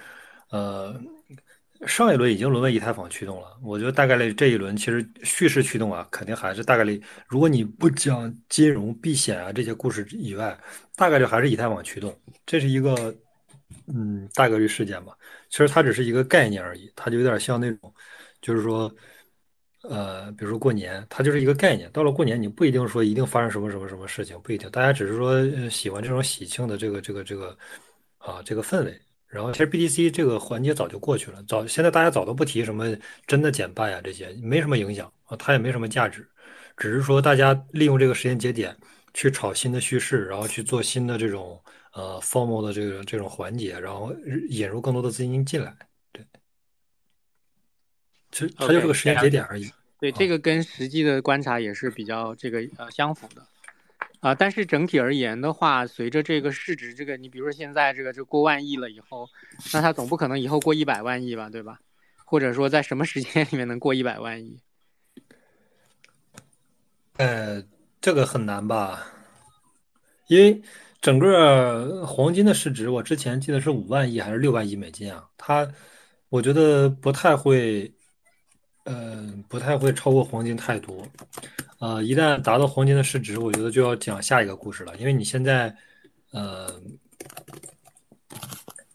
[0.48, 0.98] 呃，
[1.86, 3.59] 上一轮已经沦为以太坊驱动了。
[3.62, 7.03] 我觉得大概率这一轮其实叙事驱动啊，肯定还是大概率。
[7.27, 10.57] 如果你不讲金融避险啊这些故事以外，
[10.94, 12.16] 大概率还是以太坊驱动。
[12.47, 13.15] 这是一个。
[13.89, 15.12] 嗯，大概率事件吧。
[15.48, 17.93] 其实它只是一个概念而已，它就有点像那种，
[18.40, 18.93] 就是说，
[19.82, 21.90] 呃，比如说过年，它就是一个概念。
[21.93, 24.70] 到了过年，你不一定说一定发生什么什么什么事情，不一定。
[24.70, 27.57] 大家只是说喜欢这种喜庆的这个这个这个
[28.19, 29.01] 啊这个氛围。
[29.37, 32.97] 然后其实 BTC 这个环节早就过去了，早现在大家早都不提什么
[33.27, 36.27] 真的减半呀这些，没什么影响啊，它也没什么价值，
[36.77, 38.77] 只是说大家利用这个时间节点
[39.15, 41.63] 去炒新的叙事，然后去做新的这种。
[41.99, 44.15] 呃，formal 的这个这种环节，然后
[44.51, 45.75] 引入更多的资金进来，
[46.13, 46.23] 对，
[48.31, 49.73] 其实它就是个时间节点而已。
[49.99, 53.41] 对，这个跟实际的观察也是比较这个呃相符的
[54.27, 54.35] 啊。
[54.35, 59.28] 但是整体而言的话，随着这个市值，这个你比如说现在这个就过万亿了以后，
[59.73, 61.78] 那它总不可能以后过一百万亿吧，对吧？
[62.24, 64.59] 或者说在什么时间里面能过一百万亿？
[67.19, 67.62] 呃，
[68.01, 69.07] 这个很难吧，
[70.27, 70.62] 因为。
[71.03, 75.24] 整个黄金的市值，我之前记得是五万亿还是六万亿美金啊？
[75.36, 75.70] 它，
[76.31, 77.94] 我觉得不太会，
[78.87, 81.07] 呃，不太会超过黄金太多。
[81.79, 84.97] 呃，一旦达到黄金的市值，我觉得就要讲下一个故事了。
[84.97, 85.75] 因为你现在，
[86.33, 86.73] 呃，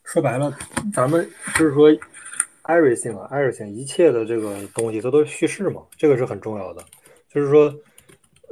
[0.03, 0.51] 说白了，
[0.91, 1.91] 咱们就是说
[2.63, 6.83] ，everything 啊，everything，一切的这个东西，它都是叙事嘛，这个是很重要的。
[7.29, 7.71] 就是说，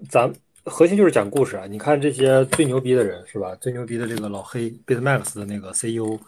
[0.10, 0.32] 咱。
[0.66, 1.66] 核心就是讲故事啊！
[1.66, 3.56] 你看这些最牛逼的人是吧？
[3.56, 6.20] 最牛逼的这个老黑 Bitmax 的那个 CEO，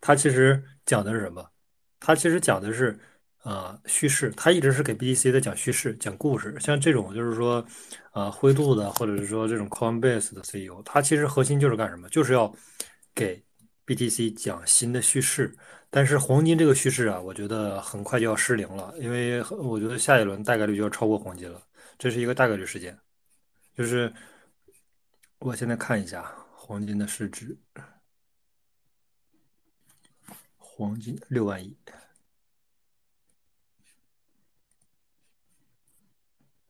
[0.00, 1.46] 他其实讲的是什么？
[2.00, 2.98] 他其实讲的是
[3.46, 6.56] 啊叙事，他一直是给 BTC 在讲叙事、讲故事。
[6.58, 7.64] 像这种就是说
[8.10, 12.08] 啊灰度的，或者是说这种 Coinbase 的 CEO，他其实核心就是干什么？
[12.08, 12.52] 就是要
[13.14, 13.40] 给
[13.86, 15.56] BTC 讲新的叙事。
[15.88, 21.62] 但是黄金这个叙事啊，我觉得很快就要失灵了，因为我觉得下一轮大概率就要超过黄金了，
[21.96, 22.98] 这是一个大概率事件。
[23.76, 24.12] 就是
[25.38, 27.56] 我现在看一下黄金的市值，
[30.56, 31.76] 黄金六万亿，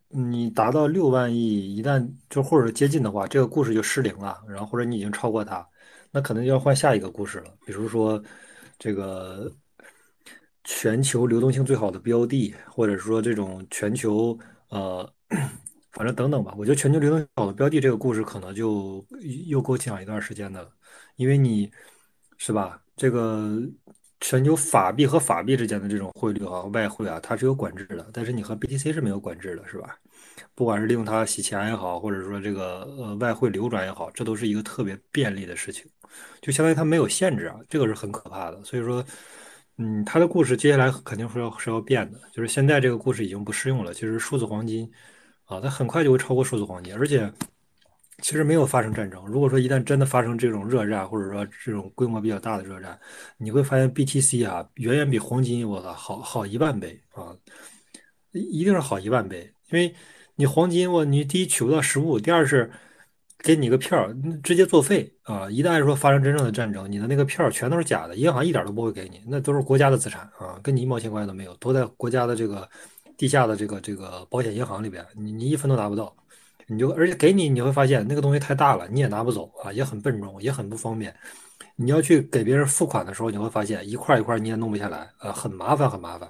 [0.09, 4.43] 你达到六万亿，一旦就或者接近的话，这个故事就失灵了。
[4.49, 5.67] 然后或者你已经超过它，
[6.11, 7.55] 那可能就要换下一个故事了。
[7.67, 8.23] 比如说
[8.79, 9.51] 这个
[10.65, 14.39] 全球流动性最好的标的，或者说这种全球
[14.69, 15.11] 呃。
[15.93, 19.03] 反正等等吧，我觉得全球流动好的标的这个故事可能就
[19.47, 20.71] 又够讲一段时间的了，
[21.17, 21.71] 因为你
[22.37, 22.79] 是吧？
[22.97, 23.59] 这个
[24.21, 29.97] 全球法币和法币之间的这种汇率啊、外汇啊，它是有管制的，但是你和 BTC 是没有管制的，是吧？
[30.55, 35.85] 不管是利用它洗钱也好，或者说这个呃外汇流转也好，这都是一个特别便利的事情，
[36.41, 38.63] 就相当于它没有限制啊，这个是很可怕的。
[38.65, 39.05] 所以说，
[39.79, 44.91] 嗯，它的故事接下来肯定是要是要变的，就是现在这个故事已经不适用了，其实数字黄金。
[45.45, 47.33] 啊，它很快就会超过数字黄金，而且
[48.23, 49.25] 其实没有发生战争。
[49.27, 52.99] 如果说一旦真的发生这种热战，或者说这种规模比较大的热战，
[53.37, 57.37] 你会发现 BTC 啊，远远比黄金我操好好一万倍啊，
[58.33, 59.53] 一定是好一万倍。
[59.71, 59.95] 因为
[60.35, 62.71] 你黄金我你第一取不到实物，第二是
[63.39, 64.09] 给你个票
[64.43, 65.51] 直接作废啊。
[65.51, 72.69] 一旦说发生真正的战争，你的那个票全都是假的，银行一点都不会给你，那都是国家的资产啊，跟你一毛钱关系都没有，都在国家的这个。
[73.19, 76.15] 地下的这个这个保险银行里边，你你一分都拿不到，
[76.67, 81.15] 你就而且给你你会发现那个东西太大了，你也拿不走啊，也很笨重，也很不方便。
[81.77, 86.29] 你要去给别人付款的时候，你会发现一块一块你也弄不下来，呃，很麻烦，很麻烦，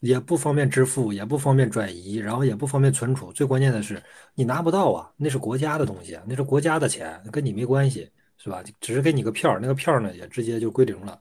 [0.00, 3.32] 也不方便支付，也不方便转移，然后也不方便存储。
[3.32, 4.02] 最关键的是
[4.34, 8.08] 你拿不到啊，那是国家的东西，那是国家的钱，跟你没关系，
[8.38, 8.62] 是吧？
[8.80, 11.18] 只是给你个票，那个票呢也直接就归零了。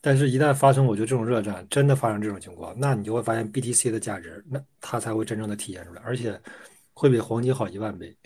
[0.00, 6.40] 但是，一旦发生我觉得这种热战，真的发生这种情况，那你就会发现 BTC 的价值，那它才会真正的体现出来，而且
[6.98, 8.16] 会比黄金好一万倍。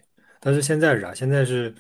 [0.41, 1.15] 但是现在是啥？
[1.15, 1.75] 现在是。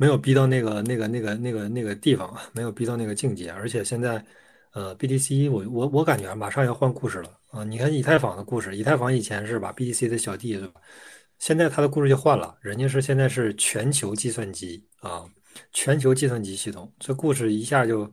[0.00, 4.24] 没有逼到那个那个那个那个那个地方，没有逼到那个境界，而且现在，
[4.72, 7.62] 呃，BTC 我我我感觉马上要换故事了啊！
[7.64, 10.80] 你看以太坊的故事，以太坊以前是吧，BTC 的小弟是吧？
[11.38, 15.26] 现在他的故事就换了，人家是现在是全球计算机啊，
[15.74, 18.10] 全球计算机系统，这故事一下就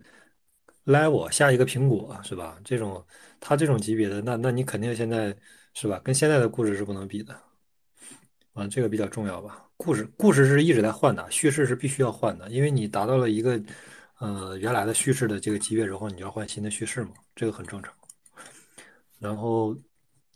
[0.85, 2.59] level 下一个苹果是吧？
[2.65, 3.01] 这种
[3.39, 5.33] 他这种级别的，那那你肯定现在
[5.79, 6.01] 是吧？
[6.03, 7.39] 跟现在的故事是不能比的
[8.53, 9.63] 啊，这个比较重要吧。
[9.77, 13.61] 故事故事是一直在换的，叙事是必须要换的，因为你达到了一个
[14.17, 17.93] 呃原来的叙事的这个级别之后，你就要换新的叙事嘛，这个很正常。
[19.19, 19.77] 然后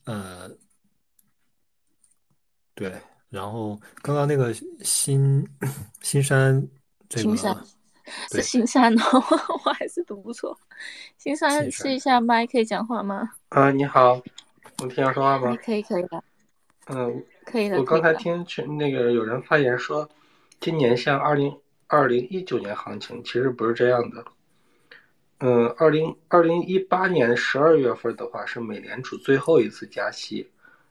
[0.05, 0.47] 呃，
[2.75, 2.93] 对，
[3.29, 4.53] 然后刚刚那个
[4.83, 5.43] 新
[6.01, 6.61] 新山
[7.09, 7.35] 这个
[8.29, 9.23] 是新山哦，
[9.65, 10.55] 我还是读不错。
[11.17, 13.27] 新山试一下麦，可以讲话吗？
[13.49, 14.21] 啊，你好，
[14.85, 15.57] 能听到说话吗？
[15.63, 16.23] 可以，可以的。
[16.87, 17.23] 嗯。
[17.43, 17.77] 可以的。
[17.77, 18.45] 我刚才听
[18.77, 20.07] 那个有人发言说，
[20.59, 24.23] 今年像二零二零一九年行情，其实不是这样的。
[25.39, 30.47] 嗯，二零二零一八年十二月份的话是美联储最后一次加息，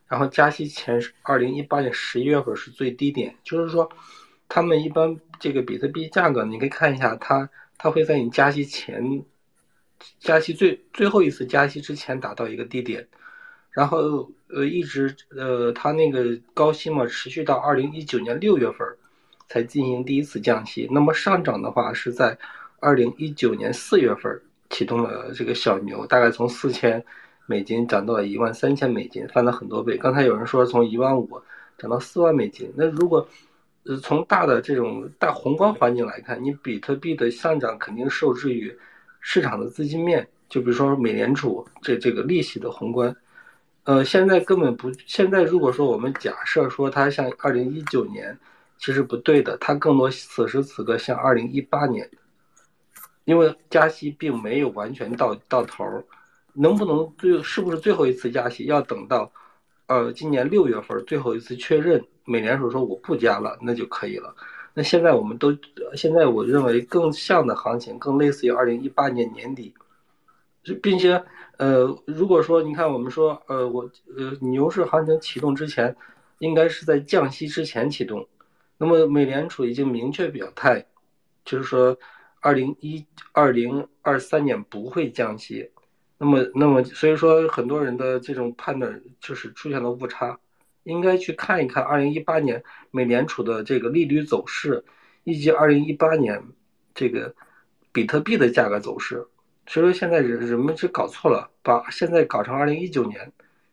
[0.08, 3.88] 然后加息前二零一八年十一月份是最低点，就是说，
[4.48, 7.48] 他们一般这个比特币价格，你可以看一下，它
[7.78, 9.24] 它会在你加息前，
[10.18, 13.06] 加息最最后一次加息之前达到一个低点。
[13.72, 18.86] 然后呃一直呃它那个高息嘛持续到二零一九年六月份，
[19.48, 20.88] 才进行第一次降息。
[20.90, 22.36] 那么上涨的话是在
[22.80, 24.40] 二零一九年四月份
[24.70, 27.04] 启动了这个小牛，大概从四千
[27.46, 29.96] 美金涨到了一万三千美金，翻了很多倍。
[29.96, 31.28] 刚才有人说从一万五
[31.78, 33.28] 涨到四万美金，那如果
[33.84, 38.76] 呃从大的这种大宏观环境来看，你比特币的上涨肯定受制于
[39.20, 43.14] 市场的资金面，就比如说美联储这这个利息的宏观。
[43.84, 44.92] 呃，现在根本不。
[45.06, 48.38] 现在如果说我们假设说它像二零一九年，
[48.78, 52.08] 其实不对的，它更多此时此刻像二零一八年，
[53.24, 56.04] 因为加息并没有完全到到头儿，
[56.52, 59.32] 能不能最是不是最后一次加息，要等到，
[59.86, 64.34] 呃，今年六月份最后一次确认，美联储说我不加了，那就可以了。
[64.74, 65.56] 那现在我们都
[65.96, 69.72] 现在我认为更像的行情，更类似于二零一八年年底，
[70.82, 71.20] 并且。
[71.60, 73.82] 呃，如果说你看，我们说，呃，我
[74.16, 75.94] 呃牛市行情启动之前，
[76.38, 78.26] 应该是在降息之前启动。
[78.78, 80.86] 那么美联储已经明确表态，
[81.44, 81.98] 就是说，
[82.40, 85.70] 二零一二零二三年不会降息。
[86.16, 90.40] 那么，那么所以说，很多人的这种判断就是出现了误差。
[90.84, 94.82] 应该去看一看二零一八年美联储的这个利率走势，
[95.24, 96.42] 以及二零一八年
[96.94, 97.34] 这个
[97.92, 99.26] 比特币的价格走势。
[99.66, 103.32] 所以说现在人人们是搞错了，把现在搞成二零一九年，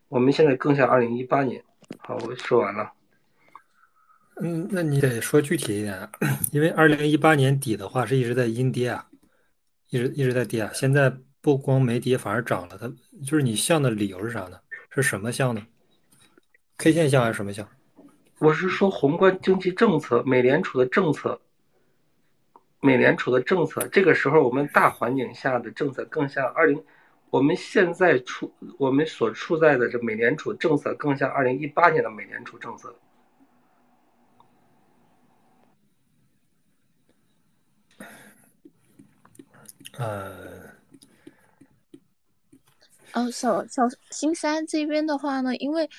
[0.09, 1.63] 我们现在更像二零一八年。
[1.99, 2.91] 好，我说完了。
[4.39, 6.07] 嗯，那你得说具体一点，
[6.51, 9.07] 因为二零一八年底的话是一直在阴跌啊，
[9.89, 10.69] 一直一直在跌啊。
[10.73, 11.11] 现在
[11.41, 12.77] 不光没跌，反而涨了。
[12.77, 12.87] 它
[13.25, 14.59] 就是你像的理由是啥呢？
[14.91, 15.65] 是什么像呢
[16.77, 17.67] ？K 线像还是什么像？
[18.37, 21.41] 我是说宏观经济政策，美联储的政策。
[22.79, 26.83] 美联储的政策，这个时候我们大环境下的政策更像二零，
[27.31, 32.95] 我们现在处我们所处在的这美联储政策更像二零一八年的美联储政策。
[39.97, 40.69] 呃，
[43.13, 45.89] 哦，小小新山这边的话呢，因为。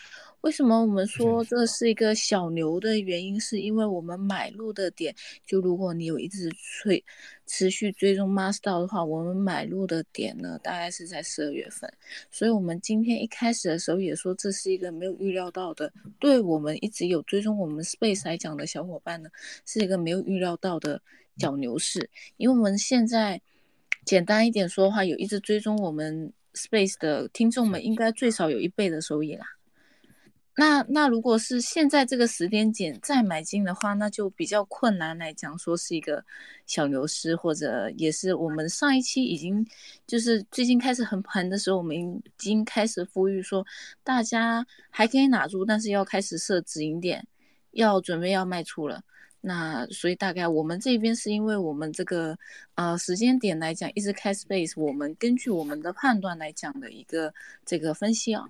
[0.42, 6.48] 为什么我们说这是一个小牛的原因，是因为我们买入的点，就如果你有一直
[6.80, 7.04] 追
[7.44, 11.92] 持续追踪 Master 的话，我们买入的点呢，大概是在十二月份。
[12.30, 19.28] 所以，我们今天一开始的时候也说，这是一个没有预料到的，对我们一直有追踪我们 Space 来讲的小伙伴呢，
[19.66, 21.02] 是一个没有预料到的
[21.36, 22.08] 小牛市。
[22.36, 23.42] 因为我们现在
[24.04, 29.44] 简单一点说的话，有一直追踪我们 Space 的听众们，应该最少有一倍的收益啦。
[30.60, 36.24] 那那如果是现在这个时间点再买进的话，那就比较困难来讲，说是一个
[36.66, 39.64] 小牛市，或者也是我们上一期已经
[40.04, 43.64] 就是最近开始横盘的时候，我们已经开始呼吁说，
[44.02, 47.24] 大家还可以拿住，但是要开始设止盈点，
[47.70, 49.00] 要准备要卖出了。
[49.40, 52.36] 那所以大概我们这边是因为我们这个
[52.74, 57.32] 呃时间点来讲，一直开 space，我们根据我们的判断来讲的一个
[57.64, 58.44] 这个分析啊。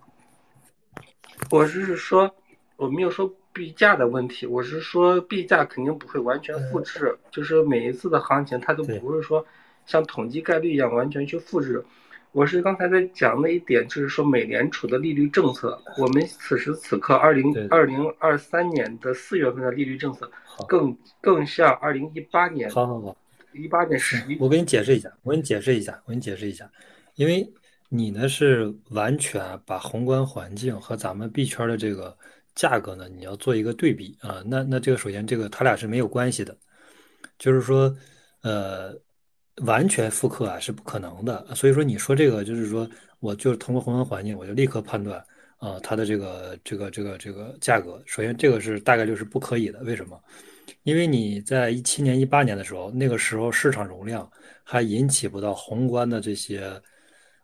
[1.50, 2.34] 我是说，
[2.76, 9.44] 我没有说币价的问题，我是说币价肯定不会完全复制，就是每一次的行情它都不是说
[9.86, 11.84] 像统计概率一样完全去复制。
[12.32, 20.30] 我是刚才在讲的一点，就是说美联储的利率政策，我们此时此刻二零二零二三年的四月份的利率政策，
[20.68, 22.68] 更更像二零一八年。
[22.68, 23.16] 好好好，
[23.54, 24.36] 一八年十一。
[24.38, 26.70] 我给你解释一下，我给你解释一下，我给你解释一下，
[27.14, 27.50] 因为
[27.88, 32.16] 你呢是完全把宏观环境和咱们币圈的这个
[32.54, 34.42] 价格呢，你要做一个对比啊。
[34.46, 36.56] 那那这个首先这个它俩是没有关系的，
[37.38, 37.94] 就是说，
[38.42, 38.94] 呃。
[39.62, 42.88] 完全复刻啊是不可能的，所以说你说这个就是说，
[43.18, 45.18] 我就通过宏观环境，我就立刻判断
[45.56, 48.00] 啊它的这个这个这个这个价格。
[48.06, 50.16] 首先这个是大概率是不可以的，为什么？
[50.84, 54.30] 因为你在一七年、一八年的时候，那个时候市场容量
[54.62, 56.80] 还引起不到宏观的这些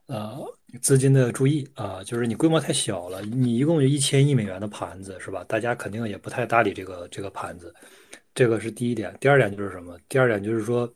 [0.07, 0.39] 呃
[0.81, 5.45] 资金的注意啊，就是你规模太小了，你一共就一千亿美元的盘子是吧？
[5.45, 7.75] 大家肯定也不太搭理这个这个盘子，
[8.35, 9.17] 这个是第一点。
[9.21, 9.99] 第二点就是什么？
[10.09, 10.93] 第二点就是说。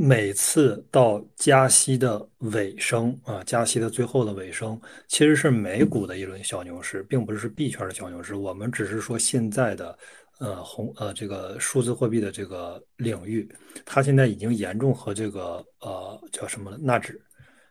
[0.00, 8.36] 每次到加息的尾声啊，加息的最后的尾声，其实是美股的一轮小牛市，并不是币圈的小牛市。
[8.36, 9.98] 我们只是说现在的
[10.38, 13.52] 呃红呃这个数字货币的这个领域，
[13.84, 17.20] 它现在已经严重和这个呃叫什么纳指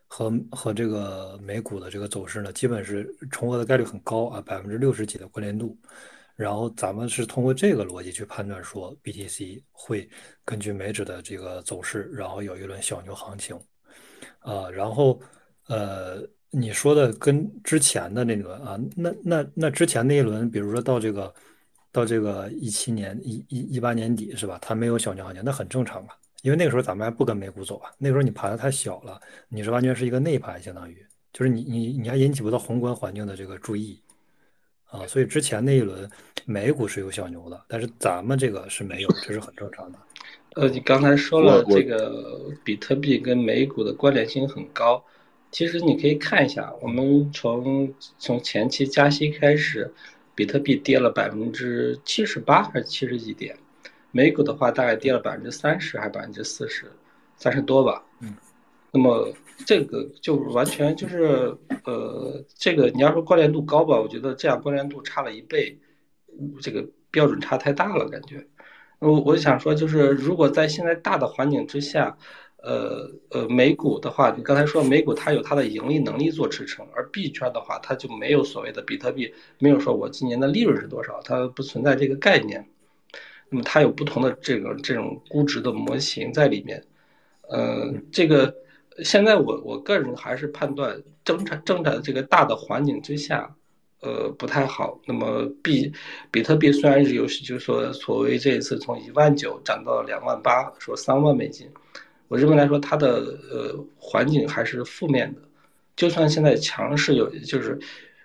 [0.07, 5.77] 和和这个美股的这个走势呢，基本是重合的概率很高啊，百分之六十几的关联度。
[6.35, 10.07] 然后咱们是通过这个逻辑去判断说，BTC 会
[10.45, 13.59] 根据美指的这个走势，然后有一轮小牛行情，
[14.39, 15.19] 啊，然后
[15.67, 16.21] 呃，
[16.51, 21.33] 你说的跟之前的那轮啊，那那那之前那一轮，比如说到这个
[21.91, 24.59] 到这个一七年一一一八年底是吧？
[24.61, 26.09] 它没有小牛行情，那很正常啊，
[26.41, 29.19] 因为那个时候咱们还不跟美股走啊，那个时候你盘子太小了，
[29.49, 30.97] 你是完全是一个内盘，相当于
[31.33, 33.99] 就是你你你还引起不到宏观环境的这个注意。
[34.89, 36.09] 啊，所以之前那一轮
[36.45, 39.99] 美股是有小牛的，但是咱们这个是没有，这是很正常的。
[40.55, 45.03] 呃，你刚才说了这个比特币跟美股的关联性很高，
[45.51, 49.93] 其实你可以看一下，我们从从前期加息开始，
[50.33, 53.57] 比特币跌了百分之七十八还是七十几点，
[54.11, 56.91] 美股的话大概跌了百分之三十还是百分之四十，
[57.35, 58.03] 三十多吧。
[58.21, 58.35] 嗯。
[58.89, 59.31] 那么
[59.65, 65.77] 这个就完全就是，呃，这个你要说关联度高吧，我觉得这样关联度差了一倍，
[66.61, 68.47] 这个标准差太大了，感觉。
[68.99, 72.17] 我我想说，就是如果在现在大的环境之下，
[72.63, 82.65] 呃呃，美股的话，你刚才说美股它有它的盈利能力做支撑，而币圈的话，它就没有所谓的比特币，没有说我今年的利润是多少，它不存在这个概念。
[83.49, 86.83] 那么它有不同的这个这种估值的模型在里面，
[87.49, 88.53] 呃，这个。
[89.03, 93.47] 现在我我个人还是判断正常正在这个大的环境之下，
[94.01, 94.99] 呃不太好。
[95.05, 95.93] 那么比
[96.31, 101.69] 比特币虽然是有，就是说所谓这一次从一万九涨到两万八，说三万美金，
[102.27, 105.41] 我认为来说它的呃环境还是负面的。
[105.95, 107.77] 就算现在强势有，就是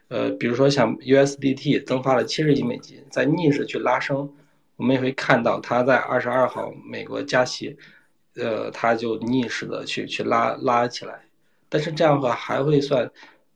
[0.09, 4.27] 呃比如说像 USDT 增发了七十亿美金，在逆势去拉升，
[4.83, 7.77] 我们也会看到它在二十二号美国加息。
[8.35, 11.21] 呃，它就逆势的去去拉拉起来，
[11.69, 13.09] 但是这样的话还会算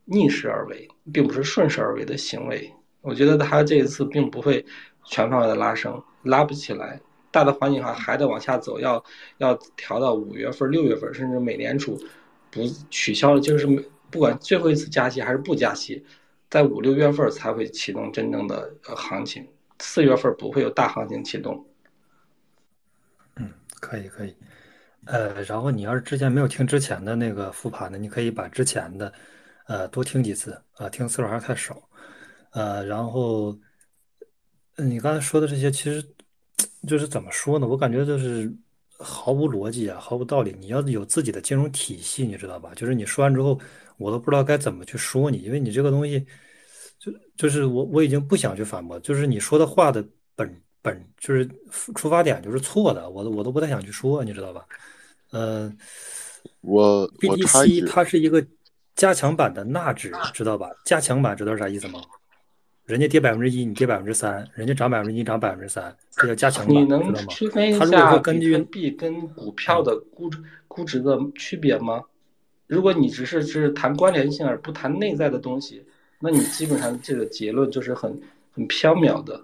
[0.05, 2.71] 逆势而为，并不是顺势而为的行为。
[3.01, 4.65] 我觉得它这一次并不会
[5.05, 7.01] 全方位的拉升，拉不起来。
[7.31, 9.03] 大的环境下还得往下走，要
[9.39, 11.99] 要调到五月份、六月份，甚至美联储
[12.51, 13.67] 不取消了，就是
[14.11, 16.05] 不管最后一次加息还是不加息，
[16.51, 19.49] 在五六月份才会启动真正的呃行情，
[19.79, 21.67] 四月份不会有大行情启动。
[23.37, 23.51] 嗯，
[23.81, 24.35] 可以可以。
[25.05, 29.13] 呃，然后你要是之前没有听之前的那个复盘的，你可以把之前的，
[29.69, 31.81] 呃，多听几次啊，听次数还是太少，
[32.51, 33.57] 呃，然后，
[34.77, 36.05] 你刚才说的这些，其实
[36.89, 37.69] 就是怎么说呢？
[37.69, 38.53] 我感觉就是
[38.99, 40.57] 毫无逻辑啊，毫无道理。
[40.59, 42.73] 你要有自己的金融体系，你知道吧？
[42.75, 43.61] 就是你说完之后，
[43.99, 46.27] 我都不知道该怎么去说你，因为你这个东西，
[47.37, 50.05] 就就是我我已经不想去反驳，就是你说的话的
[50.35, 51.49] 本本就是
[51.95, 54.65] 出发点就是错的，我都我都不太想去说，你知道吧？
[55.33, 55.77] 嗯，
[56.61, 58.45] 我 BTC 它是一个
[58.95, 60.71] 加强版的纳指，知道吧？
[60.85, 62.01] 加强版知道是啥意思吗？
[62.85, 70.39] 人家跌百分之一，你跌百分之三；人家涨百分之一，涨百分之三，这叫加强版，你能区分一下根据币跟股票的估值
[70.69, 72.01] 估值的区别吗？
[72.69, 75.85] 如果你只是是谈关联性而不谈内在的东西，
[76.21, 78.21] 那你基本上这个结论就是很
[78.53, 79.41] 很缥缈的。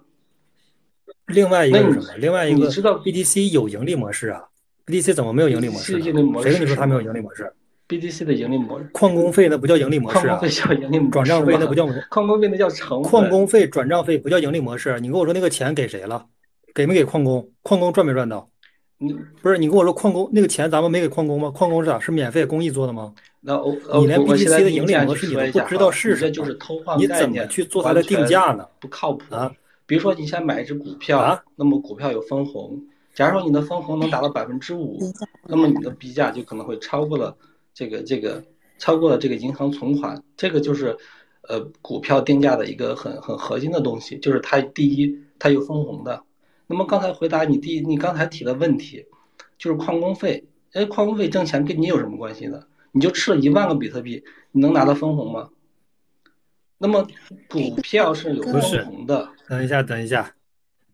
[1.26, 2.16] 另外一个是什么？
[2.18, 4.42] 另外一个你知道 BTC 有盈利模式啊
[4.86, 7.52] ？BTC 怎么没有盈利模式谁跟你说它没有盈利模式
[7.88, 13.02] ？BTC 的盈利模式，矿工费那不叫盈利模式啊矿工费，叫盈利模式转账费那不叫矿工费那叫成。
[13.02, 14.98] 矿工费、转账费不叫盈利模式。
[15.00, 16.26] 你跟我说那个钱给谁了？
[16.74, 17.50] 给没给矿工？
[17.62, 18.48] 矿工赚没赚到？
[19.02, 19.12] 你
[19.42, 21.50] 不是你跟我说矿工那个钱咱们没给矿工吗？
[21.50, 21.98] 矿工是咋？
[21.98, 23.12] 是免费公益做的吗？
[23.40, 29.52] 那我呃你连 BTC 的盈利模式你都不知道是什么就是偷换你怎么概念去做它的定价呢不靠谱啊！
[29.84, 32.80] 比如说你想买一只股票，啊那么股票有分红，
[33.14, 35.00] 假如说你的分红能达到百分之五，
[35.48, 37.36] 那么你的币价就可能会超过了
[37.74, 38.40] 这个这个
[38.78, 40.96] 超过了这个银行存款，这个就是
[41.48, 46.22] 呃股票定价的一个很很核心的东西，就是它第一它有分红的。
[46.72, 49.04] 那么刚才回答你第一你刚才提的问题，
[49.58, 50.42] 就是矿工费，
[50.72, 52.64] 哎，矿工费挣钱跟你有什么关系呢？
[52.92, 55.50] 你就吃了一万个比特币，你能拿到分红吗？
[56.78, 57.06] 那么
[57.46, 60.34] 股票是有分红的，等一下，等一下，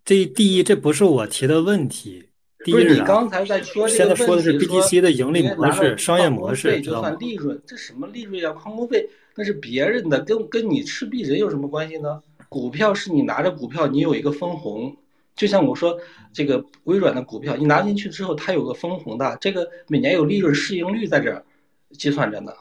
[0.05, 2.29] 这第一这不是我提的问题。
[2.65, 7.09] 第不是你一是啥刚才在说这现在说的是 BTC 的盈利模式、商业模式，费就知道吗？
[7.11, 8.51] 算利润，这什么利润呀？
[8.51, 12.21] 矿工费那是别人的，跟跟你赤壁人有什么关系呢？
[12.49, 14.97] 股票是你拿着股票，你有一个分红，
[15.39, 15.99] 就像我说
[16.33, 21.47] 这个微软的股票，你拿进去之后，它有个分红的，这个每年有利润市盈率在这儿
[21.93, 22.53] 计算着呢，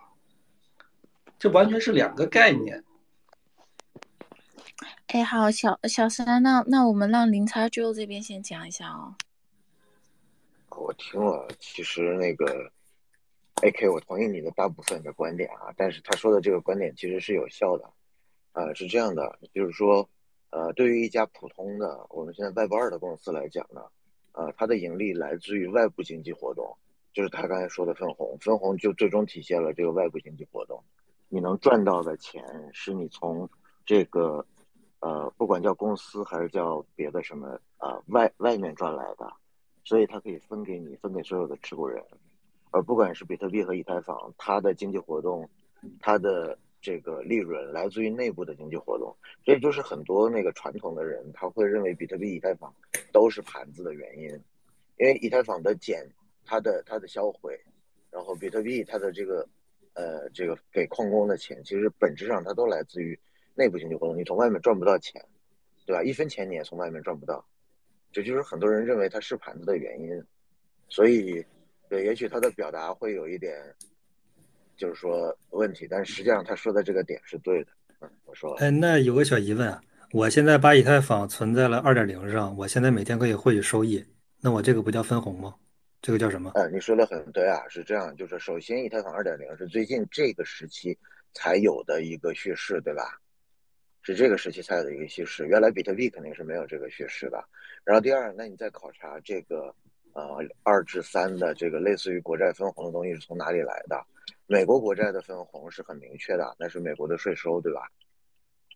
[1.40, 2.84] 这完全是两个概念。
[5.08, 9.16] 哎，好，小小三，那那我们让零叉 Joe 这边先讲一下哦。
[10.70, 12.72] 我听了，其实那个
[13.56, 17.90] AK，我同意你的大部分的观点啊，但是他说的这个观点其实是有效的，
[18.52, 20.08] 呃，是这样的，就是说，
[20.50, 23.82] 呃，对于一家普通的我们现在 Web 二的公司来讲呢，
[24.32, 26.78] 呃，它的盈利来自于外部经济活动，
[27.14, 30.84] 就是他刚才说的分红，分红就最终体现了这个外部经济活动，
[31.30, 32.44] 你能赚到的钱
[32.74, 33.50] 是你从
[33.86, 34.46] 这个，
[35.00, 39.32] 呃，不管叫公司还是叫别的什么，呃，外外面赚来的。
[39.84, 42.04] 所以它可以分给你，分给所有的持股人，
[42.72, 45.50] 而不管是比特币和以太坊，它的经济活动，
[46.02, 52.74] 它的这个利润来自于内部的经济活动，这就是很多那个传统的人他会认为比特币、以太坊
[53.12, 54.30] 都是盘子的原因，
[54.98, 56.08] 因为以太坊的减，
[56.46, 57.60] 它的它的销毁，
[58.12, 59.48] 然后比特币它的这个，
[59.94, 63.20] 呃，这个给矿工的钱，其实本质上它都来自于
[63.56, 65.24] 内部经济活动，你从外面赚不到钱，
[65.86, 66.04] 对吧？
[66.04, 67.44] 一分钱你也从外面赚不到。
[68.12, 70.24] 这就是很多人认为它是盘子的原因，
[70.88, 71.46] 所以，
[71.90, 73.54] 对，也许他的表达会有一点，
[74.78, 77.72] 就是说问题，但实际上他说的这个点是对的。
[78.00, 79.82] 嗯，我说，哎，那有个小疑问啊，
[80.12, 84.06] 我现在把以太坊存在了二点零上，我现在每天可以获取收益，
[84.40, 85.56] 那我这个不叫分红吗？
[86.00, 86.52] 这个叫什么？
[86.54, 90.96] 呃，你说的很对啊，是这样，就是首先以太坊二点零是最近这个时期
[91.34, 93.20] 才有的一个叙事，对吧？
[94.04, 97.44] 是这个时期才有的一个叙事，原来比特币肯定是没有这个叙事的。
[97.84, 99.74] 然后第二，那你再考察这个，
[100.14, 104.06] 呃，二至三的这个类似于国债分红的东西是从哪里来的？
[104.48, 107.82] 美国国债的分红是很明确的，那是美国的税收，对吧？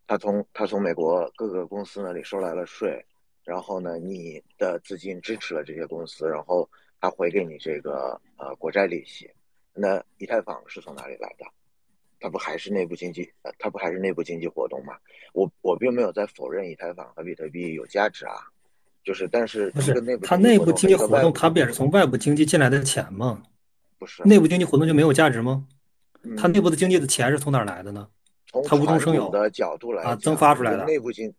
[0.05, 3.03] 他从他从美国各个公司那里收来了税，
[3.45, 6.69] 然后呢，你的资金支持了这些公司，然后
[6.99, 9.31] 他回给你这个呃国债利息。
[9.73, 11.45] 那以太坊是从哪里来的？
[12.19, 13.23] 它不还是内部经济？
[13.43, 14.97] 呃，它不还是内部经济活动吗？
[15.33, 18.35] 我我并没有在否认以太坊和比特币有价值啊，
[19.05, 23.41] 就是但是不是个内部它内部经济活动，部它不也是从外部经济进来的钱吗？
[24.01, 25.63] 不是内部经济活动就没有价值吗？
[26.23, 28.07] 嗯它内部的经济的钱是从哪儿来的呢？
[28.47, 31.31] 从它无中生有的角度来啊讲增发出来的内部经。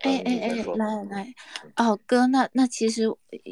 [0.00, 1.34] 哎哎哎，来来，
[1.76, 3.04] 哦哥，那那其实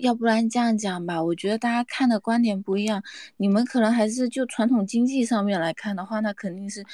[0.02, 3.00] 要不然这样讲吧，我觉得大家看的观点不一样，
[3.36, 6.84] 你们可能还是就传统经济上面来看的话，那肯定是，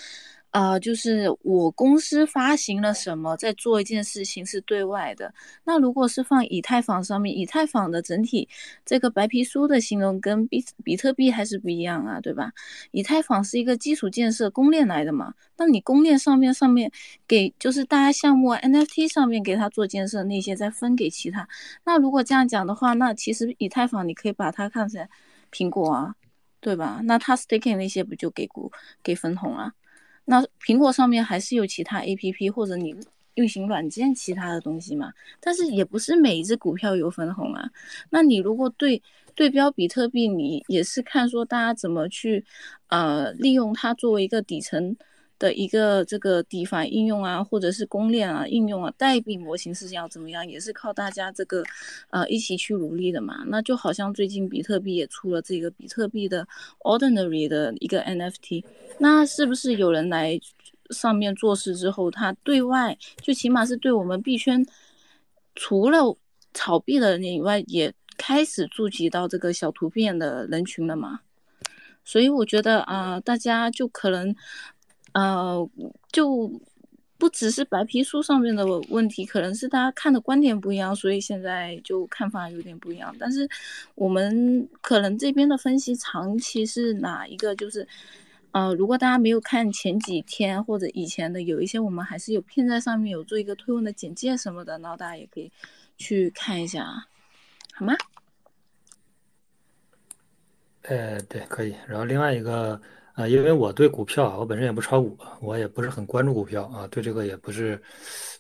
[0.59, 5.33] 啊，就是我公司发行了什么，在做一件事情是对外的。
[5.63, 8.49] 那如果是放以太坊上面，以太坊的整体
[8.85, 12.51] 这个白皮书的形容跟比比特币还是不一样啊，对吧？
[12.91, 16.91] 以太坊是一个基础建设公链来的嘛，那你公链上面上面
[17.29, 21.49] 给就是大家项目 NFT 上面给它做建设那些再分给其他。
[21.85, 25.07] 那如果这样讲的话，那其实以太坊你可以把它看成
[25.53, 26.17] 苹果啊，
[26.61, 27.01] 对吧？
[27.05, 28.73] 那它 staking 那些不就给股
[29.05, 29.73] 给分红啊？
[30.31, 32.95] 那苹果上面还是有其他 APP 或者你
[33.37, 35.11] 运行软件其他的东西嘛？
[35.41, 37.71] 但是也不是每一只股票有分红啊。
[38.11, 39.03] 那你如果对
[39.35, 42.45] 对标比特币，你也是看说大家怎么去
[42.89, 44.95] 呃利用它作为一个底层
[45.39, 51.63] 的一个这个 DeFi 应用啊，或者是公链啊应用啊，代币模型是要怎么样，也是靠大家这个
[52.11, 53.45] 呃一起去努力的嘛。
[53.47, 56.47] 那就好像最近比特币也出了这个比特币的
[56.81, 58.65] Ordinary 的一个 NFT，
[58.99, 60.41] 那是不是有人来
[60.91, 64.67] 上面做事之后，他对外就起码是对我们币圈。
[65.55, 66.17] 除了
[66.55, 71.21] 炒币的人以外，也开始触及到这个小图片的人群了嘛。
[72.05, 74.35] 所以我觉得啊，大家就可能，
[75.13, 75.69] 呃，
[76.13, 76.51] 就
[77.17, 83.15] 不只是白皮书上面的问题，可能是大家看的观点不一样，所以现在就看法有点不一样。
[83.19, 83.49] 但是
[83.95, 87.57] 我们可能这边的分析长期是哪一个？
[87.57, 87.87] 就是，
[88.53, 95.51] 呃，如果大家没有看前几天或者以前的，有一些我们还是有片在上面有做一个推文的简介什么的，然后大家也可以
[95.97, 96.85] 去看一下，
[97.75, 97.95] 好吗？
[100.83, 101.75] 呃，对，可以。
[101.87, 102.81] 然后另外一个，
[103.19, 107.83] 啊，因为我对股票啊，我本身也不炒股，我也不是很关注股票啊，对这个也不是，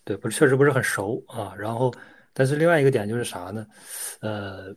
[0.05, 1.53] 对，不是确实不是很熟啊。
[1.59, 1.93] 然后，
[2.33, 3.67] 但是另外一个点就是啥呢？
[4.21, 4.73] 呃，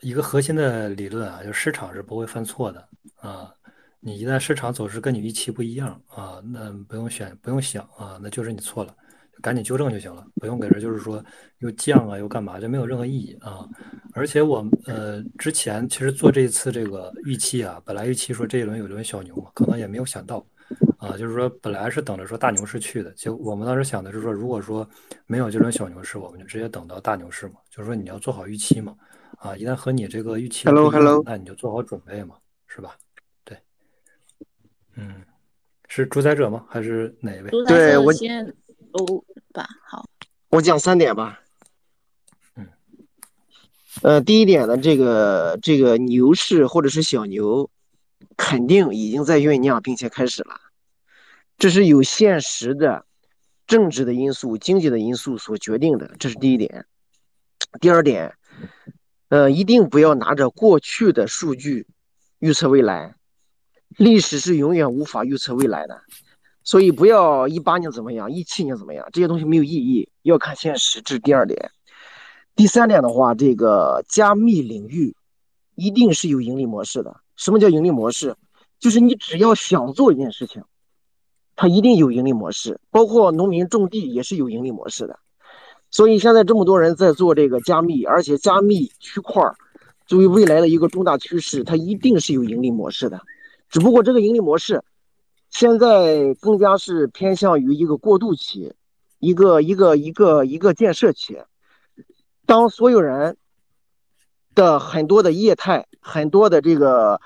[0.00, 2.88] 一个核心的理论啊，就是市场是不会犯错的
[3.20, 3.54] 啊。
[4.00, 8.92] 你一旦市场走势跟你预期不一样啊，那不用选，不用想啊，那就是你错了。
[9.40, 11.24] 赶紧纠正就行了，不用给人就是说
[11.58, 13.68] 又降啊又干嘛，就没有任何意义啊。
[14.14, 20.44] 而且我呃之前其实做这一次这个预期啊，本来预期说这一轮有一轮小牛嘛，可能也没有想到
[20.98, 24.88] 啊，就是说本来是等着说大牛市去的，结果我们当时想的是说，如果说
[25.26, 28.96] 没有这轮小牛市，我们就直接等到大牛市嘛，就是说你要做好预期嘛，
[29.38, 32.34] 啊，一旦和你这个预期，Hello Hello，那你就做好准备嘛，
[32.66, 32.96] 是吧？
[33.44, 33.56] 对，
[34.96, 35.22] 嗯，
[35.86, 36.64] 是主宰者吗？
[36.68, 37.50] 还是哪一位？
[37.66, 38.52] 对我先。
[38.92, 40.08] 哦吧，好，
[40.48, 41.40] 我讲三点吧。
[42.56, 42.66] 嗯，
[44.02, 47.70] 呃，第一点呢，这个这个牛市或者是小牛，
[48.36, 50.60] 肯定已经在酝酿，并且开始了。
[51.58, 53.04] 这是有现实的
[53.66, 56.86] 政治的因素、经济的因素所决定的，这是第一点。
[57.80, 58.34] 第二点，
[59.28, 61.86] 呃，一定不要拿着过去的数据
[62.38, 63.16] 预测未来，
[63.88, 66.02] 历史是永远无法预测未来的。
[66.68, 71.00] 所以不要一八年怎么样，一七年怎么样，这些东西没有意义，要看现实。
[71.00, 71.70] 这是第二点。
[72.54, 75.16] 第三点的话，这个加密领域
[75.76, 77.22] 一定是有盈利模式的。
[77.36, 78.36] 什么叫盈利模式？
[78.78, 80.62] 就是你只要想做一件事情，
[81.56, 82.78] 它一定有盈利模式。
[82.90, 85.18] 包括农民种地也是有盈利模式的。
[85.90, 89.42] 所以现在这么多人在做这个加密，而且加密区块
[90.04, 93.18] 作为未来的一个重大趋势，它一定是有盈利模式的。
[93.70, 94.84] 只不过这个盈利模式。
[95.58, 98.72] 现在更加是偏向于一个过渡期，
[99.18, 101.36] 一个一个一个一个建设期。
[102.46, 103.36] 当所有人
[104.54, 107.20] 的很多的业态、很多的这个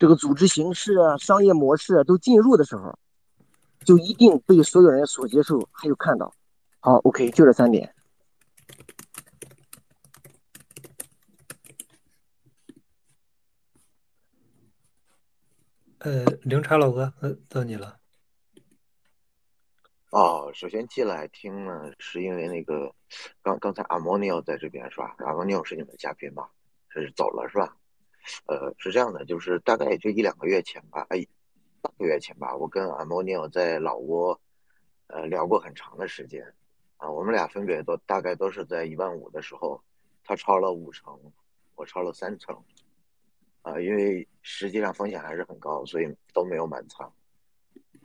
[0.00, 2.98] 这个组织形式啊、商业模式都进入的时候，
[3.84, 6.34] 就一定被所有人所接受，还有看到。
[6.80, 7.94] 好，OK，就这三点。
[16.00, 17.98] 呃，零茶老哥，呃，到你了。
[20.10, 22.94] 哦，首先进来听呢，是因为那个
[23.42, 25.14] 刚刚才阿莫尼奥在这边是吧？
[25.18, 26.50] 阿莫尼奥是你们的嘉宾吧？
[26.90, 27.74] 是走了是吧？
[28.46, 31.26] 呃，是这样的，就是大概也就一两个月前吧，哎，
[31.80, 34.38] 半个月前吧，我跟阿莫尼奥在老挝
[35.06, 36.44] 呃聊过很长的时间
[36.98, 39.82] 啊，我们俩分别都大概都是在一万五的时候，
[40.24, 41.18] 他超了五成，
[41.74, 42.62] 我超了三成。
[43.66, 47.12] 啊，因为实际上风险还是很高，所以都没有满仓。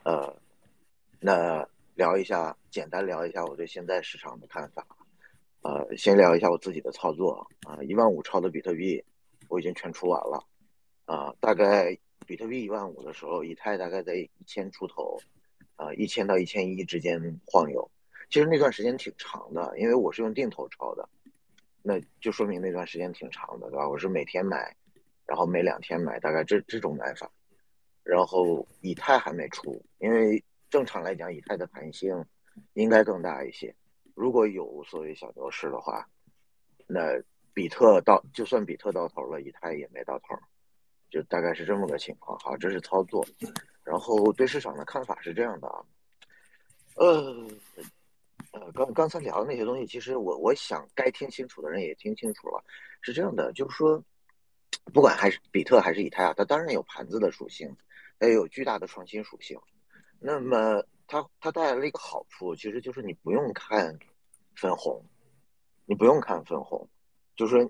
[0.02, 0.36] 呃，
[1.20, 1.64] 那
[1.94, 4.84] 聊一下，简单聊一下我对现在市场的看法。
[5.60, 9.00] 呃，先聊一下我自己的操作啊，一万五超的比特币
[9.46, 10.44] 我已经全出完了。
[11.04, 15.16] 啊，大概比特币一万五的时候，以太大概在一千出头，
[15.76, 17.88] 啊，一千到一千一之间晃悠。
[18.30, 21.08] 其实那段时间挺长的，因为我是用定投抄的，
[21.82, 23.88] 那就说明那段时间挺长的，对吧？
[23.88, 24.74] 我是每天买。
[25.32, 27.26] 然后每两天买，大概这这种买法，
[28.02, 32.22] 然后以太还没出，因为正常来讲，以太的弹性
[32.74, 33.74] 应该更大一些。
[34.14, 36.06] 如果有所谓小牛市的话，
[36.86, 37.18] 那
[37.54, 40.36] 比特到就算比特到头了，以太也没到头，
[41.08, 42.38] 就大概是这么个情况。
[42.40, 43.26] 好，这是操作。
[43.84, 45.82] 然后对市场的看法是这样的啊，
[46.96, 47.48] 呃
[48.52, 52.62] 呃，刚刚才聊的那些东西，其实我我想该听清楚的人也听清楚了，
[53.00, 54.04] 是这样的，就是说。
[54.92, 57.76] 不管还是比特还是以太啊，它当然有盘子的属性，
[58.18, 59.58] 它也有巨大的创新属性。
[60.18, 63.98] 那么它它带来了一个好处，其实就是你不用看
[64.54, 65.04] 分红，
[65.86, 66.88] 你不用看分红，
[67.36, 67.68] 就是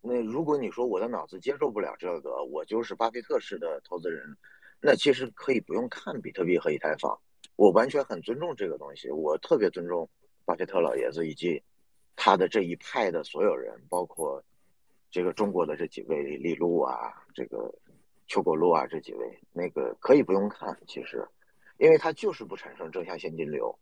[0.00, 4.36] 那如果你说我的脑子接受不了这个，我就是巴菲特式的投资人，
[4.80, 7.18] 那其实可以不用看比特币和以太坊。
[7.56, 10.08] 我完全很尊重这个东西，我特别尊重
[10.44, 11.62] 巴菲特老爷子以及
[12.16, 14.42] 他的这一派的所有人，包括。
[15.10, 17.72] 这个中国的这几位李路啊，这个
[18.26, 21.26] 邱国路啊，这几位那个可以不用看，其实，
[21.78, 23.76] 因为它就是不产生正向现金流。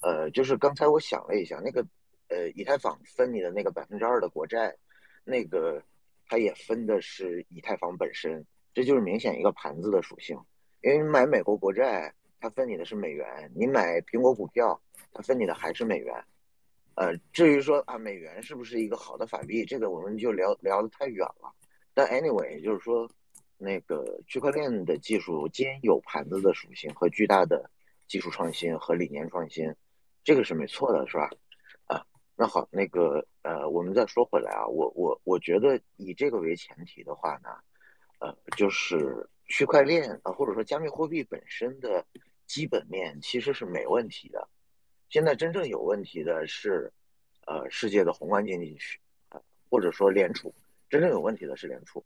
[0.00, 1.86] 呃，就是刚才我想了一下，那个
[2.28, 4.74] 呃，以太坊分你的那个百分之二的国债，
[5.24, 5.82] 那个
[6.26, 10.38] 它也分的是以太坊本身，这就是明显一个盘子的属性。
[10.82, 14.80] 因为你买美国国债，它分你的是美元；你买苹果股票，
[15.12, 16.24] 它分你的还是美元。
[16.96, 21.54] 呃，至于说啊，美元是不是一个好的法币，这个我们就聊聊得太远了。
[21.94, 23.10] 但 anyway，就是说，
[23.56, 27.70] 那个区块链的技术兼有盘子的属性和巨大的
[28.06, 29.74] 技术创新和理念创新，
[30.24, 31.30] 这个是没错的，是吧？
[31.86, 32.04] 啊
[32.36, 37.50] 那好，那个呃，我们再说回来啊，我我我觉得以这个为前提的话呢，
[38.18, 42.04] 呃，就是区块链啊，或者说加密货币本身的
[42.46, 44.48] 基本面其实是没问题的。
[45.10, 46.90] 现在真正有问题的是，
[47.44, 48.96] 呃，世界的宏观经济区，
[49.68, 50.54] 或者说联储，
[50.88, 52.02] 真正有问题的是联储。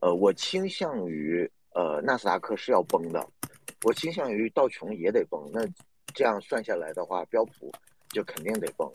[0.00, 3.26] 呃，我倾向于呃纳斯达克是要崩的，
[3.82, 5.50] 我倾向于道琼也得崩。
[5.50, 5.66] 那
[6.14, 7.72] 这样算下来的话，标普
[8.10, 8.86] 就肯定得崩。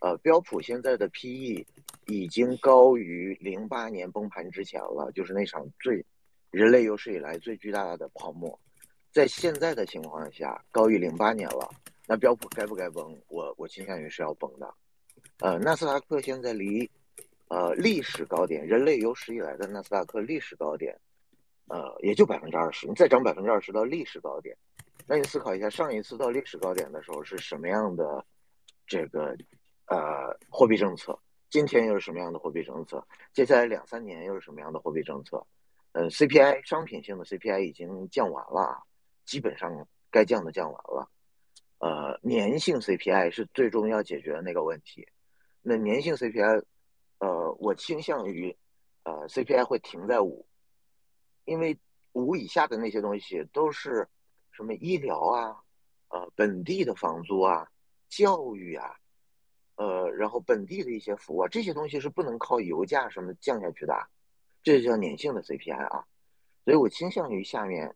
[0.00, 1.64] 呃，标普现在的 PE
[2.08, 6.04] 已经高于零八年崩盘之前了，就是那场最
[6.50, 8.60] 人类有史以来最巨大的泡沫，
[9.10, 11.70] 在现在的情况下高于零八年了，
[12.12, 13.18] 那标普该不该崩？
[13.28, 14.74] 我我倾向于是要崩的。
[15.38, 16.90] 呃，纳斯达克现在离
[17.48, 20.94] 呃历史高点，人类有史以来的纳斯达克历史高点，
[21.68, 24.54] 呃也就百分之二十，你再涨百分之二十到历史高点，
[25.06, 28.22] 那你思考一下，上一次到历史高点的时候是什么样的
[28.86, 29.34] 这个？
[29.86, 31.18] 呃，货币政策
[31.48, 33.02] 今天又是什么样的货币政策？
[33.32, 35.42] 接下来两三年又是什么样的货币政策？
[35.92, 38.82] 呃，CPI 商品性的 CPI 已经降完了，
[39.24, 41.08] 基本上该降的降完了。
[41.82, 45.04] 呃，粘性 CPI 是最终要解决的那个问题。
[45.62, 46.62] 那粘性 CPI，
[47.18, 48.56] 呃，我倾向于，
[49.02, 50.46] 呃，CPI 会停在五，
[51.44, 51.76] 因为
[52.12, 54.08] 五以下的那些东西都是
[54.52, 55.56] 什么医疗啊，
[56.10, 57.68] 呃，本地的房租啊，
[58.08, 58.96] 教育啊。
[59.74, 64.08] 呃，然后本地的一些服务啊，这些东西是不能靠油价什么降下去的，
[64.62, 66.06] 这就叫粘性的 CPI 啊。
[66.64, 67.92] 所以我倾向于下面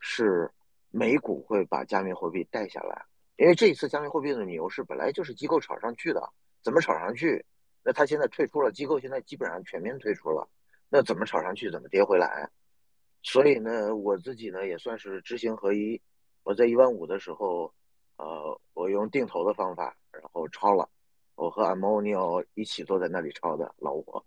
[0.00, 0.50] 是
[0.90, 3.04] 美股会把加密货币带下来，
[3.38, 6.20] 因为这一次加密货币的牛市本来就是机构炒上去的，
[6.60, 7.44] 怎么炒上去？
[7.84, 10.46] 那他现在退出了，机构现在基本上全面退出了，
[10.88, 12.50] 那怎么炒上去，怎么跌回来？
[13.22, 16.00] 所以呢，我自己呢也算是知行合一。
[16.42, 17.72] 我在一万五的时候，
[18.16, 20.88] 呃，我用定投的方法，然后抄了。
[21.36, 24.26] 我和 Amonio 一起坐在那里抄的老我，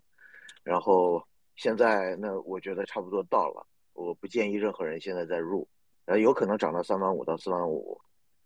[0.64, 1.22] 然后
[1.58, 5.68] 现在那我觉得差不多到了，我不建议任何人现在再入，
[6.06, 8.00] 呃，有可能涨到三万五到四万五，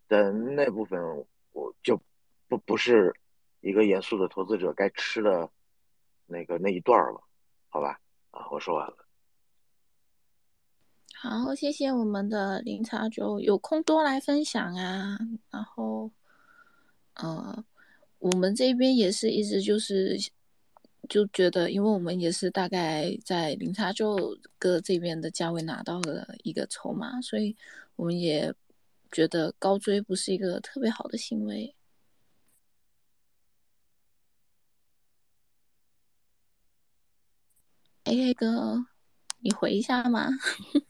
[0.08, 1.00] 但那部分
[1.52, 2.00] 我就
[2.48, 3.14] 不不是
[3.62, 5.50] 一个严肃的投资者该吃的
[6.26, 7.22] 那个那一段了，
[7.70, 8.00] 好吧？
[8.32, 8.98] 啊，我说完了。
[11.14, 15.18] 好，谢谢我们的零茶酒，有空多来分享啊，
[15.50, 16.12] 然后，
[17.16, 17.64] 呃。
[18.20, 20.18] 我们这边也是一直就是
[21.08, 27.56] 就觉得，因为我们也是大概在零差就哥这边的价位拿到了一个筹码，所以
[27.96, 28.52] 我们也
[29.16, 31.74] 觉得高追不是一个特别好的行为。
[38.04, 38.86] A 哥，
[39.40, 40.28] 你回一下吗？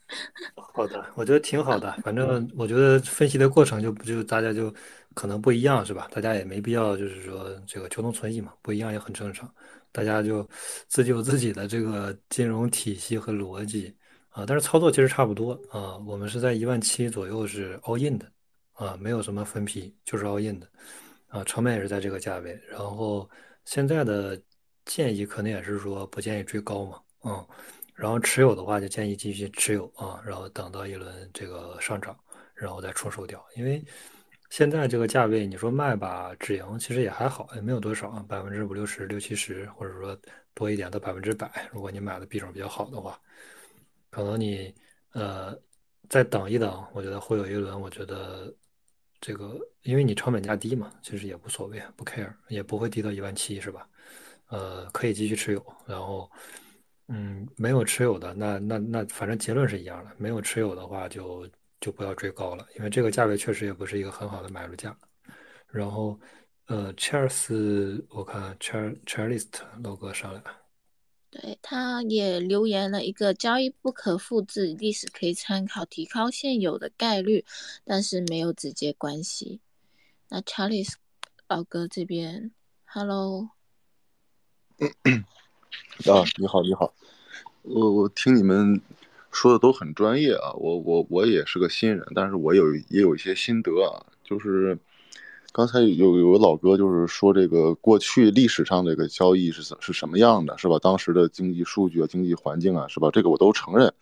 [0.74, 1.92] 好的，我觉得挺好的。
[2.04, 4.74] 反正我觉得分析的过程就不就大家就。
[5.16, 6.10] 可能不一样是吧？
[6.12, 9.50] 大家也没必要，就是说这个求同存异嘛，不一样也很正常。
[9.94, 10.46] 大家就
[10.90, 13.96] 自己有自己的这个金融体系和逻辑
[14.36, 15.98] 啊，但是操作其实差不多啊。
[16.06, 18.30] 我们是在一万七左右是 all in 的
[18.74, 20.68] 啊，没有什么分批，就是 all in 的
[21.28, 22.60] 啊，成本也是在这个价位。
[22.70, 23.30] 然后
[23.64, 24.38] 现在的
[24.84, 27.48] 建议可能也是说不建议追高嘛，嗯，
[27.94, 32.14] 然后持有的话就建议继续持有啊，然后等到一轮这个上涨，
[32.54, 33.84] 然后再出售掉，因为。
[34.52, 40.18] 现在这个价位，你说卖吧，止盈其实也还好，也没有多少，百分之五六十、六七十，或者说
[40.54, 41.68] 多一点到百分之百。
[41.74, 43.20] 如果你买的币种比较好的话，
[44.16, 44.74] 可能你
[45.12, 45.54] 呃
[46.08, 47.80] 再等一等，我觉得会有一轮。
[47.82, 48.56] 我觉得
[49.20, 53.86] 这个，因为你成本价低嘛，其实也无所谓，不 care，也不会低到一万七，是吧？
[54.48, 55.62] 呃，可以继续持有。
[55.86, 56.32] 然后，
[57.10, 61.46] 嗯，没有持有的，那那那反正结论是一样的，没有持有的话就。
[61.82, 64.98] 就不要追高了，因为这个价位确实也不是一个很好的买入价。
[65.68, 66.20] 然后，
[66.66, 69.46] 呃，Charles，我看 Char Charles
[69.84, 70.65] 老哥上来了，
[71.42, 77.44] 对，他也留言了一个交易不可复制，历史可以参考，提高现有的概率，
[77.84, 79.60] 但是没有直接关系。
[80.30, 80.94] 那 Charles
[81.50, 82.52] 老哥这边
[82.86, 83.50] ，Hello，
[86.08, 86.94] 啊，你好，你好，
[87.64, 88.82] 我我听你们。
[89.32, 94.80] 说的都很专业啊，我我我也是个新人，但是我有也有一些心得啊，就是
[95.56, 100.78] 刚才有有个老哥就是说这个过去历史上这个交易是是什么样的，是吧？
[100.80, 103.10] 当时的经济数据啊、经济环境啊，是吧？
[103.10, 103.94] 这个我都承认。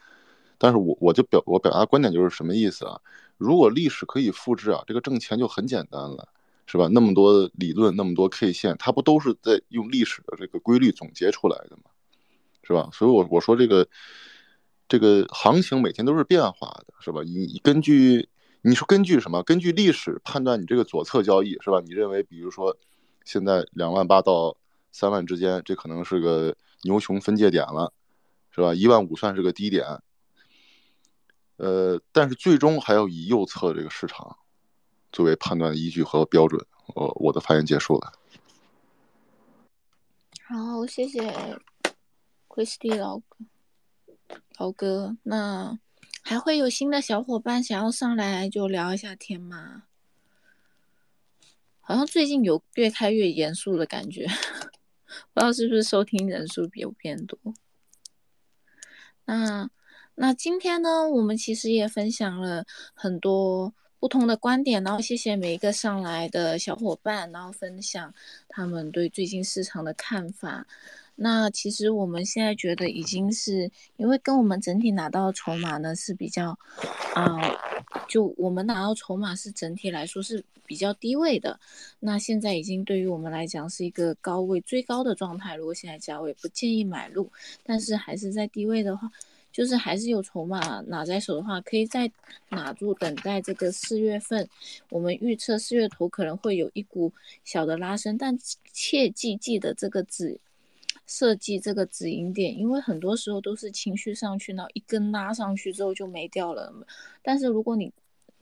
[0.57, 2.99] 但是我我就表我表达观点就是什么意思啊？
[3.37, 6.27] 如果历史可以复制啊，这个挣钱就很简单了，
[6.65, 6.87] 是吧？
[6.91, 11.83] 那么多理论，那么多 K 线，它不都是在用历史的这个规律总结出来的吗？
[12.63, 12.89] 是吧？
[12.91, 13.87] 所以，我我说这个
[14.87, 17.21] 这个行情每天都是变化的，是吧？
[17.21, 18.27] 你根据
[18.65, 19.43] 你说根据什么？
[19.43, 21.81] 根据历史判断你这个左侧交易，是吧？
[21.81, 22.77] 你认为比如说
[23.25, 24.55] 现在两万八到
[24.91, 27.91] 三万之间，这可能是个牛熊分界点了，
[28.51, 28.73] 是吧？
[28.73, 29.85] 一万五算是个低点。
[31.57, 34.37] 呃，但是最终还要以右侧这个市场
[35.11, 36.65] 作为判断依据和标准。
[36.95, 38.13] 我我的发言结束了。
[40.47, 41.59] 好，谢谢
[42.47, 43.21] Christy 老
[44.57, 45.17] 老哥。
[45.23, 45.77] 那
[46.23, 49.83] 还会有新的小伙伴想要上来就聊一下天吗？
[51.81, 54.25] 好像最近有越开越严肃的感觉，
[55.33, 57.37] 不知道是不是收听人数有变多。
[59.25, 59.69] 那。
[60.15, 68.13] 那今天呢，我们其实也分享了很多不同的观点，然后谢谢每一个上来的小伙伴，然后分享
[68.47, 70.67] 他们对最近市场的看法。
[71.15, 76.57] 那其实我们现在觉得已经是，因为跟我们整体拿到筹码呢是比较，
[77.13, 77.39] 啊，
[78.07, 81.59] 就我们拿到筹码是整体来说是比较低位的。
[81.99, 85.55] 那现在已经对于我们来讲是一个高位最高的状态。
[85.55, 87.31] 如果现在价位不建议买入，
[87.63, 89.11] 但是还是在低位的话。
[89.53, 92.11] 就是还是有筹码拿在手的话，可以再
[92.49, 94.49] 拿住，等待这个四月份。
[94.89, 97.13] 我们预测四月头可能会有一股
[97.43, 98.35] 小的拉升，但
[98.71, 100.39] 切记记得这个止
[101.05, 106.73] 设计这个止盈点，因为很多时候都是情绪上去，然后一根拉上去之后就没掉了。
[107.21, 107.91] 但是如果你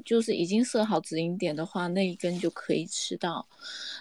[0.05, 3.47] 就是已经设好止盈点的话，那一根就可以吃到。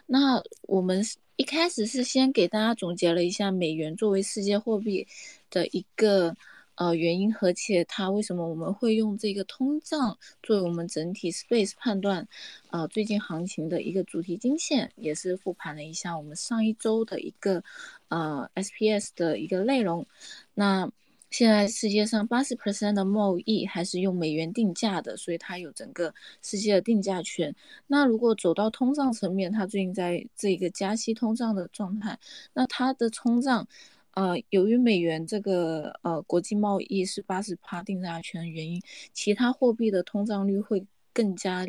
[0.07, 1.05] 那我们
[1.37, 5.07] 一开始是先给大家总结了一下美元作为世界货币
[5.51, 6.37] 的一个。
[6.81, 12.27] 呃，原因和且它为什么我们会用这个通胀作为我们整体 space 判断，
[12.71, 17.63] 呃，最近行情的一个主题金线，也是复盘了一下我们上一周的一个
[18.09, 20.07] 呃 SPS 的一个内容。
[20.55, 20.91] 那
[21.31, 27.55] 现在世界上八十 percent 的贸易还是用美元定价的，所以它有整个世界的定价权。
[27.89, 32.19] 那如果走到通胀层面，它最近在这个加息通胀的状态，
[32.55, 33.69] 那它的通胀。
[34.13, 38.83] 呃，由于美元这个呃国际贸易是八十趴定价权的原因，
[39.13, 41.67] 其他货币的通胀率会更加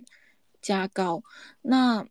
[0.62, 1.24] 加高。
[1.62, 2.08] 那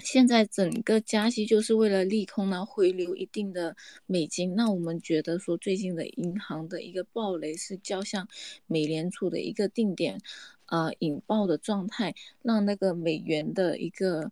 [0.00, 3.74] 现在整个加息就是为了利空呢，回流一定的
[4.04, 4.54] 美金。
[4.54, 8.28] 那我们觉得说，最近的银行的一个暴雷是较像
[8.66, 10.20] 美联储的一个定点
[10.66, 14.30] 呃引爆的状态，让那个美元的一个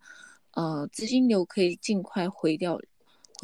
[0.52, 2.78] 呃资金流可以尽快回掉。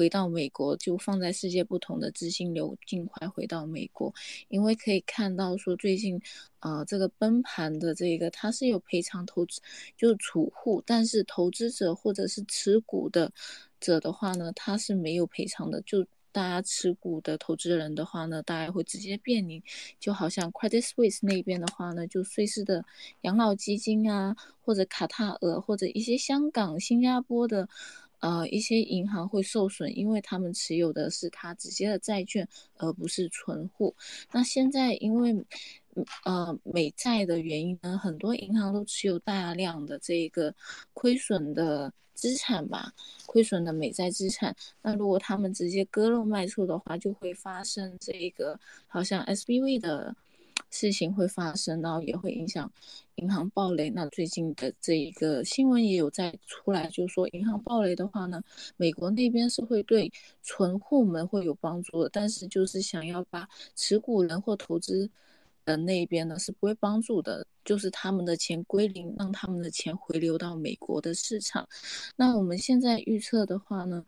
[0.00, 4.10] 回到美国，就放在世界不同的资金流，尽快回到美国，
[4.48, 6.18] 因为可以看到说最近，
[6.60, 9.60] 啊，这个崩盘的这个它是有赔偿投资，
[9.98, 13.30] 就是储户，但是投资者或者是持股的
[13.78, 15.82] 者的话呢，它是没有赔偿的。
[15.82, 16.02] 就
[16.32, 19.62] 大家持股的投资人的话呢，大家会直接变零，
[19.98, 22.82] 就好像 Credit Suisse 那边的话呢，就瑞士的
[23.20, 27.68] 养老基金啊，或者卡塔尔或者一些香港、新加坡的。
[28.20, 33.94] 呃，一些银行会受损，因为他们持有的是它直接的债券，而不是存户。
[34.32, 35.44] 那现在因为，
[36.24, 40.54] 呃，美债的原因呢，很多银行都持有大量的这个
[40.92, 42.92] 亏损的资产吧，
[43.26, 44.54] 亏损的美债资产。
[44.82, 50.14] 那如果他们直接割肉卖出的话，就会发生这个好像 SBV 的。
[50.70, 52.70] 事情会发生，然后也会影响
[53.14, 53.90] 银行暴雷。
[53.90, 58.42] 那最近的这一个新闻也有在出来，就是说银行暴雷的话呢，
[58.76, 60.12] 美国那边是会对
[60.42, 65.08] 存户们会有帮助的，但是就是想要把持股人或投资
[65.64, 71.68] 的那边呢是不会帮助的，就是他们的钱归零，让他们的钱回流到美国的市场。
[72.16, 74.04] 那我们现在预测的话呢，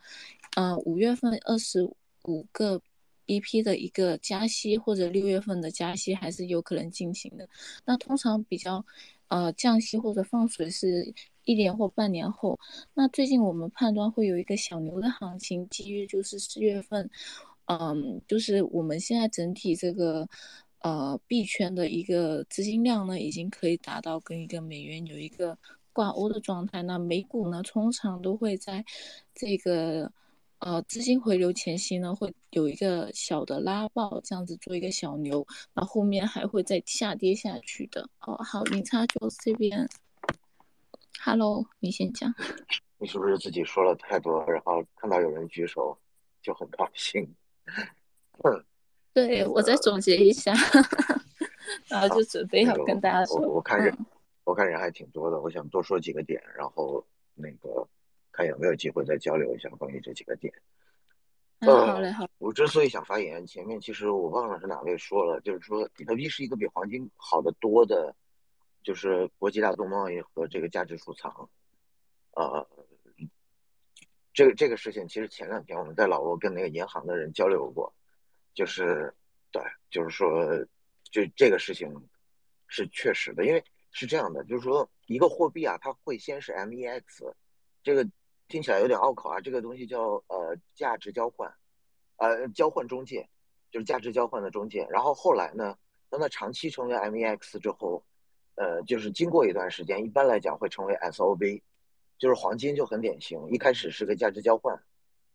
[0.56, 1.82] 呃，五月份二十
[2.24, 2.80] 五个。
[3.26, 7.48] 一批的一个加息或者六月份的加息还是有可能进行的。
[7.84, 8.84] 那通常比较，
[9.28, 12.58] 呃，降息或者放水是一年或半年后。
[12.94, 17.08] 那最近我们判断会有一个小牛的行情，基于就是四月份，
[17.66, 20.28] 嗯，就是我们现在整体这个，
[20.80, 25.56] 呃，币圈的一个资金量呢，已经可以达到跟一个美元有一个
[25.92, 26.82] 挂钩的状态。
[26.82, 28.84] 那美股呢，通常都会在
[29.34, 30.12] 这个。
[30.64, 35.44] 呃，资金回流前夕呢，会有一个小的拉爆，这样子做一个小牛，
[35.74, 38.08] 然后后面还会再下跌下去的。
[38.20, 39.88] 哦，好，零差就这边
[41.20, 42.32] ，Hello，你先讲。
[42.98, 45.98] 你是不是自己说了太多，然后看到有人举手
[46.40, 47.28] 就很高兴？
[48.44, 48.64] 嗯，
[49.12, 50.54] 对，我再总结一下，
[51.90, 53.40] 然后就准备好跟大家说。
[53.40, 54.06] 我我看人，嗯
[54.44, 57.84] 我看人还挺多的，我想多说几个点，然后那个
[58.32, 60.52] 看有没有机会再交流一下关于这几个点。
[61.60, 62.28] 嗯，好嘞，好。
[62.38, 68.12] 我之所以想发言，前面其实我忘了是哪位说了，就是说比特币是一个比黄金好得多的，
[68.82, 71.48] 就是国际大宗贸易和这个价值储藏。
[72.32, 72.66] 呃，
[74.34, 77.94] 这个这个事情其实前两天我们在老挝跟那个银行的人交流过，
[78.54, 79.14] 就是
[79.52, 80.28] 对，就是说
[81.04, 81.94] 就这个事情
[82.66, 87.32] 是确实的，因为是这样的，就是说一个货币啊，它会先是 MEX，
[87.84, 88.04] 这个
[88.52, 91.50] 听起来有点拗口啊，这个东西叫呃价值交换，
[92.16, 93.26] 呃交换中介，
[93.70, 94.86] 就是价值交换的中介。
[94.90, 95.74] 然后后来呢，
[96.10, 98.04] 当它长期成为 MEX 之后，
[98.56, 101.62] 呃，就是经过一段时间，一般来讲会成为 SOV，
[102.18, 104.78] 就是黄金就很典型，一开始是个价值交换，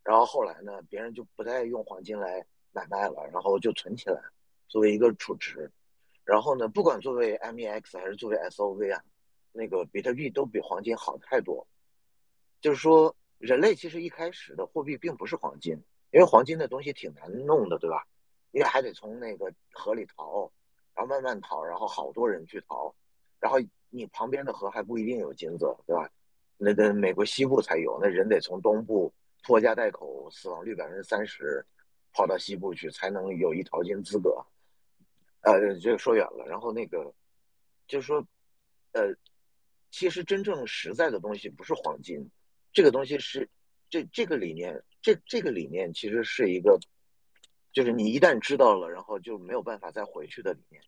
[0.04, 4.22] 然后后来呢，别人就不再用黄金来买卖了，然后就存起来
[4.68, 5.68] 作为一个储值。
[6.22, 9.02] 然后呢，不管作为 MEX 还是作为 SOV 啊，
[9.50, 11.66] 那个比特币都比黄金好太多。
[12.60, 15.72] 就是说，人类其实一开始的货币并不是黄金，
[16.10, 18.06] 因为黄金的东西挺难弄的，对吧？
[18.52, 20.50] 因为还得从那个河里淘，
[20.94, 22.94] 然后慢慢淘，然后好多人去淘，
[23.38, 23.58] 然后
[23.90, 26.10] 你旁边的河还不一定有金子，对吧？
[26.56, 29.12] 那个美国西部才有，那人得从东部
[29.44, 31.64] 拖家带口，死亡率百分之三十，
[32.12, 34.44] 跑到西部去才能有一淘金资格。
[35.42, 36.44] 呃，这个说远了。
[36.48, 37.14] 然后那个
[37.86, 38.26] 就是说，
[38.92, 39.14] 呃，
[39.90, 42.28] 其实真正实在的东西不是黄金，
[42.72, 43.48] 这个东西是
[43.90, 46.78] 这这个理念，这这个理念其实是一个，
[47.72, 50.82] 就是你一旦知道了，然后就没有办法再回去的理念。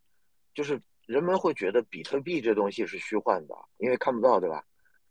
[0.55, 4.65] 就是人们会觉得比特币这东西是虚幻的，因为看不到，对吧？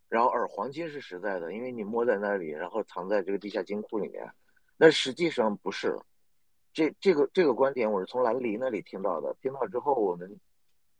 [0.08, 4.28] 然后而黄金是实在的，因为你摸在那里，然后藏在这个地下金库里面。
[4.76, 5.96] 那实际上不是。
[6.72, 10.40] 这这个这个观点我是从兰黎那里听到的，听到之后我们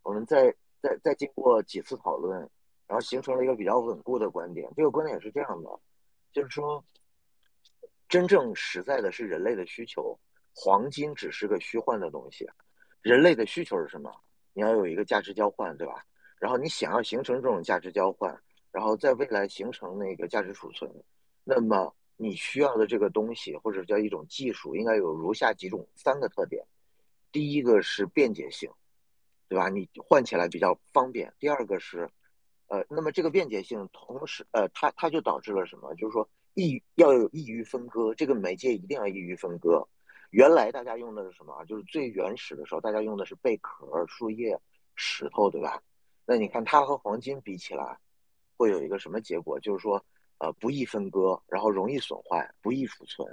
[0.03, 0.53] 我们再
[0.83, 2.51] 再再经过几次讨论，
[2.91, 4.69] 然后形成了一个比较稳固的观点。
[4.77, 5.71] 这个观点是这样的，
[6.33, 6.85] 就是说，
[8.09, 10.19] 真正实在的是人类的需求，
[10.53, 12.45] 黄金只是个虚幻的东西。
[13.01, 14.13] 人类的需求是什么？
[14.55, 16.05] 你要有一个价值交换，对吧？
[16.41, 18.37] 然后你想要形成这种价值交换，
[18.73, 20.91] 然后在未来形成那个价值储存，
[21.45, 21.95] 那么。
[22.23, 26.63] 你需要的这个东西，或者叫一种技术，应该有如下几种三个特点。
[27.33, 28.71] 第一个是便捷性，
[29.49, 29.71] 对吧？
[29.71, 31.33] 你换起来比较方便。
[31.39, 32.07] 第二个是，
[32.71, 35.95] 呃，那么这个便捷性同时，呃，它它就导致了什么？
[35.97, 39.87] 就是说易要有易于分割，这个媒介一定要易于分割。
[40.31, 41.65] 原来大家用的是什么？
[41.67, 44.59] 就是最原始的时候，大家用的是贝壳、树叶、
[44.95, 45.83] 石头，对吧？
[46.25, 47.99] 那你看它和黄金比起来，
[48.57, 49.61] 会有一个什么结果？
[49.61, 50.03] 就是说。
[50.43, 53.29] 呃，不易分割，然后容易损坏，不易储存，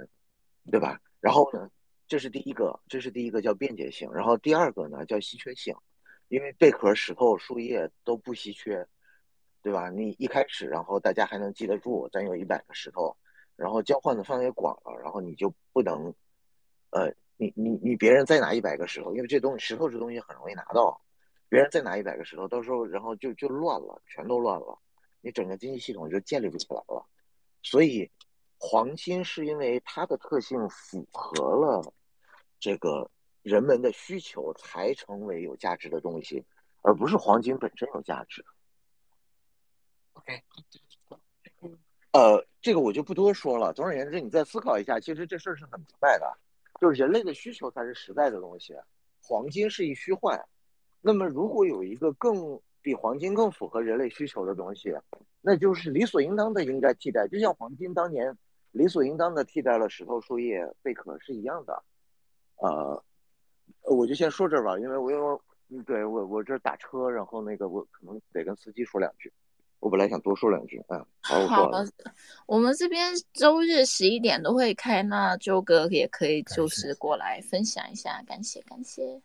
[0.70, 1.00] 对吧？
[1.20, 1.70] 然后呢，
[2.06, 4.12] 这是第一个，这是第一个叫便捷性。
[4.12, 5.74] 然后第二个呢叫稀缺性，
[6.28, 8.86] 因为贝壳、石头、树叶都不稀缺，
[9.62, 9.90] 对吧？
[9.90, 13.16] 你一开始，然后大家还能记得住，咱有一百个石头，
[13.56, 16.14] 然后交换的范围广了，然后你就不能，
[16.90, 21.00] 呃，你你你别人再拿一百个石头，因为这东西石头这东西很容易拿到，
[21.48, 24.78] 别人再拿一百个石头，到时候然后就就乱了，全都乱了。
[25.20, 27.04] 你整个经济系统就建立不起来了，
[27.62, 28.08] 所以
[28.56, 31.92] 黄金是因为它的特性符合了
[32.60, 33.10] 这个
[33.42, 36.44] 人们的需求，才成为有价值的东西，
[36.82, 38.44] 而不是黄金本身有价值。
[42.12, 43.72] 呃，这个我就不多说了。
[43.72, 46.38] 总而言之，你再思考一下，其实这事儿是很明白的，
[46.80, 48.74] 就是人类的需求才是实在的东西，
[49.22, 50.42] 黄金是一虚幻。
[51.00, 54.92] 那么，如果有一个更比黄金更符合人类需求的东西，
[55.40, 58.36] 那就是理所应当的应该替代，就像黄金当年
[58.72, 61.82] 理所应当的替代了石头、树叶、贝壳是一样的。
[62.56, 63.04] 呃，
[63.82, 65.12] 我就先说这儿吧，因为我
[65.68, 69.32] 因为，对我我这打车，然后那个我可能得跟司机说两句。
[69.80, 71.86] 我本来想多说两句，嗯，好，我好了。，
[72.46, 79.20] 我们这边周日十一点都会开，那周哥也可以就是过来分享一下，感谢感谢。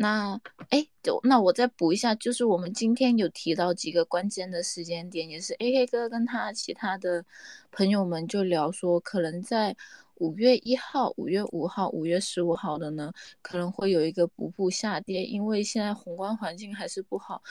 [0.00, 0.40] 那
[0.70, 7.24] 哎，就那我再补一下，就是我们今天有提到几个关键的时间点，也是 AK 哥跟他其他的
[7.72, 9.76] 朋友们就聊说，可能在
[10.18, 13.12] 五月一号、五月五号、五月十五号的呢，
[13.42, 17.42] 可能会有一个补步下跌，因为现在宏观环境还是不好。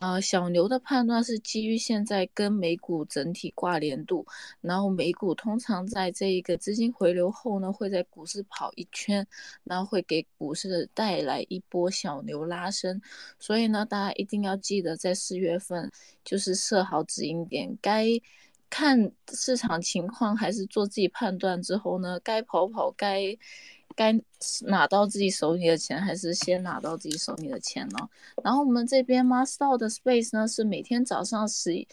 [0.00, 4.24] 呃，小牛的判断是基于现在跟美股整体挂联度，
[4.62, 9.26] 然后美股通常在这一个资金回流后呢，会在股市跑一圈，
[9.62, 12.98] 然后会给股市带来一波小牛拉升。
[13.38, 15.92] 所以呢，大家一定要记得在四月份
[16.24, 18.06] 就是设好止盈点，该
[18.70, 23.36] 看市场情况还是做自己判断之后呢，该跑跑该。
[23.96, 24.18] 该
[24.62, 28.08] 拿到自己手里的钱，还是先拿到自己手里的钱呢？
[28.42, 31.86] 然后我们这边 Master 的 Space 呢，是每天早上十，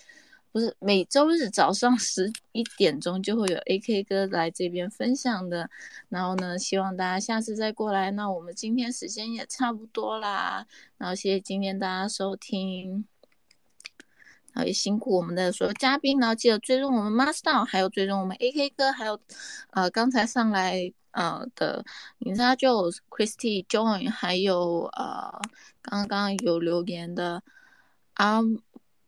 [0.51, 5.69] 不是每周日早上十一点钟就会有 AK 哥来这边分享的。
[6.07, 8.11] 然后呢，希望大家下次再过来。
[8.11, 10.65] 那我们今天时间也差不多啦，
[10.99, 13.05] 然后谢谢今天大家收听，
[14.65, 19.19] 也辛苦我们的所有嘉宾，然后记得追踪我们 Master，还有追踪我们 AK 哥，还有
[19.71, 20.93] 呃刚才上来。
[21.11, 21.83] 呃的，
[22.19, 25.41] 你知道就 Christy Join，还有呃
[25.81, 27.41] 刚刚有留言的
[28.13, 28.57] Am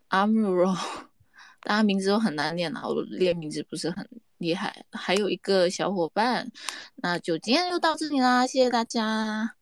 [0.09, 0.75] Amro，
[1.61, 4.09] 大家名字都很难念啊，我练名字不是很
[4.39, 4.83] 厉害。
[4.91, 6.51] 还有一个小伙伴，
[6.95, 9.53] 那就今天就到这里啦，谢谢大家，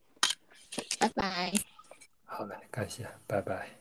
[0.98, 1.52] 拜拜。
[2.24, 3.72] 好嘞，感谢，拜拜。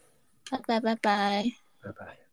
[0.50, 1.65] 拜拜拜拜。
[1.86, 2.25] 拜拜。